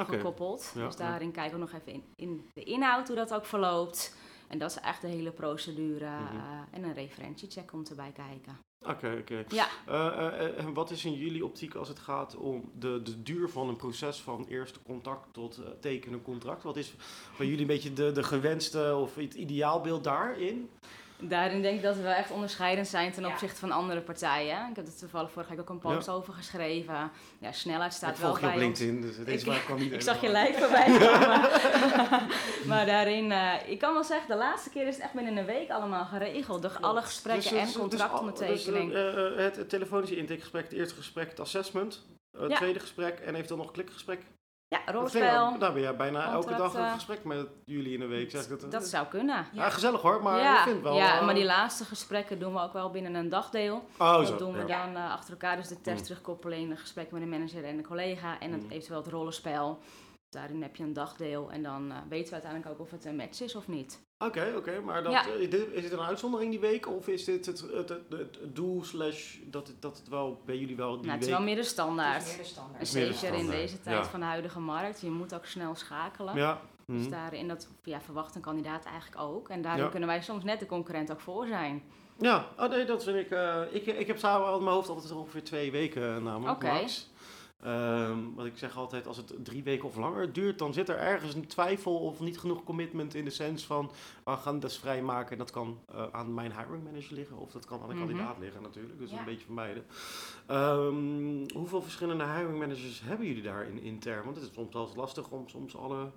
oké. 0.00 0.12
gekoppeld. 0.16 0.72
Ja, 0.74 0.84
dus 0.86 0.96
ja. 0.96 1.08
daarin 1.08 1.32
kijken 1.32 1.52
we 1.54 1.58
nog 1.60 1.72
even 1.72 1.92
in, 1.92 2.04
in 2.16 2.50
de 2.54 2.62
inhoud, 2.64 3.06
hoe 3.06 3.16
dat 3.16 3.34
ook 3.34 3.46
verloopt. 3.46 4.16
En 4.48 4.58
dat 4.58 4.70
is 4.70 4.80
echt 4.80 5.00
de 5.00 5.08
hele 5.08 5.30
procedure. 5.30 6.04
Mhm. 6.04 6.36
eh, 6.36 6.60
en 6.70 6.84
een 6.84 6.94
referentiecheck 6.94 7.66
komt 7.66 7.90
erbij 7.90 8.12
kijken. 8.12 8.58
Oké, 8.86 9.16
oké. 9.20 9.44
Ja. 9.48 9.66
Eh, 9.86 10.06
eh, 10.06 10.58
en 10.58 10.74
wat 10.74 10.90
is 10.90 11.04
in 11.04 11.12
jullie 11.12 11.44
optiek 11.44 11.74
als 11.74 11.88
het 11.88 11.98
gaat 11.98 12.36
om 12.36 12.70
de, 12.78 13.00
de 13.02 13.22
duur 13.22 13.48
van 13.48 13.68
een 13.68 13.76
proces 13.76 14.20
van 14.20 14.46
eerste 14.48 14.82
contact 14.82 15.32
tot 15.32 15.60
tekenen 15.80 16.22
contract? 16.22 16.62
Wat 16.62 16.76
is 16.76 16.94
bij 17.38 17.46
jullie 17.46 17.60
een 17.60 17.66
beetje 17.66 17.92
de, 17.92 18.12
de 18.12 18.22
gewenste 18.22 18.96
of 18.96 19.14
het 19.14 19.34
ideaalbeeld 19.34 20.04
daarin? 20.04 20.70
Daarin 21.28 21.62
denk 21.62 21.76
ik 21.76 21.82
dat 21.82 21.96
we 21.96 22.02
wel 22.02 22.12
echt 22.12 22.30
onderscheidend 22.30 22.86
zijn 22.88 23.12
ten 23.12 23.22
Ja. 23.22 23.28
opzichte 23.28 23.58
van 23.60 23.70
andere 23.70 24.00
partijen. 24.00 24.70
Ik 24.70 24.76
heb 24.76 24.86
er 24.86 24.96
toevallig 24.96 25.30
vorige 25.30 25.50
week 25.50 25.60
ook 25.60 25.68
een 25.68 25.78
post 25.78 26.08
over 26.08 26.32
geschreven. 26.34 27.10
Ja, 27.38 27.52
snelheid 27.52 27.92
staat 27.92 28.10
ik 28.10 28.16
wel 28.16 28.28
volg 28.30 28.40
je 28.40 28.46
op. 28.46 28.54
LinkedIn, 28.54 29.00
dus 29.00 29.16
deze 29.24 29.50
Ik- 29.50 29.62
kwam 29.64 29.78
niet 29.78 29.92
Ik 29.98 30.00
zag 30.00 30.20
je 30.20 30.28
lijf 30.28 30.58
voorbij 30.58 30.84
komen. 30.98 31.40
maar 32.70 32.86
daarin, 32.86 33.32
eh, 33.32 33.52
ik 33.66 33.78
kan 33.78 33.92
wel 33.92 34.04
zeggen, 34.04 34.28
de 34.28 34.36
laatste 34.36 34.70
keer 34.70 34.86
is 34.86 34.94
het 34.94 35.04
echt 35.04 35.12
binnen 35.14 35.36
een 35.36 35.44
week 35.44 35.70
allemaal 35.70 36.04
geregeld. 36.04 36.62
Door 36.62 36.78
alle 36.80 37.02
gesprekken 37.02 37.50
Dus, 37.50 37.58
en 37.60 37.64
dus, 37.66 37.76
contractondertekening. 37.76 38.92
Dus, 38.92 39.14
eh, 39.14 39.26
eh, 39.30 39.36
het, 39.36 39.56
het 39.56 39.68
telefonische 39.68 40.16
intakegesprek, 40.16 40.62
het 40.64 40.72
eerste 40.72 40.94
gesprek, 40.94 41.28
het 41.30 41.40
assessment, 41.40 42.06
het 42.38 42.50
Ja. 42.50 42.56
tweede 42.56 42.80
gesprek 42.80 43.18
en 43.18 43.34
eventueel 43.34 43.58
nog 43.58 43.66
een 43.66 43.72
klikgesprek. 43.72 44.20
Ja, 44.84 44.92
rollenspel. 44.92 45.58
Daar 45.58 45.72
ben 45.72 45.82
jij 45.82 45.96
bijna 45.96 46.32
elke 46.32 46.48
dag 46.48 46.56
een 46.58 46.62
Contracten. 46.64 46.94
gesprek 46.94 47.24
met 47.24 47.46
jullie 47.64 47.92
in 47.94 48.00
de 48.00 48.06
week. 48.06 48.30
Zeg 48.30 48.42
ik 48.44 48.60
dat, 48.60 48.70
Dat 48.70 48.84
zou 48.86 49.06
kunnen. 49.06 49.46
Ja, 49.52 49.70
gezellig 49.70 50.00
hoor, 50.02 50.22
maar 50.22 50.38
ja, 50.38 50.56
ik 50.56 50.62
vind 50.68 50.82
wel... 50.82 50.94
ja, 50.96 51.18
eh, 51.18 51.24
maar 51.24 51.34
die 51.34 51.44
laatste 51.44 51.84
gesprekken 51.84 52.38
doen 52.38 52.52
we 52.52 52.60
ook 52.60 52.72
wel 52.72 52.90
binnen 52.90 53.14
een 53.14 53.28
dagdeel. 53.28 53.84
Oh, 53.98 54.12
dat 54.16 54.26
zo. 54.26 54.36
doen 54.36 54.52
we 54.52 54.64
ja. 54.66 54.84
dan 54.86 54.96
eh, 54.96 55.12
achter 55.12 55.30
elkaar. 55.32 55.56
Dus 55.56 55.68
de 55.68 55.80
test 55.80 55.98
Mm. 55.98 56.04
terugkoppeling, 56.04 56.68
de 56.70 56.76
gesprekken 56.76 57.18
met 57.18 57.30
de 57.30 57.36
manager 57.36 57.64
en 57.64 57.76
de 57.76 57.82
collega. 57.82 58.40
En 58.40 58.52
het, 58.52 58.62
Mm. 58.62 58.70
eventueel 58.70 58.98
het 59.02 59.08
rollenspel. 59.12 59.78
Daarin 60.28 60.62
heb 60.62 60.76
je 60.76 60.82
een 60.82 60.92
dagdeel. 60.92 61.50
En 61.50 61.62
dan 61.62 61.90
eh, 61.90 61.96
weten 62.08 62.26
we 62.26 62.32
uiteindelijk 62.32 62.72
ook 62.72 62.80
of 62.86 62.90
het 62.90 63.04
een 63.04 63.16
match 63.16 63.40
is 63.40 63.54
of 63.54 63.68
niet. 63.68 64.00
Oké, 64.24 64.52
oké, 64.56 64.80
maar 64.80 65.02
dat, 65.02 65.12
Ja. 65.12 65.26
eh, 65.28 65.40
is 65.40 65.48
dit- 65.50 65.92
een 65.92 66.00
uitzondering 66.00 66.50
die 66.50 66.60
week? 66.60 66.88
Of 66.88 67.08
is 67.08 67.24
dit 67.24 67.46
het, 67.46 67.60
het, 67.60 67.70
het, 67.72 67.88
het- 67.88 68.38
het 68.40 68.56
doel 68.56 68.84
slash 68.84 69.36
dat 69.44 69.66
het, 69.66 69.82
dat 69.82 69.96
het 69.98 70.08
wel 70.08 70.40
bij 70.44 70.56
jullie 70.58 70.76
wel 70.76 70.90
die 70.96 71.00
Nou, 71.00 71.10
het 71.12 71.20
is 71.20 71.26
week... 71.26 71.36
wel 71.36 71.44
meer 71.46 71.54
de 71.54 71.60
Het 71.60 71.66
is 71.68 71.72
standaard. 71.72 72.26
meer 72.26 72.36
de 72.36 72.44
standaard. 72.44 72.88
En 72.88 72.94
meer 72.98 73.06
de 73.06 73.12
zeker 73.12 73.34
in 73.34 73.40
standaard, 73.40 73.60
deze 73.68 73.80
tijd 73.82 73.96
ja. 73.96 74.04
van 74.04 74.20
de 74.20 74.26
huidige 74.26 74.60
markt. 74.60 75.00
Je 75.00 75.10
moet 75.10 75.34
ook 75.34 75.46
snel 75.46 75.74
schakelen. 75.74 76.36
Ja. 76.36 76.60
Dus 76.86 77.00
mhm. 77.02 77.10
daarin 77.10 77.48
dat, 77.48 77.68
ja, 77.82 78.00
verwacht 78.00 78.34
een 78.34 78.40
kandidaat 78.40 78.84
eigenlijk 78.84 79.20
ook. 79.22 79.48
En 79.48 79.62
daarin 79.62 79.84
Ja. 79.84 79.90
kunnen 79.90 80.08
wij 80.08 80.22
soms 80.22 80.44
net 80.44 80.58
de 80.58 80.66
concurrent 80.66 81.12
ook 81.12 81.20
voor 81.20 81.46
zijn. 81.46 81.82
Ja, 82.18 82.46
oh 82.58 82.68
nee, 82.68 82.84
dat 82.84 83.04
vind 83.04 83.16
ik... 83.16 83.30
eh, 83.30 83.60
ik, 83.70 83.86
ik 83.86 84.06
heb 84.06 84.18
samen 84.18 84.52
in 84.56 84.62
mijn 84.62 84.74
hoofd 84.74 84.88
altijd 84.88 85.12
ongeveer 85.12 85.42
twee 85.44 85.70
weken 85.70 86.22
namelijk, 86.22 86.56
Oké. 86.64 86.72
max. 86.72 87.10
Ehm, 87.62 88.18
want 88.34 88.48
ik 88.48 88.58
zeg 88.58 88.76
altijd, 88.76 89.06
als 89.06 89.16
het 89.16 89.34
drie 89.42 89.62
weken 89.62 89.88
of 89.88 89.96
langer 89.96 90.32
duurt, 90.32 90.58
dan 90.58 90.72
zit 90.72 90.88
er 90.88 90.98
ergens 90.98 91.34
een 91.34 91.46
twijfel 91.46 91.98
of 91.98 92.20
niet 92.20 92.38
genoeg 92.38 92.64
commitment 92.64 93.14
in 93.14 93.24
de 93.24 93.30
sens 93.30 93.64
van, 93.66 93.90
we 94.24 94.30
gaan 94.36 94.60
dat 94.60 94.76
vrijmaken. 94.76 95.32
En 95.32 95.38
dat 95.38 95.50
kan 95.50 95.78
eh, 95.94 96.06
aan 96.12 96.34
mijn 96.34 96.52
hiring 96.58 96.84
manager 96.84 97.14
liggen 97.14 97.36
of 97.38 97.50
dat 97.52 97.64
kan 97.66 97.80
aan 97.82 97.88
de 97.88 97.94
Mhm. 97.94 98.04
kandidaat 98.06 98.38
liggen 98.38 98.62
natuurlijk. 98.62 98.98
Dus 98.98 99.10
Ja. 99.10 99.18
een 99.18 99.24
beetje 99.24 99.46
van 99.46 99.54
beide. 99.54 99.82
Ehm, 100.46 101.56
hoeveel 101.58 101.82
verschillende 101.82 102.24
hiring 102.24 102.58
managers 102.58 103.00
hebben 103.04 103.26
jullie 103.26 103.42
daar 103.42 103.66
in 103.68 103.80
intern? 103.82 104.24
Want 104.24 104.36
het 104.36 104.44
is 104.44 104.54
soms 104.54 104.72
wel 104.72 104.90
lastig 104.96 105.30
om 105.30 105.48
soms 105.48 105.76
alle 105.76 106.10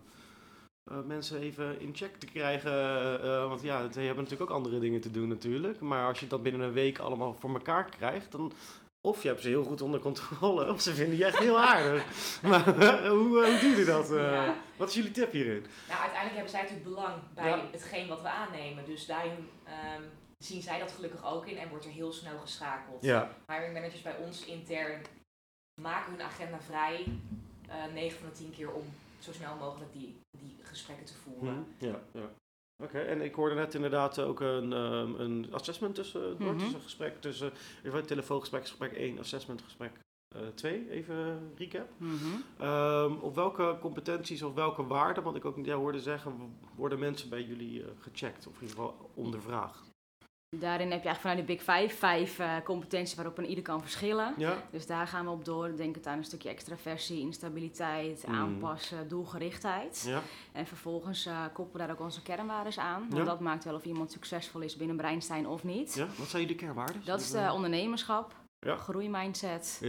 eh, 0.91 0.97
mensen 1.05 1.39
even 1.39 1.79
in 1.81 1.95
check 1.95 2.15
te 2.15 2.25
krijgen. 2.25 2.71
eh, 3.23 3.47
want 3.47 3.61
ja, 3.61 3.87
die 3.87 4.05
hebben 4.05 4.23
natuurlijk 4.23 4.51
ook 4.51 4.57
andere 4.57 4.79
dingen 4.79 5.01
te 5.01 5.11
doen 5.11 5.27
natuurlijk. 5.27 5.79
Maar 5.79 6.07
als 6.07 6.19
je 6.19 6.27
dat 6.27 6.43
binnen 6.43 6.61
een 6.61 6.73
week 6.73 6.99
allemaal 6.99 7.33
voor 7.39 7.49
elkaar 7.53 7.89
krijgt, 7.89 8.31
dan... 8.31 8.51
Of 9.07 9.21
je 9.21 9.27
hebt 9.27 9.41
ze 9.41 9.47
heel 9.47 9.63
goed 9.63 9.81
onder 9.81 9.99
controle, 9.99 10.71
of 10.73 10.81
ze 10.81 10.93
vinden 10.93 11.17
je 11.17 11.25
echt 11.25 11.37
heel 11.37 11.59
aardig. 11.59 12.03
Maar 12.49 12.63
hoe, 12.63 12.83
eh, 12.85 13.09
hoe 13.09 13.57
doen 13.61 13.69
jullie 13.69 13.85
dat? 13.85 14.11
eh? 14.11 14.31
Ja. 14.31 14.55
Wat 14.77 14.89
is 14.89 14.95
jullie 14.95 15.11
tip 15.11 15.31
hierin? 15.31 15.65
Nou, 15.87 15.99
uiteindelijk 15.99 16.33
hebben 16.33 16.49
zij 16.49 16.61
natuurlijk 16.61 16.89
belang 16.89 17.15
bij 17.33 17.47
Ja. 17.49 17.63
hetgeen 17.71 18.07
wat 18.07 18.21
we 18.21 18.27
aannemen. 18.29 18.85
Dus 18.85 19.05
daarin 19.05 19.49
ehm, 19.63 20.01
zien 20.37 20.61
zij 20.61 20.79
dat 20.79 20.91
gelukkig 20.91 21.25
ook 21.25 21.45
in 21.45 21.57
en 21.57 21.69
wordt 21.69 21.85
er 21.85 21.91
heel 21.91 22.11
snel 22.13 22.37
geschakeld. 22.39 23.03
Ja, 23.03 23.29
Hiring 23.51 23.73
managers 23.73 24.01
bij 24.01 24.15
ons 24.17 24.45
intern 24.45 25.01
maken 25.81 26.11
hun 26.11 26.21
agenda 26.21 26.59
vrij, 26.61 27.05
eh 27.69 27.93
9 27.93 28.19
van 28.19 28.29
de 28.29 28.35
10 28.35 28.51
keer 28.55 28.71
om 28.71 28.83
zo 29.19 29.31
snel 29.33 29.55
mogelijk 29.55 29.93
die, 29.93 30.15
die 30.39 30.55
gesprekken 30.63 31.05
te 31.05 31.13
voeren. 31.23 31.53
Mhm. 31.79 31.85
ja, 31.85 31.99
ja. 32.13 32.29
Oké, 32.83 32.99
en 32.99 33.21
ik 33.21 33.35
hoorde 33.35 33.55
net 33.55 33.73
inderdaad 33.73 34.19
ook 34.19 34.39
een, 34.39 34.73
ehm, 34.73 35.13
een 35.19 35.47
assessment 35.51 35.95
tussen, 35.95 36.37
door, 36.39 36.53
Mhm. 36.53 36.57
dus 36.63 36.73
een 36.73 36.81
gesprek 36.81 37.21
tussen, 37.21 37.51
telefoongesprek, 38.05 38.61
gesprek 38.61 38.91
1, 38.95 39.19
assessmentgesprek 39.19 39.91
2, 40.55 40.89
even 40.89 41.51
recap. 41.55 41.89
Mhm. 41.97 42.13
Ehm, 42.57 43.11
op 43.13 43.35
welke 43.35 43.77
competenties 43.81 44.43
of 44.43 44.53
welke 44.53 44.87
waarden, 44.87 45.23
want 45.23 45.35
ik 45.35 45.45
ook 45.45 45.65
ja, 45.65 45.75
hoorde 45.75 45.99
zeggen, 45.99 46.57
worden 46.75 46.99
mensen 46.99 47.29
bij 47.29 47.43
jullie 47.43 47.83
eh, 47.83 47.89
gecheckt 47.99 48.47
of 48.47 48.53
in 48.55 48.61
ieder 48.61 48.75
geval 48.75 49.11
ondervraagd? 49.13 49.95
Daarin 50.55 50.91
heb 50.91 51.03
je 51.03 51.07
eigenlijk 51.07 51.19
vanuit 51.19 51.39
de 51.39 51.53
Big 51.53 51.59
Five 51.87 51.95
vijf 51.97 52.39
eh, 52.39 52.55
competenties 52.63 53.15
waarop 53.15 53.37
een 53.37 53.45
ieder 53.45 53.63
kan 53.63 53.81
verschillen. 53.81 54.33
Ja? 54.37 54.63
Dus 54.71 54.85
daar 54.87 55.07
gaan 55.07 55.25
we 55.25 55.31
op 55.31 55.45
door. 55.45 55.75
Denk 55.75 55.95
het 55.95 56.07
aan 56.07 56.17
een 56.17 56.23
stukje 56.23 56.49
extraversie, 56.49 57.19
instabiliteit, 57.19 58.27
Mm. 58.27 58.33
aanpassen, 58.35 59.07
doelgerichtheid. 59.07 60.03
Ja? 60.07 60.21
En 60.51 60.67
vervolgens 60.67 61.25
eh, 61.25 61.41
koppelen 61.53 61.81
we 61.81 61.87
daar 61.87 61.97
ook 61.97 62.03
onze 62.05 62.21
kernwaarden 62.21 62.81
aan. 62.83 63.01
Want 63.01 63.17
Ja. 63.17 63.23
dat 63.23 63.39
maakt 63.39 63.63
wel 63.63 63.75
of 63.75 63.85
iemand 63.85 64.11
succesvol 64.11 64.61
is 64.61 64.75
binnen 64.75 64.95
Breinstein 64.97 65.47
of 65.47 65.63
niet. 65.63 65.93
ja? 65.93 66.07
Wat 66.17 66.27
zijn 66.27 66.41
jullie 66.41 66.57
kernwaarden? 66.57 67.01
Dat 67.05 67.19
is 67.19 67.31
de 67.31 67.49
ondernemerschap, 67.53 68.35
Ja. 68.59 68.75
groeimindset, 68.75 69.79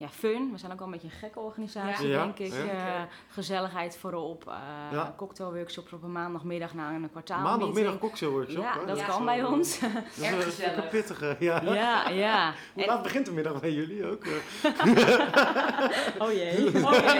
Ja, 0.00 0.08
fun. 0.08 0.52
We 0.52 0.58
zijn 0.58 0.72
ook 0.72 0.78
wel 0.78 0.86
een 0.86 0.92
beetje 0.92 1.08
een 1.08 1.14
gekke 1.18 1.38
organisatie, 1.40 2.08
Ja. 2.08 2.22
denk 2.22 2.38
ik. 2.38 2.52
Ja. 2.52 2.58
Eh, 2.96 3.02
gezelligheid 3.28 3.96
voorop. 3.98 4.46
eh 4.48 4.54
Ja. 4.92 5.14
cocktailworkshops 5.16 5.92
op 5.92 6.02
een 6.02 6.12
maandagmiddag 6.12 6.74
na 6.74 6.90
een 6.94 7.10
kwartaal. 7.10 7.42
maandagmiddag 7.42 7.98
cocktailworkshop. 7.98 8.62
Ja, 8.62 8.78
hè? 8.80 8.86
dat 8.86 8.98
Ja. 8.98 9.06
kan 9.06 9.24
bij 9.24 9.44
ons. 9.44 9.78
Dat 9.80 9.90
is 10.16 10.22
Erg 10.22 10.34
een- 10.36 10.42
gezellig. 10.42 10.76
een 10.84 10.88
pittige, 10.88 11.36
ja. 11.38 11.62
ja, 11.62 12.08
ja. 12.08 12.52
Hoe 12.74 12.82
En- 12.82 12.88
laat 12.88 13.02
begint 13.02 13.26
de 13.26 13.32
middag 13.32 13.60
bij 13.60 13.72
jullie 13.72 14.06
ook? 14.10 14.24
eh? 14.24 14.32
oh 16.26 16.32
jee. 16.32 16.66
Oké. 16.84 17.14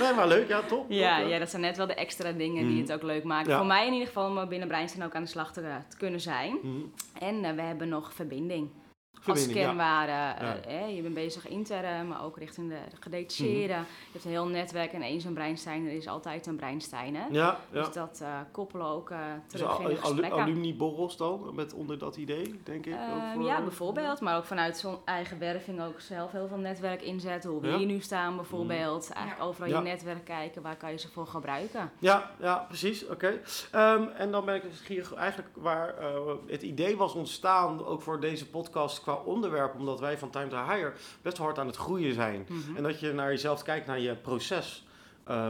nee, 0.00 0.14
maar 0.16 0.28
leuk, 0.28 0.48
ja, 0.48 0.60
top. 0.62 0.86
Ja, 0.90 1.18
top, 1.20 1.28
ja, 1.28 1.38
dat 1.38 1.50
zijn 1.50 1.62
net 1.62 1.76
wel 1.76 1.86
de 1.86 1.94
extra 1.94 2.32
dingen 2.32 2.62
die 2.66 2.72
Mhm. 2.72 2.80
het 2.82 2.92
ook 2.92 3.02
leuk 3.02 3.24
maken. 3.24 3.50
Ja. 3.50 3.56
Voor 3.56 3.66
mij 3.66 3.86
in 3.86 3.92
ieder 3.92 4.06
geval 4.08 4.36
om 4.36 4.48
binnen 4.48 4.68
Breinstein 4.68 5.04
ook 5.04 5.14
aan 5.14 5.22
de 5.22 5.28
slag 5.28 5.52
te, 5.52 5.60
te 5.88 5.96
kunnen 5.96 6.20
zijn. 6.20 6.58
Mhm. 6.62 6.76
En 7.18 7.44
eh, 7.44 7.54
we 7.54 7.62
hebben 7.62 7.88
nog 7.88 8.12
verbinding. 8.14 8.70
Verbinding, 9.20 9.56
als 9.56 9.56
ja. 9.56 9.66
kernwaarde. 9.66 10.44
Ja. 10.44 10.56
eh, 10.56 10.96
je 10.96 11.02
bent 11.02 11.14
bezig 11.14 11.48
intern, 11.48 12.08
maar 12.08 12.24
ook 12.24 12.38
richting 12.38 12.68
de 12.68 12.78
gedetacheerden. 13.00 13.76
Mhm. 13.76 13.86
Je 13.88 14.12
hebt 14.12 14.24
een 14.24 14.30
heel 14.30 14.46
netwerk 14.46 14.92
en 14.92 15.02
eens 15.02 15.24
een 15.24 15.32
Breinstein, 15.34 15.86
er 15.86 15.92
is 15.92 16.06
altijd 16.08 16.46
een 16.46 16.56
Breinstein. 16.56 17.14
Hè? 17.16 17.26
Ja, 17.30 17.58
ja. 17.72 17.82
Dus 17.82 17.92
dat 17.92 18.20
eh, 18.22 18.28
koppelen 18.52 18.86
ook 18.86 19.10
eh, 19.10 19.18
Dus 19.48 19.60
terug 19.60 19.78
in 19.78 19.88
de 19.88 19.96
gesprekken. 19.96 20.40
alumni-borrels 20.40 21.16
dan, 21.16 21.50
met 21.54 21.74
onder 21.74 21.98
dat 21.98 22.16
idee, 22.16 22.60
denk 22.64 22.86
ik? 22.86 22.92
Ehm, 22.94 23.02
ook 23.14 23.32
voor- 23.34 23.44
ja, 23.44 23.62
bijvoorbeeld. 23.62 24.20
Maar 24.20 24.36
ook 24.36 24.44
vanuit 24.44 24.76
zo'n 24.78 24.98
eigen 25.04 25.38
werving 25.38 25.82
ook 25.82 26.00
zelf 26.00 26.32
heel 26.32 26.48
veel 26.48 26.56
netwerk 26.56 27.02
inzetten. 27.02 27.50
Hoe 27.50 27.60
we 27.60 27.68
Ja. 27.68 27.76
hier 27.76 27.86
nu 27.86 28.00
staan 28.00 28.36
bijvoorbeeld. 28.36 29.10
Eigenlijk 29.12 29.46
overal 29.48 29.68
Ja. 29.68 29.76
je 29.78 29.82
netwerk 29.84 30.24
kijken. 30.24 30.62
Waar 30.62 30.76
kan 30.76 30.90
je 30.90 30.98
ze 30.98 31.08
voor 31.08 31.26
gebruiken? 31.26 31.90
Ja, 31.98 32.30
ja, 32.40 32.64
precies. 32.68 33.06
Oké. 33.06 33.40
Ehm, 33.72 34.02
en 34.16 34.30
dan 34.30 34.44
ben 34.44 34.54
ik 34.54 34.62
hier 34.88 35.12
eigenlijk 35.16 35.48
waar 35.54 35.98
eh, 35.98 36.20
het 36.46 36.62
idee 36.62 36.96
was 36.96 37.14
ontstaan, 37.14 37.84
ook 37.86 38.02
voor 38.02 38.20
deze 38.20 38.48
podcast 38.50 39.02
qua 39.08 39.22
onderwerp, 39.22 39.74
omdat 39.74 40.00
wij 40.00 40.18
van 40.18 40.30
Time 40.30 40.48
to 40.48 40.64
Hire 40.64 40.92
best 41.22 41.36
hard 41.36 41.58
aan 41.58 41.66
het 41.66 41.76
groeien 41.76 42.14
zijn. 42.14 42.46
Mhm. 42.48 42.76
En 42.76 42.82
dat 42.82 43.00
je 43.00 43.12
naar 43.12 43.30
jezelf 43.30 43.62
kijkt, 43.62 43.86
naar 43.86 44.00
je 44.00 44.16
proces. 44.16 44.86
Eh, 45.24 45.48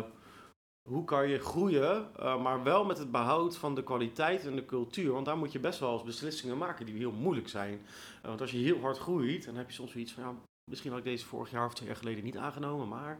hoe 0.88 1.04
kan 1.04 1.28
je 1.28 1.38
groeien, 1.38 2.08
eh, 2.18 2.42
maar 2.42 2.62
wel 2.62 2.84
met 2.84 2.98
het 2.98 3.10
behoud 3.10 3.56
van 3.56 3.74
de 3.74 3.82
kwaliteit 3.82 4.46
en 4.46 4.56
de 4.56 4.64
cultuur. 4.64 5.12
Want 5.12 5.26
daar 5.26 5.36
moet 5.36 5.52
je 5.52 5.58
best 5.58 5.78
wel 5.78 5.92
eens 5.92 6.02
beslissingen 6.02 6.58
maken 6.58 6.86
die 6.86 6.96
heel 6.96 7.12
moeilijk 7.12 7.48
zijn. 7.48 7.80
Eh, 8.22 8.28
want 8.28 8.40
als 8.40 8.50
je 8.50 8.58
heel 8.58 8.80
hard 8.80 8.98
groeit, 8.98 9.44
dan 9.44 9.56
heb 9.56 9.68
je 9.68 9.74
soms 9.74 9.92
zoiets 9.92 10.12
van... 10.12 10.22
Ja, 10.22 10.34
misschien 10.70 10.90
had 10.90 10.98
ik 11.00 11.04
deze 11.06 11.26
vorig 11.26 11.50
jaar 11.50 11.66
of 11.66 11.74
twee 11.74 11.88
jaar 11.88 11.96
geleden 11.96 12.24
niet 12.24 12.36
aangenomen, 12.36 12.88
maar 12.88 13.18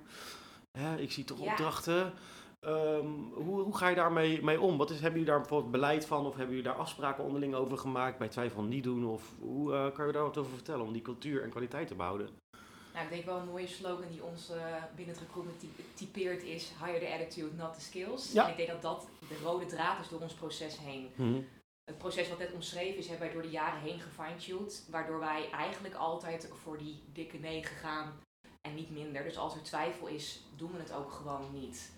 hè, 0.79 0.97
ik 0.97 1.13
zie 1.13 1.25
toch 1.25 1.45
Ja. 1.45 1.51
opdrachten. 1.51 2.13
Ehm, 2.61 3.07
hoe, 3.35 3.61
hoe 3.63 3.77
ga 3.77 3.89
je 3.89 3.95
daarmee 3.95 4.43
mee 4.43 4.61
om? 4.61 4.77
Wat 4.77 4.91
is, 4.91 5.01
hebben 5.01 5.19
jullie 5.19 5.35
daar 5.35 5.41
bijvoorbeeld 5.41 5.73
beleid 5.73 6.07
van 6.07 6.27
of 6.27 6.37
hebben 6.37 6.57
jullie 6.57 6.71
daar 6.71 6.81
afspraken 6.81 7.25
onderling 7.25 7.55
over 7.55 7.79
gemaakt 7.79 8.19
bij 8.19 8.29
twijfel 8.29 8.63
niet 8.63 8.83
doen? 8.85 9.07
Of 9.07 9.35
hoe 9.41 9.75
eh, 9.75 9.93
kan 9.93 10.07
je 10.07 10.13
daar 10.13 10.23
wat 10.23 10.37
over 10.37 10.53
vertellen 10.53 10.87
om 10.87 10.93
die 10.93 11.03
cultuur 11.03 11.43
en 11.43 11.51
kwaliteit 11.51 11.89
te 11.89 11.95
behouden? 11.95 12.29
Nou, 12.95 13.05
ik 13.05 13.11
denk 13.11 13.25
wel 13.25 13.39
een 13.39 13.47
mooie 13.49 13.67
slogan 13.67 14.09
die 14.11 14.23
ons 14.25 14.51
eh, 14.51 14.57
binnen 14.97 15.15
het 15.15 15.25
recruitment 15.25 15.61
typ- 15.61 15.85
typeert 15.95 16.43
is 16.43 16.73
hire 16.85 16.99
the 16.99 17.13
attitude, 17.13 17.55
not 17.57 17.75
the 17.75 17.81
skills. 17.81 18.33
Ja. 18.33 18.45
En 18.45 18.51
ik 18.51 18.57
denk 18.57 18.69
dat 18.69 18.83
dat 18.83 19.09
de 19.29 19.39
rode 19.45 19.67
draad 19.67 20.01
is 20.01 20.09
door 20.09 20.21
ons 20.21 20.35
proces 20.35 20.79
heen. 20.79 21.11
Het 21.85 21.99
proces 21.99 22.29
wat 22.29 22.39
net 22.39 22.53
omschreven 22.53 22.99
is, 22.99 23.09
hebben 23.09 23.27
wij 23.27 23.35
door 23.35 23.45
de 23.45 23.51
jaren 23.51 23.81
heen 23.81 24.01
gefine-tuned. 24.01 24.87
Waardoor 24.91 25.19
wij 25.19 25.51
eigenlijk 25.51 25.95
altijd 25.95 26.51
voor 26.63 26.79
die 26.79 27.03
dikke 27.13 27.39
nee 27.39 27.65
gegaan 27.65 28.13
en 28.61 28.75
niet 28.75 28.91
minder. 28.91 29.23
Dus 29.23 29.39
als 29.39 29.55
er 29.55 29.63
twijfel 29.63 30.07
is, 30.07 30.41
doen 30.57 30.73
we 30.73 30.79
het 30.79 30.93
ook 30.93 31.13
gewoon 31.13 31.53
niet. 31.53 31.93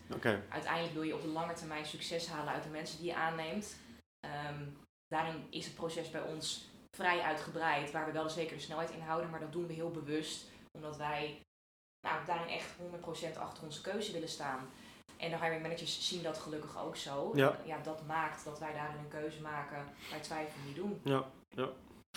Uiteindelijk 0.49 0.95
wil 0.95 1.03
je 1.03 1.15
op 1.15 1.23
de 1.23 1.29
lange 1.29 1.53
termijn 1.53 1.87
succes 1.87 2.29
halen 2.29 2.53
uit 2.53 2.63
de 2.63 2.69
mensen 2.69 2.99
die 2.99 3.07
je 3.07 3.15
aanneemt. 3.15 3.77
Ehm, 4.21 4.65
daarin 5.07 5.47
is 5.51 5.65
het 5.65 5.75
proces 5.75 6.11
bij 6.11 6.23
ons 6.23 6.69
vrij 6.97 7.21
uitgebreid, 7.21 7.91
waar 7.91 8.07
we 8.07 8.13
wel 8.13 8.29
zeker 8.29 8.57
de 8.57 8.63
snelheid 8.63 8.91
in 8.91 9.01
houden. 9.01 9.31
Maar 9.31 9.41
dat 9.41 9.53
doen 9.53 9.67
we 9.67 9.73
heel 9.73 9.91
bewust, 9.91 10.51
omdat 10.73 10.97
wij 10.97 11.41
nou, 12.07 12.27
daarin 12.27 12.49
echt 12.49 12.77
100% 12.77 13.39
achter 13.39 13.65
onze 13.65 13.81
keuze 13.81 14.13
willen 14.13 14.29
staan. 14.29 14.71
En 15.17 15.31
de 15.31 15.39
hiring 15.39 15.63
managers 15.63 16.09
zien 16.09 16.23
dat 16.23 16.39
gelukkig 16.39 16.79
ook 16.79 16.97
zo. 16.97 17.33
Ja. 17.35 17.59
ja, 17.65 17.79
dat 17.83 18.07
maakt 18.07 18.45
dat 18.45 18.59
wij 18.59 18.73
daarin 18.73 18.99
een 18.99 19.09
keuze 19.09 19.41
maken 19.41 19.85
waar 20.11 20.21
twijfel 20.21 20.61
niet 20.67 20.77
doen. 20.77 21.01
Ja. 21.05 21.25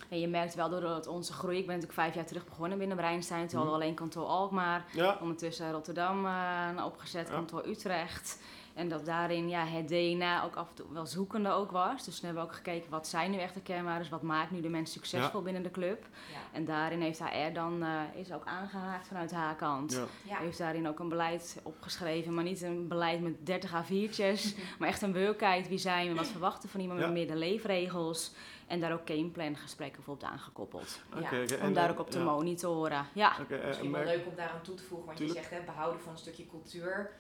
En 0.10 0.20
je 0.20 0.28
merkt 0.28 0.56
wel 0.56 0.70
doordat 0.70 1.08
onze 1.08 1.34
groei, 1.34 1.58
ik 1.58 1.66
ben 1.66 1.76
natuurlijk 1.76 2.02
vijf 2.02 2.16
jaar 2.16 2.26
terug 2.26 2.46
begonnen 2.46 2.78
binnen 2.78 2.98
Breinstein, 2.98 3.48
toen 3.48 3.58
hadden 3.60 3.78
we 3.78 3.82
alleen 3.84 3.96
kantoor 3.96 4.26
Alkmaar, 4.26 4.86
Ja. 4.92 5.18
ondertussen 5.22 5.72
Rotterdam 5.72 6.26
eh, 6.26 6.86
opgezet, 6.86 7.28
Ja. 7.28 7.34
kantoor 7.34 7.68
Utrecht. 7.68 8.42
En 8.74 8.90
dat 8.90 9.06
daarin 9.06 9.50
ja, 9.50 9.66
het 9.66 9.88
DNA 9.88 10.44
ook 10.44 10.56
af 10.56 10.70
en 10.70 10.76
toe 10.76 10.86
wel 10.94 11.06
zoekende 11.06 11.50
ook 11.50 11.72
was. 11.72 12.04
Dus 12.06 12.16
toen 12.16 12.26
hebben 12.26 12.44
we 12.44 12.50
ook 12.50 12.56
gekeken 12.56 12.90
wat 12.90 13.08
zijn 13.08 13.32
nu 13.32 13.38
echt 13.38 13.54
de 13.54 13.62
kernwaarden, 13.62 14.10
wat 14.10 14.22
maakt 14.22 14.52
nu 14.52 14.62
de 14.62 14.70
mens 14.70 14.92
succesvol 14.92 15.42
binnen 15.42 15.64
de 15.64 15.72
club. 15.72 16.06
Ja. 16.32 16.38
En 16.52 16.66
daarin 16.66 17.02
heeft 17.02 17.24
HR 17.24 17.54
dan 17.54 17.84
eh, 17.84 18.00
is 18.14 18.32
ook 18.32 18.46
aangehaakt 18.46 19.08
vanuit 19.08 19.32
haar 19.32 19.56
kant. 19.56 19.92
Ja. 19.92 20.06
Ja. 20.34 20.38
Heeft 20.40 20.58
daarin 20.58 20.88
ook 20.88 21.00
een 21.00 21.10
beleid 21.10 21.60
opgeschreven, 21.64 22.34
maar 22.34 22.44
niet 22.44 22.62
een 22.62 22.88
beleid 22.88 23.22
met 23.22 23.46
30 23.46 23.72
A4'tjes, 23.84 24.56
maar 24.80 24.88
echt 24.88 25.02
een 25.02 25.14
werkheid. 25.14 25.68
Wie 25.68 25.78
zijn 25.78 26.08
we, 26.08 26.16
wat 26.16 26.28
verwachten 26.28 26.70
van 26.70 26.80
iemand 26.80 27.00
Ja. 27.00 27.06
met 27.06 27.14
meer 27.16 27.28
de 27.28 27.36
leefregels. 27.36 28.32
En 28.74 28.80
daar 28.80 28.94
ook 28.94 29.02
gameplan 29.08 29.56
gesprekken 29.56 29.96
bijvoorbeeld 29.96 30.32
aangekoppeld. 30.32 31.00
Oké, 31.18 31.40
Om 31.42 31.60
en, 31.62 31.74
daar 31.74 31.90
ook 31.92 32.00
op 32.00 32.10
te 32.10 32.18
ja. 32.18 32.24
monitoren. 32.24 33.06
Ja, 33.14 33.38
eh, 33.50 33.66
Misschien 33.68 33.92
wel 33.92 34.04
leuk 34.04 34.26
om 34.26 34.36
daaraan 34.36 34.62
toe 34.62 34.76
te 34.76 34.84
voegen, 34.84 35.06
want 35.06 35.18
Tuurlijk. 35.18 35.40
je 35.40 35.46
zegt 35.46 35.60
hè, 35.62 35.66
behouden 35.66 36.02
van 36.02 36.12
een 36.12 36.18
stukje 36.18 36.46
cultuur. 36.48 37.12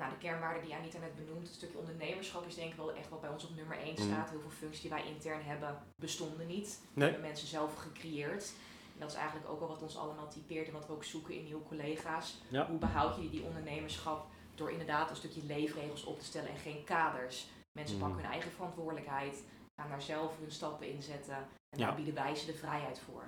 Nou, 0.00 0.10
de 0.10 0.18
kernwaarden 0.18 0.62
die 0.62 0.74
Anita 0.74 0.98
net 0.98 1.14
benoemt, 1.16 1.46
het 1.46 1.56
stukje 1.56 1.78
ondernemerschap 1.78 2.46
is 2.46 2.54
denk 2.54 2.70
ik 2.70 2.76
wel 2.76 2.92
echt 2.92 3.08
wat 3.08 3.20
bij 3.20 3.30
ons 3.30 3.44
op 3.44 3.54
nummer 3.56 3.78
1 3.78 3.92
Mhm. 3.92 4.02
staat. 4.02 4.30
Heel 4.30 4.40
veel 4.40 4.50
functies 4.50 4.80
die 4.80 4.90
wij 4.90 5.04
intern 5.06 5.42
hebben 5.42 5.78
bestonden 5.96 6.46
niet. 6.46 6.66
Die 6.66 6.88
Nee. 6.94 7.08
hebben 7.10 7.28
mensen 7.28 7.48
zelf 7.48 7.74
gecreëerd. 7.76 8.52
En 8.94 9.00
dat 9.00 9.10
is 9.10 9.16
eigenlijk 9.16 9.48
ook 9.50 9.60
al 9.60 9.68
wat 9.68 9.82
ons 9.82 9.96
allemaal 9.96 10.28
typeert 10.28 10.66
en 10.66 10.72
wat 10.72 10.86
we 10.86 10.92
ook 10.92 11.04
zoeken 11.04 11.34
in 11.34 11.44
nieuwe 11.44 11.62
collega's. 11.68 12.42
Ja. 12.48 12.66
Hoe 12.66 12.78
behoud 12.78 13.16
je 13.22 13.30
die 13.30 13.42
ondernemerschap 13.42 14.26
door 14.54 14.70
inderdaad 14.70 15.10
een 15.10 15.16
stukje 15.16 15.44
leefregels 15.46 16.04
op 16.04 16.18
te 16.18 16.24
stellen 16.24 16.48
en 16.50 16.56
geen 16.58 16.84
kaders. 16.84 17.46
Mensen 17.78 17.96
Mhm. 17.96 18.04
pakken 18.06 18.22
hun 18.22 18.32
eigen 18.32 18.50
verantwoordelijkheid, 18.50 19.42
gaan 19.76 19.88
daar 19.88 20.02
zelf 20.02 20.32
hun 20.40 20.50
stappen 20.50 20.88
in 20.92 21.02
zetten 21.02 21.34
en 21.36 21.78
Ja. 21.78 21.86
daar 21.86 21.94
bieden 21.94 22.14
wij 22.14 22.34
ze 22.34 22.46
de 22.46 22.54
vrijheid 22.54 22.98
voor. 22.98 23.22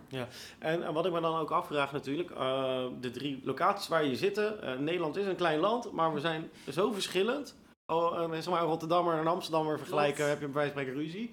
En, 0.59 0.83
en 0.83 0.93
wat 0.93 1.07
ik 1.07 1.13
me 1.13 1.21
dan 1.21 1.37
ook 1.37 1.51
afvraag 1.51 1.93
natuurlijk, 1.93 2.31
eh, 2.31 2.87
de 3.01 3.11
drie 3.11 3.41
locaties 3.45 3.89
waar 3.89 4.05
je 4.05 4.17
zitten. 4.17 4.63
eh, 4.63 4.79
Nederland 4.79 5.17
is 5.17 5.27
een 5.27 5.37
klein 5.37 5.59
land, 5.59 5.93
maar 5.93 6.15
we 6.15 6.21
zijn 6.21 6.51
zo 6.71 6.93
verschillend. 6.93 7.57
Oh, 7.93 8.19
en 8.35 8.43
zeg 8.43 8.53
maar 8.53 8.63
een 8.63 8.69
Rotterdammer 8.69 9.15
en 9.15 9.21
een 9.21 9.27
Amsterdammer 9.27 9.79
vergelijken, 9.79 10.29
heb 10.29 10.41
je 10.41 10.45
bij 10.49 10.55
wijze 10.55 10.73
van 10.73 10.83
ruzie. 10.95 11.31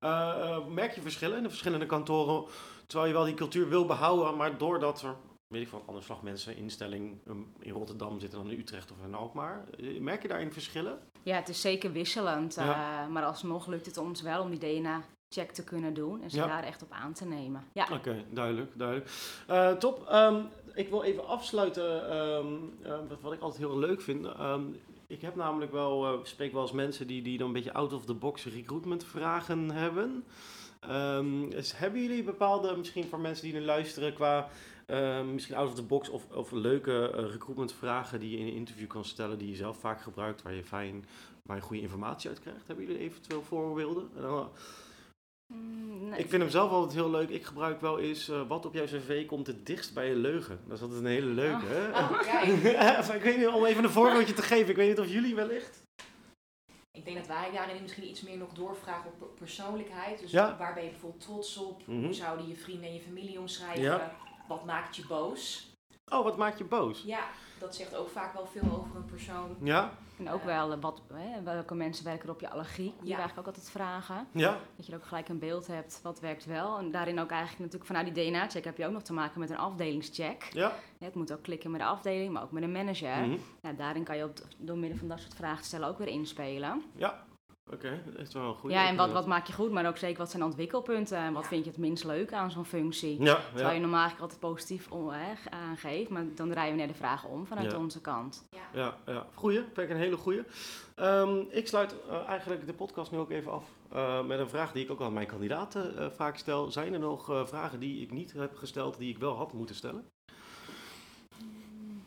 Eh, 0.00 0.10
eh, 0.10 0.66
merk 0.66 0.94
je 0.94 1.00
verschillen 1.00 1.36
in 1.36 1.42
de 1.42 1.48
verschillende 1.48 1.86
kantoren, 1.86 2.44
terwijl 2.86 3.08
je 3.08 3.16
wel 3.16 3.24
die 3.24 3.34
cultuur 3.34 3.68
wil 3.68 3.86
behouden, 3.86 4.36
maar 4.36 4.58
doordat 4.58 5.02
er, 5.02 5.14
weet 5.48 5.62
ik 5.62 5.68
van 5.68 5.82
andere 5.86 6.04
slag 6.04 6.22
mensen, 6.22 6.56
instelling 6.56 7.18
um, 7.28 7.52
in 7.60 7.72
Rotterdam 7.72 8.20
zitten 8.20 8.38
dan 8.38 8.50
in 8.50 8.58
Utrecht 8.58 8.90
of 8.92 8.96
in 9.06 9.14
Alkmaar. 9.14 9.64
Eh, 9.78 10.00
Merk 10.00 10.22
je 10.22 10.28
daarin 10.28 10.52
verschillen? 10.52 10.98
ja 11.22 11.36
het 11.36 11.48
is 11.48 11.60
zeker 11.60 11.92
wisselend. 11.92 12.54
Ja. 12.54 13.02
eh, 13.04 13.08
maar 13.12 13.24
alsnog 13.24 13.66
lukt 13.66 13.86
het 13.86 13.96
ons 13.96 14.22
wel 14.22 14.42
om 14.42 14.50
die 14.56 14.58
DNA-check 14.80 15.50
te 15.52 15.64
kunnen 15.64 15.94
doen 15.94 16.22
en 16.22 16.30
ze 16.30 16.36
Ja. 16.36 16.46
daar 16.46 16.62
echt 16.64 16.82
op 16.82 16.90
aan 16.92 17.12
te 17.12 17.24
nemen. 17.26 17.64
Ja. 17.72 17.88
Oké, 17.92 18.24
duidelijk, 18.30 18.70
duidelijk. 18.78 19.10
Eh, 19.46 19.72
top. 19.72 20.06
Ehm, 20.08 20.42
ik 20.74 20.88
wil 20.88 21.02
even 21.02 21.26
afsluiten 21.26 22.10
ehm, 22.10 22.54
eh, 22.82 22.98
wat, 23.08 23.20
wat 23.20 23.32
ik 23.32 23.40
altijd 23.40 23.60
heel 23.62 23.78
leuk 23.78 24.00
vind. 24.00 24.26
Ehm, 24.26 24.62
ik 25.06 25.20
heb 25.20 25.34
namelijk 25.36 25.72
wel, 25.72 26.14
ik 26.18 26.26
spreek 26.26 26.52
wel 26.52 26.62
eens 26.62 26.72
mensen 26.72 27.06
die, 27.06 27.22
die 27.22 27.38
dan 27.38 27.46
een 27.46 27.52
beetje 27.52 27.72
out-of-the-box 27.72 28.44
recruitment 28.44 29.04
vragen 29.04 29.70
hebben. 29.70 30.24
Ehm, 30.80 31.48
dus 31.50 31.78
hebben 31.78 32.02
jullie 32.02 32.22
bepaalde, 32.22 32.76
misschien 32.76 33.04
voor 33.08 33.20
mensen 33.20 33.44
die 33.44 33.52
nu 33.54 33.60
luisteren, 33.64 34.14
qua 34.14 34.38
ehm, 34.38 34.48
misschien 35.32 35.56
out-of-the-box 35.56 36.08
of, 36.08 36.30
of 36.30 36.50
leuke 36.50 37.10
eh, 37.10 37.30
recruitment 37.30 37.72
vragen 37.72 38.20
die 38.20 38.30
je 38.30 38.36
in 38.38 38.46
een 38.46 38.52
interview 38.52 38.86
kan 38.86 39.04
stellen, 39.04 39.38
die 39.38 39.48
je 39.50 39.56
zelf 39.56 39.78
vaak 39.78 40.00
gebruikt, 40.00 40.42
waar 40.42 40.54
je 40.54 40.64
fijn, 40.64 41.04
waar 41.42 41.56
je 41.56 41.62
goede 41.62 41.82
informatie 41.82 42.30
uit 42.30 42.40
krijgt? 42.40 42.66
Hebben 42.66 42.86
jullie 42.86 43.00
eventueel 43.00 43.42
voorbeelden? 43.42 44.10
En 44.16 44.22
dan, 44.22 44.48
Mm, 45.52 46.08
nee. 46.08 46.18
ik 46.18 46.28
vind 46.28 46.42
hem 46.42 46.50
zelf 46.50 46.70
altijd 46.70 46.92
heel 46.94 47.10
leuk. 47.10 47.28
Ik 47.28 47.44
gebruik 47.44 47.80
wel 47.80 47.98
eens 47.98 48.28
eh, 48.28 48.48
wat 48.48 48.66
op 48.66 48.74
jouw 48.74 48.84
cv 48.84 49.26
komt 49.26 49.46
het 49.46 49.66
dichtst 49.66 49.94
bij 49.94 50.08
je 50.08 50.14
leugen. 50.16 50.60
Dat 50.66 50.76
is 50.76 50.82
altijd 50.82 51.00
een 51.00 51.06
hele 51.06 51.26
leuke. 51.26 51.90
Oh, 51.92 52.20
kijk. 52.22 52.44
Even, 52.98 53.14
ik 53.14 53.22
weet 53.22 53.36
niet, 53.36 53.46
om 53.48 53.64
even 53.64 53.84
een 53.84 53.90
voorbeeldje 53.90 54.34
te 54.34 54.42
geven. 54.42 54.70
Ik 54.70 54.76
weet 54.76 54.88
niet 54.88 54.98
of 55.00 55.12
jullie 55.12 55.34
wellicht. 55.34 55.82
Ik 56.90 57.04
denk 57.04 57.16
dat 57.16 57.26
wij 57.26 57.50
daarin 57.52 57.82
misschien 57.82 58.08
iets 58.08 58.22
meer 58.22 58.36
nog 58.36 58.52
doorvragen 58.52 59.10
op 59.10 59.18
per- 59.18 59.28
persoonlijkheid. 59.28 60.20
Dus 60.20 60.30
Ja. 60.30 60.56
waar 60.58 60.74
ben 60.74 60.84
je 60.84 60.90
bijvoorbeeld 60.90 61.22
trots 61.22 61.56
op? 61.58 61.86
Mhm. 61.86 62.04
Hoe 62.04 62.12
zouden 62.14 62.48
je 62.48 62.56
vrienden 62.56 62.88
en 62.88 62.94
je 62.94 63.00
familie 63.00 63.38
omschrijven? 63.40 63.82
Ja. 63.82 64.16
Wat 64.48 64.64
maakt 64.64 64.96
je 64.96 65.06
boos? 65.06 65.72
Oh, 66.12 66.24
wat 66.24 66.36
maakt 66.36 66.58
je 66.58 66.64
boos? 66.64 67.02
Ja, 67.02 67.24
dat 67.58 67.74
zegt 67.74 67.94
ook 67.96 68.08
vaak 68.08 68.32
wel 68.32 68.46
veel 68.46 68.62
over 68.78 68.96
een 68.96 69.04
persoon. 69.04 69.56
Ja? 69.62 69.90
En 70.18 70.30
ook 70.30 70.44
wel 70.44 70.72
eh, 70.72 70.78
wat, 70.80 71.02
hè, 71.12 71.42
welke 71.42 71.74
mensen 71.74 72.04
werken 72.04 72.28
er 72.28 72.34
op 72.34 72.40
je 72.40 72.50
allergie. 72.50 72.84
Die 73.00 73.08
Ja. 73.08 73.14
we 73.14 73.14
eigenlijk 73.14 73.38
ook 73.38 73.54
altijd 73.54 73.70
vragen. 73.70 74.26
Ja? 74.32 74.58
Dat 74.76 74.86
je 74.86 74.92
er 74.92 74.98
ook 74.98 75.04
gelijk 75.06 75.28
een 75.28 75.38
beeld 75.38 75.66
hebt 75.66 76.00
wat 76.02 76.20
werkt 76.20 76.44
wel. 76.44 76.78
En 76.78 76.90
daarin 76.90 77.18
ook 77.20 77.30
eigenlijk 77.30 77.58
natuurlijk 77.60 77.86
vanuit 77.90 78.14
die 78.14 78.30
DNA-check 78.30 78.64
heb 78.64 78.76
je 78.76 78.86
ook 78.86 78.92
nog 78.92 79.02
te 79.02 79.12
maken 79.12 79.40
met 79.40 79.50
een 79.50 79.56
afdelingscheck. 79.58 80.48
Ja? 80.52 80.72
Ja, 80.98 81.04
Het 81.06 81.14
moet 81.14 81.32
ook 81.32 81.42
klikken 81.42 81.70
met 81.70 81.80
de 81.80 81.86
afdeling, 81.86 82.32
maar 82.32 82.42
ook 82.42 82.50
met 82.52 82.62
een 82.62 82.72
manager. 82.72 83.38
Ja, 83.62 83.72
daarin 83.76 84.04
kan 84.04 84.16
je 84.16 84.24
op, 84.24 84.38
door 84.58 84.78
middel 84.78 84.98
van 84.98 85.08
dat 85.08 85.20
soort 85.20 85.34
vragen 85.34 85.60
te 85.60 85.64
stellen 85.68 85.88
ook 85.88 85.98
weer 85.98 86.08
inspelen. 86.08 86.82
Ja. 86.96 87.24
Oké, 87.72 88.02
dat 88.06 88.26
is 88.26 88.34
wel 88.34 88.48
een 88.48 88.54
goede. 88.54 88.74
ja, 88.74 88.88
en 88.88 88.96
wat, 88.96 89.12
wat 89.12 89.26
maak 89.26 89.46
je 89.46 89.52
goed, 89.52 89.70
maar 89.70 89.86
ook 89.86 89.96
zeker 89.96 90.18
wat 90.18 90.30
zijn 90.30 90.42
ontwikkelpunten 90.44 91.18
en 91.18 91.32
wat 91.32 91.46
vind 91.46 91.64
je 91.64 91.70
het 91.70 91.78
minst 91.78 92.04
leuk 92.04 92.32
aan 92.32 92.50
zo'n 92.50 92.64
functie. 92.64 93.22
Ja, 93.22 93.34
Terwijl 93.34 93.66
ja, 93.66 93.72
je 93.74 93.80
normaal 93.80 94.00
eigenlijk 94.00 94.32
altijd 94.32 94.40
positief 94.52 94.88
aangeeft, 95.50 96.10
maar 96.10 96.24
dan 96.34 96.50
draaien 96.50 96.72
we 96.72 96.78
naar 96.78 96.86
de 96.88 96.94
vragen 96.94 97.28
om 97.28 97.46
vanuit 97.46 97.72
Ja. 97.72 97.78
onze 97.78 98.00
kant. 98.00 98.46
Ja. 98.50 98.58
ja, 98.72 98.96
ja. 99.12 99.26
Goeie, 99.34 99.58
vind 99.58 99.78
ik 99.78 99.90
een 99.90 99.96
hele 99.96 100.16
goeie. 100.16 100.42
Ehm, 100.94 101.38
ik 101.48 101.68
sluit 101.68 101.94
eh, 102.08 102.28
eigenlijk 102.28 102.66
de 102.66 102.74
podcast 102.74 103.10
nu 103.10 103.18
ook 103.18 103.30
even 103.30 103.52
af 103.52 103.64
eh, 103.92 104.24
met 104.24 104.38
een 104.38 104.48
vraag 104.48 104.72
die 104.72 104.84
ik 104.84 104.90
ook 104.90 105.00
aan 105.00 105.12
mijn 105.12 105.26
kandidaten 105.26 105.98
eh, 105.98 106.10
vaak 106.10 106.36
stel. 106.36 106.70
Zijn 106.70 106.92
er 106.92 106.98
nog 106.98 107.42
vragen 107.48 107.80
die 107.80 108.02
ik 108.02 108.10
niet 108.12 108.32
heb 108.32 108.56
gesteld, 108.56 108.98
die 108.98 109.10
ik 109.10 109.18
wel 109.18 109.36
had 109.36 109.52
moeten 109.52 109.74
stellen? 109.74 110.08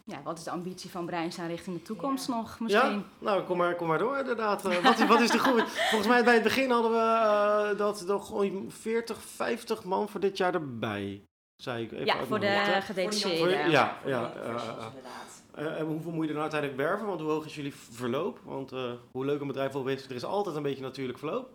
Ja, 0.08 0.22
wat 0.24 0.38
is 0.38 0.44
de 0.44 0.52
ambitie 0.52 0.90
van 0.90 1.06
Breinstein 1.06 1.48
richting 1.48 1.76
de 1.76 1.82
toekomst 1.82 2.28
Ja. 2.28 2.36
nog 2.36 2.60
misschien? 2.60 2.92
Ja, 2.92 3.04
nou 3.20 3.44
kom 3.44 3.58
maar, 3.58 3.76
kom 3.76 3.88
maar 3.88 3.98
door 3.98 4.18
inderdaad. 4.18 4.66
Eh, 4.66 4.84
wat, 4.84 5.00
is, 5.00 5.06
wat 5.06 5.22
is 5.22 5.32
de 5.32 5.40
groei? 5.40 5.64
Volgens 5.90 6.08
mij 6.08 6.24
bij 6.24 6.34
het 6.34 6.44
begin 6.44 6.72
hadden 6.72 6.92
we 6.92 6.98
eh, 6.98 7.78
dat 7.78 8.04
nog 8.08 8.28
gewoon 8.28 8.66
40, 8.68 9.18
50 9.22 9.84
man 9.84 10.10
voor 10.10 10.20
dit 10.20 10.38
jaar 10.38 10.54
erbij. 10.54 11.22
Zei 11.56 11.84
ik 11.84 11.92
even 11.92 12.06
Ja, 12.06 12.26
voor 12.26 12.40
de 12.40 12.46
ja. 12.46 12.82
Voor 12.82 12.96
de 12.96 13.02
young 13.02 13.14
professionals 13.20 13.40
eh, 13.42 14.86
inderdaad. 14.86 15.44
En 15.78 15.86
hoeveel 15.86 16.12
moet 16.12 16.24
je 16.24 16.28
er 16.34 16.38
nou 16.40 16.52
uiteindelijk 16.52 16.80
werven? 16.82 17.08
Want 17.08 17.22
hoe 17.22 17.30
hoog 17.30 17.46
is 17.46 17.56
jullie 17.56 17.74
verloop? 17.76 18.40
Want 18.44 18.72
eh, 18.72 18.92
hoe 19.12 19.26
leuk 19.26 19.42
een 19.42 19.48
bedrijf 19.48 19.76
ook 19.76 19.90
is, 19.90 20.06
er 20.06 20.16
is 20.16 20.24
altijd 20.24 20.56
een 20.56 20.64
beetje 20.64 20.82
natuurlijk 20.82 21.18
verloop. 21.18 21.50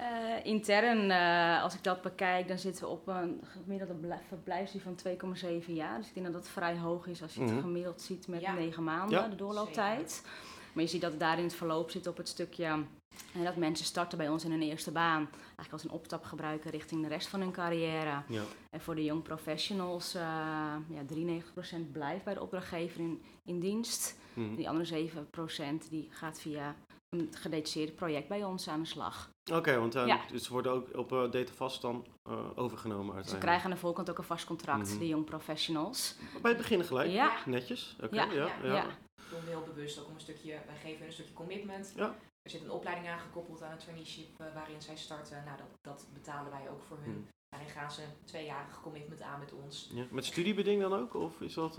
Eh, 0.00 0.44
intern, 0.44 1.10
eh, 1.10 1.62
als 1.62 1.74
ik 1.74 1.82
dat 1.84 2.02
bekijk, 2.02 2.48
dan 2.48 2.58
zitten 2.58 2.84
we 2.84 2.90
op 2.90 3.06
een 3.08 3.40
gemiddelde 3.44 3.94
bl- 3.94 4.12
verblijfsduur 4.28 4.82
van 4.82 4.94
2,7 4.94 5.74
jaar. 5.74 5.98
Dus 5.98 6.08
ik 6.08 6.14
denk 6.14 6.26
dat 6.26 6.34
dat 6.34 6.48
vrij 6.48 6.78
hoog 6.78 7.06
is 7.06 7.22
als 7.22 7.34
je 7.34 7.40
het 7.40 7.50
Mhm. 7.50 7.60
gemiddeld 7.60 8.00
ziet 8.02 8.28
met 8.28 8.40
Ja. 8.40 8.52
9 8.54 8.84
maanden, 8.84 9.18
Ja. 9.20 9.28
de 9.28 9.36
doorlooptijd. 9.36 10.22
Maar 10.72 10.84
je 10.84 10.90
ziet 10.90 11.00
dat 11.00 11.10
het 11.10 11.20
daar 11.20 11.38
in 11.38 11.44
het 11.44 11.54
verloop 11.54 11.90
zit 11.90 12.06
op 12.06 12.16
het 12.16 12.28
stukje 12.28 12.64
en 12.64 13.44
dat 13.44 13.56
mensen 13.56 13.86
starten 13.86 14.18
bij 14.18 14.28
ons 14.28 14.44
in 14.44 14.50
hun 14.50 14.62
eerste 14.62 14.90
baan. 14.92 15.28
Eigenlijk 15.42 15.72
als 15.72 15.84
een 15.84 15.90
opstap 15.90 16.24
gebruiken 16.24 16.70
richting 16.70 17.02
de 17.02 17.08
rest 17.08 17.28
van 17.28 17.40
hun 17.40 17.52
carrière. 17.52 18.22
Ja. 18.28 18.42
En 18.70 18.80
voor 18.80 18.94
de 18.94 19.04
young 19.04 19.22
professionals, 19.22 20.14
eh 20.14 20.22
ja, 20.88 21.02
93% 21.06 21.92
blijft 21.92 22.24
bij 22.24 22.34
de 22.34 22.42
opdrachtgever 22.42 23.00
in, 23.00 23.22
in 23.44 23.60
dienst. 23.60 24.18
Mhm. 24.34 24.54
Die 24.54 24.68
andere 24.68 24.84
7% 24.84 25.90
die 25.90 26.08
gaat 26.10 26.40
via 26.40 26.74
een 27.08 27.28
gedetacheerd 27.32 27.94
project 27.94 28.28
bij 28.28 28.44
ons 28.44 28.68
aan 28.68 28.80
de 28.80 28.86
slag. 28.86 29.30
Oké, 29.52 29.78
want 29.78 29.94
eh, 29.94 30.06
Ja. 30.06 30.20
dus 30.30 30.44
ze 30.44 30.52
worden 30.52 30.72
ook 30.72 30.96
op 30.96 31.12
uh, 31.12 31.30
Datavast 31.30 31.82
dan 31.82 32.06
eh, 32.22 32.46
overgenomen 32.54 33.24
Ze 33.24 33.38
krijgen 33.38 33.64
aan 33.64 33.70
de 33.70 33.76
voorkant 33.76 34.10
ook 34.10 34.18
een 34.18 34.24
vast 34.24 34.44
contract, 34.46 34.88
Mhm. 34.88 34.98
de 34.98 35.08
young 35.08 35.24
professionals. 35.24 36.16
Bij 36.42 36.50
het 36.50 36.60
begin 36.60 36.84
gelijk? 36.84 37.10
Ja, 37.10 37.36
Netjes? 37.46 37.96
Oké, 38.02 38.14
Ja, 38.14 38.24
ja. 38.24 38.32
ja, 38.32 38.48
ja, 38.62 38.74
ja. 38.74 38.84
Ik 38.86 39.30
doe 39.32 39.40
me 39.40 39.48
heel 39.48 39.62
bewust 39.74 40.00
ook 40.00 40.06
om 40.08 40.14
een 40.14 40.20
stukje, 40.20 40.50
wij 40.66 40.76
geven 40.82 40.98
hun 40.98 41.06
een 41.06 41.12
stukje 41.12 41.32
commitment. 41.32 41.92
Ja. 41.96 42.14
Er 42.42 42.50
zit 42.50 42.62
een 42.62 42.70
opleiding 42.70 43.08
aangekoppeld 43.08 43.62
aan 43.62 43.70
het 43.70 43.80
traineeship 43.80 44.40
eh, 44.40 44.46
waarin 44.54 44.82
zij 44.82 44.96
starten. 44.96 45.42
Nou, 45.44 45.56
dat, 45.58 45.66
dat 45.80 46.06
betalen 46.12 46.50
wij 46.50 46.70
ook 46.70 46.82
voor 46.82 46.96
hun. 46.96 47.12
Hmm. 47.12 47.26
Daarin 47.48 47.70
gaan 47.70 47.90
ze 47.90 48.02
een 48.02 48.24
tweejarig 48.24 48.80
commitment 48.80 49.22
aan 49.22 49.38
met 49.38 49.52
ons. 49.52 49.90
Ja. 49.94 50.04
Met 50.10 50.24
studiebeding 50.24 50.80
dan 50.82 50.92
ook? 50.94 51.14
Of 51.14 51.40
is 51.40 51.54
dat... 51.54 51.78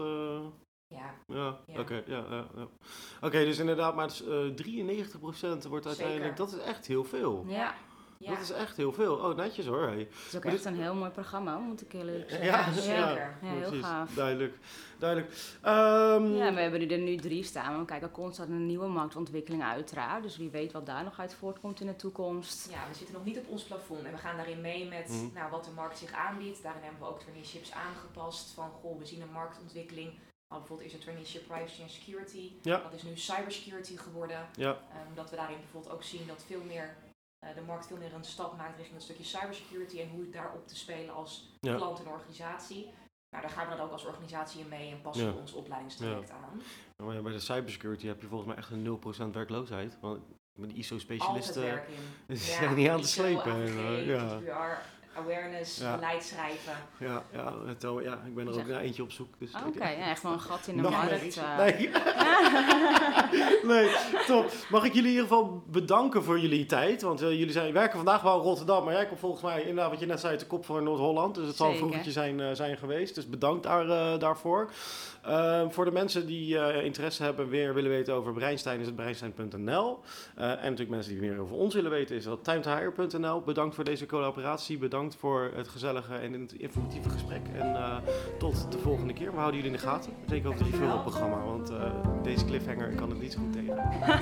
Ja, 0.87 1.13
Ja, 1.27 1.57
Ja. 1.67 1.79
oké. 1.79 2.03
ja, 2.05 2.23
ja, 2.29 2.45
ja. 2.55 2.67
Oké, 3.21 3.43
dus 3.45 3.57
inderdaad, 3.57 3.95
maar 3.95 4.05
het 4.05 4.13
is, 4.13 4.23
eh 4.23 4.55
93% 4.55 5.65
wordt 5.67 5.85
uiteindelijk... 5.85 6.25
Zeker. 6.25 6.35
Dat 6.35 6.51
is 6.51 6.57
echt 6.59 6.87
heel 6.87 7.03
veel. 7.03 7.43
ja. 7.47 7.73
ja. 8.17 8.29
Dat 8.31 8.39
is 8.41 8.51
echt 8.51 8.77
heel 8.77 8.93
veel. 8.93 9.15
Oh, 9.15 9.35
netjes 9.35 9.65
hoor. 9.65 9.81
Hey. 9.87 9.97
Het 9.97 10.09
is 10.27 10.35
ook 10.35 10.43
Maar 10.43 10.53
echt 10.53 10.63
dit- 10.63 10.73
een 10.73 10.79
heel 10.81 10.95
mooi 10.95 11.11
programma, 11.11 11.57
moet 11.57 11.81
ik 11.81 11.93
eerlijk 11.93 12.29
Ja, 12.29 12.37
zeggen. 12.37 12.73
zeker. 12.81 13.37
Ja, 13.41 13.49
heel 13.49 13.67
precies. 13.67 13.85
gaaf. 13.85 14.13
Duidelijk. 14.13 14.57
Duidelijk. 14.99 15.33
Ehm, 15.61 16.25
Ja, 16.33 16.53
we 16.53 16.59
hebben 16.59 16.89
er 16.89 16.97
nu 16.97 17.15
drie 17.15 17.43
staan. 17.43 17.69
maar 17.71 17.79
We 17.79 17.85
kijken 17.85 18.11
constant 18.11 18.49
naar 18.49 18.59
nieuwe 18.59 18.87
marktontwikkelingen 18.87 19.67
uiteraard. 19.67 20.23
Dus 20.23 20.37
wie 20.37 20.49
weet 20.49 20.71
wat 20.71 20.85
daar 20.85 21.03
nog 21.03 21.19
uit 21.19 21.33
voortkomt 21.33 21.79
in 21.81 21.87
de 21.87 21.95
toekomst. 21.95 22.69
Ja, 22.71 22.87
we 22.89 22.95
zitten 22.95 23.15
nog 23.15 23.25
niet 23.25 23.37
op 23.37 23.47
ons 23.47 23.63
plafond 23.63 24.03
en 24.03 24.11
we 24.11 24.17
gaan 24.17 24.35
daarin 24.37 24.61
mee 24.61 24.87
met 24.87 25.07
Mhm. 25.09 25.33
nou, 25.33 25.51
wat 25.51 25.63
de 25.63 25.71
markt 25.71 25.97
zich 25.97 26.11
aanbiedt. 26.11 26.63
Daarin 26.63 26.81
hebben 26.83 26.99
we 27.01 27.07
ook 27.07 27.19
traineeships 27.19 27.71
aangepast 27.71 28.53
van 28.53 28.69
goh, 28.69 28.99
we 28.99 29.05
zien 29.05 29.21
een 29.21 29.31
marktontwikkeling. 29.31 30.11
Nou, 30.49 30.59
bijvoorbeeld 30.61 30.89
is 30.89 30.93
er 30.93 30.99
traineeship 30.99 31.47
privacy 31.47 31.81
en 31.81 31.89
security. 31.89 32.51
Ja. 32.61 32.79
Dat 32.81 32.93
is 32.93 33.03
nu 33.03 33.17
cybersecurity 33.17 33.97
geworden. 33.97 34.47
Ja. 34.55 34.69
Ehm, 34.71 35.13
dat 35.15 35.29
we 35.29 35.35
daarin 35.35 35.57
bijvoorbeeld 35.59 35.93
ook 35.93 36.03
zien 36.03 36.27
dat 36.27 36.43
veel 36.45 36.61
meer, 36.63 36.95
eh, 37.39 37.55
de 37.55 37.61
markt 37.61 37.87
veel 37.87 37.97
meer 37.97 38.13
een 38.13 38.23
stap 38.23 38.57
maakt 38.57 38.75
richting 38.75 38.95
een 38.95 39.01
stukje 39.01 39.23
cybersecurity 39.23 39.99
en 39.99 40.09
hoe 40.09 40.29
daarop 40.29 40.67
te 40.67 40.75
spelen 40.75 41.13
als 41.15 41.49
Ja. 41.59 41.75
klant 41.75 41.99
en 41.99 42.07
organisatie. 42.07 42.83
Nou, 43.29 43.43
daar 43.47 43.51
gaan 43.51 43.69
we 43.69 43.75
dan 43.75 43.85
ook 43.85 43.91
als 43.91 44.05
organisatie 44.05 44.61
in 44.61 44.67
mee 44.67 44.91
en 44.91 45.01
passen 45.01 45.33
we 45.33 45.39
ons 45.39 45.53
opleidingstraject 45.53 46.31
aan. 46.31 46.61
Maar 47.03 47.15
ja, 47.15 47.21
bij 47.21 47.31
de 47.31 47.39
cybersecurity 47.39 48.07
heb 48.07 48.21
je 48.21 48.27
volgens 48.27 48.49
mij 48.49 48.57
echt 48.57 48.71
een 48.71 48.83
0% 48.83 49.33
werkloosheid. 49.33 49.97
Want 50.01 50.21
met 50.59 50.71
ISO-specialisten... 50.73 51.69
het 52.27 52.37
is 52.41 52.57
echt 52.57 52.75
niet 52.75 52.89
aan 52.89 53.01
te 53.01 53.07
ISO, 53.07 53.21
slepen, 53.21 53.51
AVG, 53.51 53.75
eh, 53.77 54.45
ja. 54.45 54.81
Awareness, 55.17 55.77
Ja. 55.79 55.95
beleid 55.95 56.23
schrijven. 56.23 56.73
Ja, 56.99 57.23
ja, 57.31 57.53
het, 57.65 57.81
ja, 58.03 58.19
ik 58.25 58.35
ben 58.35 58.47
er 58.47 58.53
ook 58.53 58.67
naar 58.67 58.79
eentje 58.81 59.03
op 59.03 59.11
zoek. 59.11 59.27
Dus 59.39 59.51
Oké, 59.67 59.89
ja, 59.89 60.09
echt 60.09 60.23
wel 60.23 60.31
een 60.31 60.39
gat 60.39 60.67
in 60.67 60.75
de 60.75 60.81
markt. 60.81 61.37
eh. 61.37 61.57
Nee. 61.57 61.89
nee, 63.73 63.95
top. 64.27 64.51
Mag 64.69 64.83
ik 64.83 64.93
jullie 64.93 65.09
in 65.09 65.15
ieder 65.15 65.27
geval 65.27 65.63
bedanken 65.67 66.23
voor 66.23 66.39
jullie 66.39 66.65
tijd? 66.65 67.01
Want 67.01 67.21
eh, 67.21 67.29
jullie 67.29 67.51
zijn, 67.51 67.73
werken 67.73 67.95
vandaag 67.95 68.21
wel 68.21 68.35
in 68.37 68.41
Rotterdam, 68.43 68.83
maar 68.83 68.93
jij 68.93 69.05
komt 69.07 69.19
volgens 69.19 69.41
mij 69.41 69.59
inderdaad 69.59 69.89
wat 69.89 69.99
je 69.99 70.05
net 70.05 70.19
zei 70.19 70.31
uit 70.31 70.39
de 70.41 70.47
kop 70.47 70.65
van 70.65 70.83
Noord-Holland. 70.83 71.35
Dus 71.35 71.47
het 71.47 71.55
zal 71.55 71.69
een 71.69 71.77
vroegertje 71.77 72.11
zijn, 72.11 72.39
eh, 72.39 72.49
zijn 72.53 72.77
geweest. 72.77 73.15
Dus 73.15 73.29
bedankt 73.29 73.63
daar, 73.63 74.19
daarvoor. 74.19 74.71
Eh, 75.21 75.61
voor 75.69 75.85
de 75.85 75.91
mensen 75.91 76.25
die 76.25 76.83
interesse 76.83 77.23
hebben, 77.23 77.49
weer 77.49 77.73
willen 77.73 77.89
weten 77.91 78.13
over 78.13 78.33
Breinstein, 78.33 78.79
is 78.79 78.85
het 78.85 78.95
breinstein.nl. 78.95 79.99
En 80.35 80.47
natuurlijk 80.47 80.89
mensen 80.89 81.11
die 81.11 81.29
meer 81.29 81.39
over 81.39 81.55
ons 81.55 81.73
willen 81.73 81.91
weten, 81.91 82.15
is 82.15 82.23
dat 82.23 82.43
timetehire.nl. 82.43 83.41
Bedankt 83.41 83.75
voor 83.75 83.83
deze 83.83 84.05
collaboratie. 84.05 84.77
Bedankt 84.77 85.06
voor 85.15 85.51
het 85.55 85.67
gezellige 85.67 86.15
en 86.15 86.33
het 86.33 86.53
informatieve 86.53 87.09
gesprek. 87.09 87.41
En 87.53 87.75
eh, 87.75 87.97
tot 88.39 88.71
de 88.71 88.77
volgende 88.79 89.13
keer. 89.13 89.31
We 89.31 89.37
houden 89.37 89.55
jullie 89.55 89.75
in 89.75 89.81
de 89.81 89.87
gaten. 89.87 90.11
Zeker 90.29 90.47
over 90.49 90.61
het 90.61 90.71
Dankjewel. 90.71 90.97
referral-programma, 90.97 91.45
want 91.45 91.69
eh, 91.69 92.23
deze 92.23 92.45
cliffhanger 92.45 92.95
kan 92.95 93.09
het 93.09 93.19
niet 93.19 93.33
zo 93.33 93.39
goed 93.39 93.53
tegen. 93.53 93.75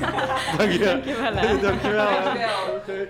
Dank 0.58 0.72
je. 0.72 0.84
Dankjewel. 0.86 1.34
Dankjewel. 1.62 2.24
Dankjewel. 2.24 2.76
Oké. 2.76 3.08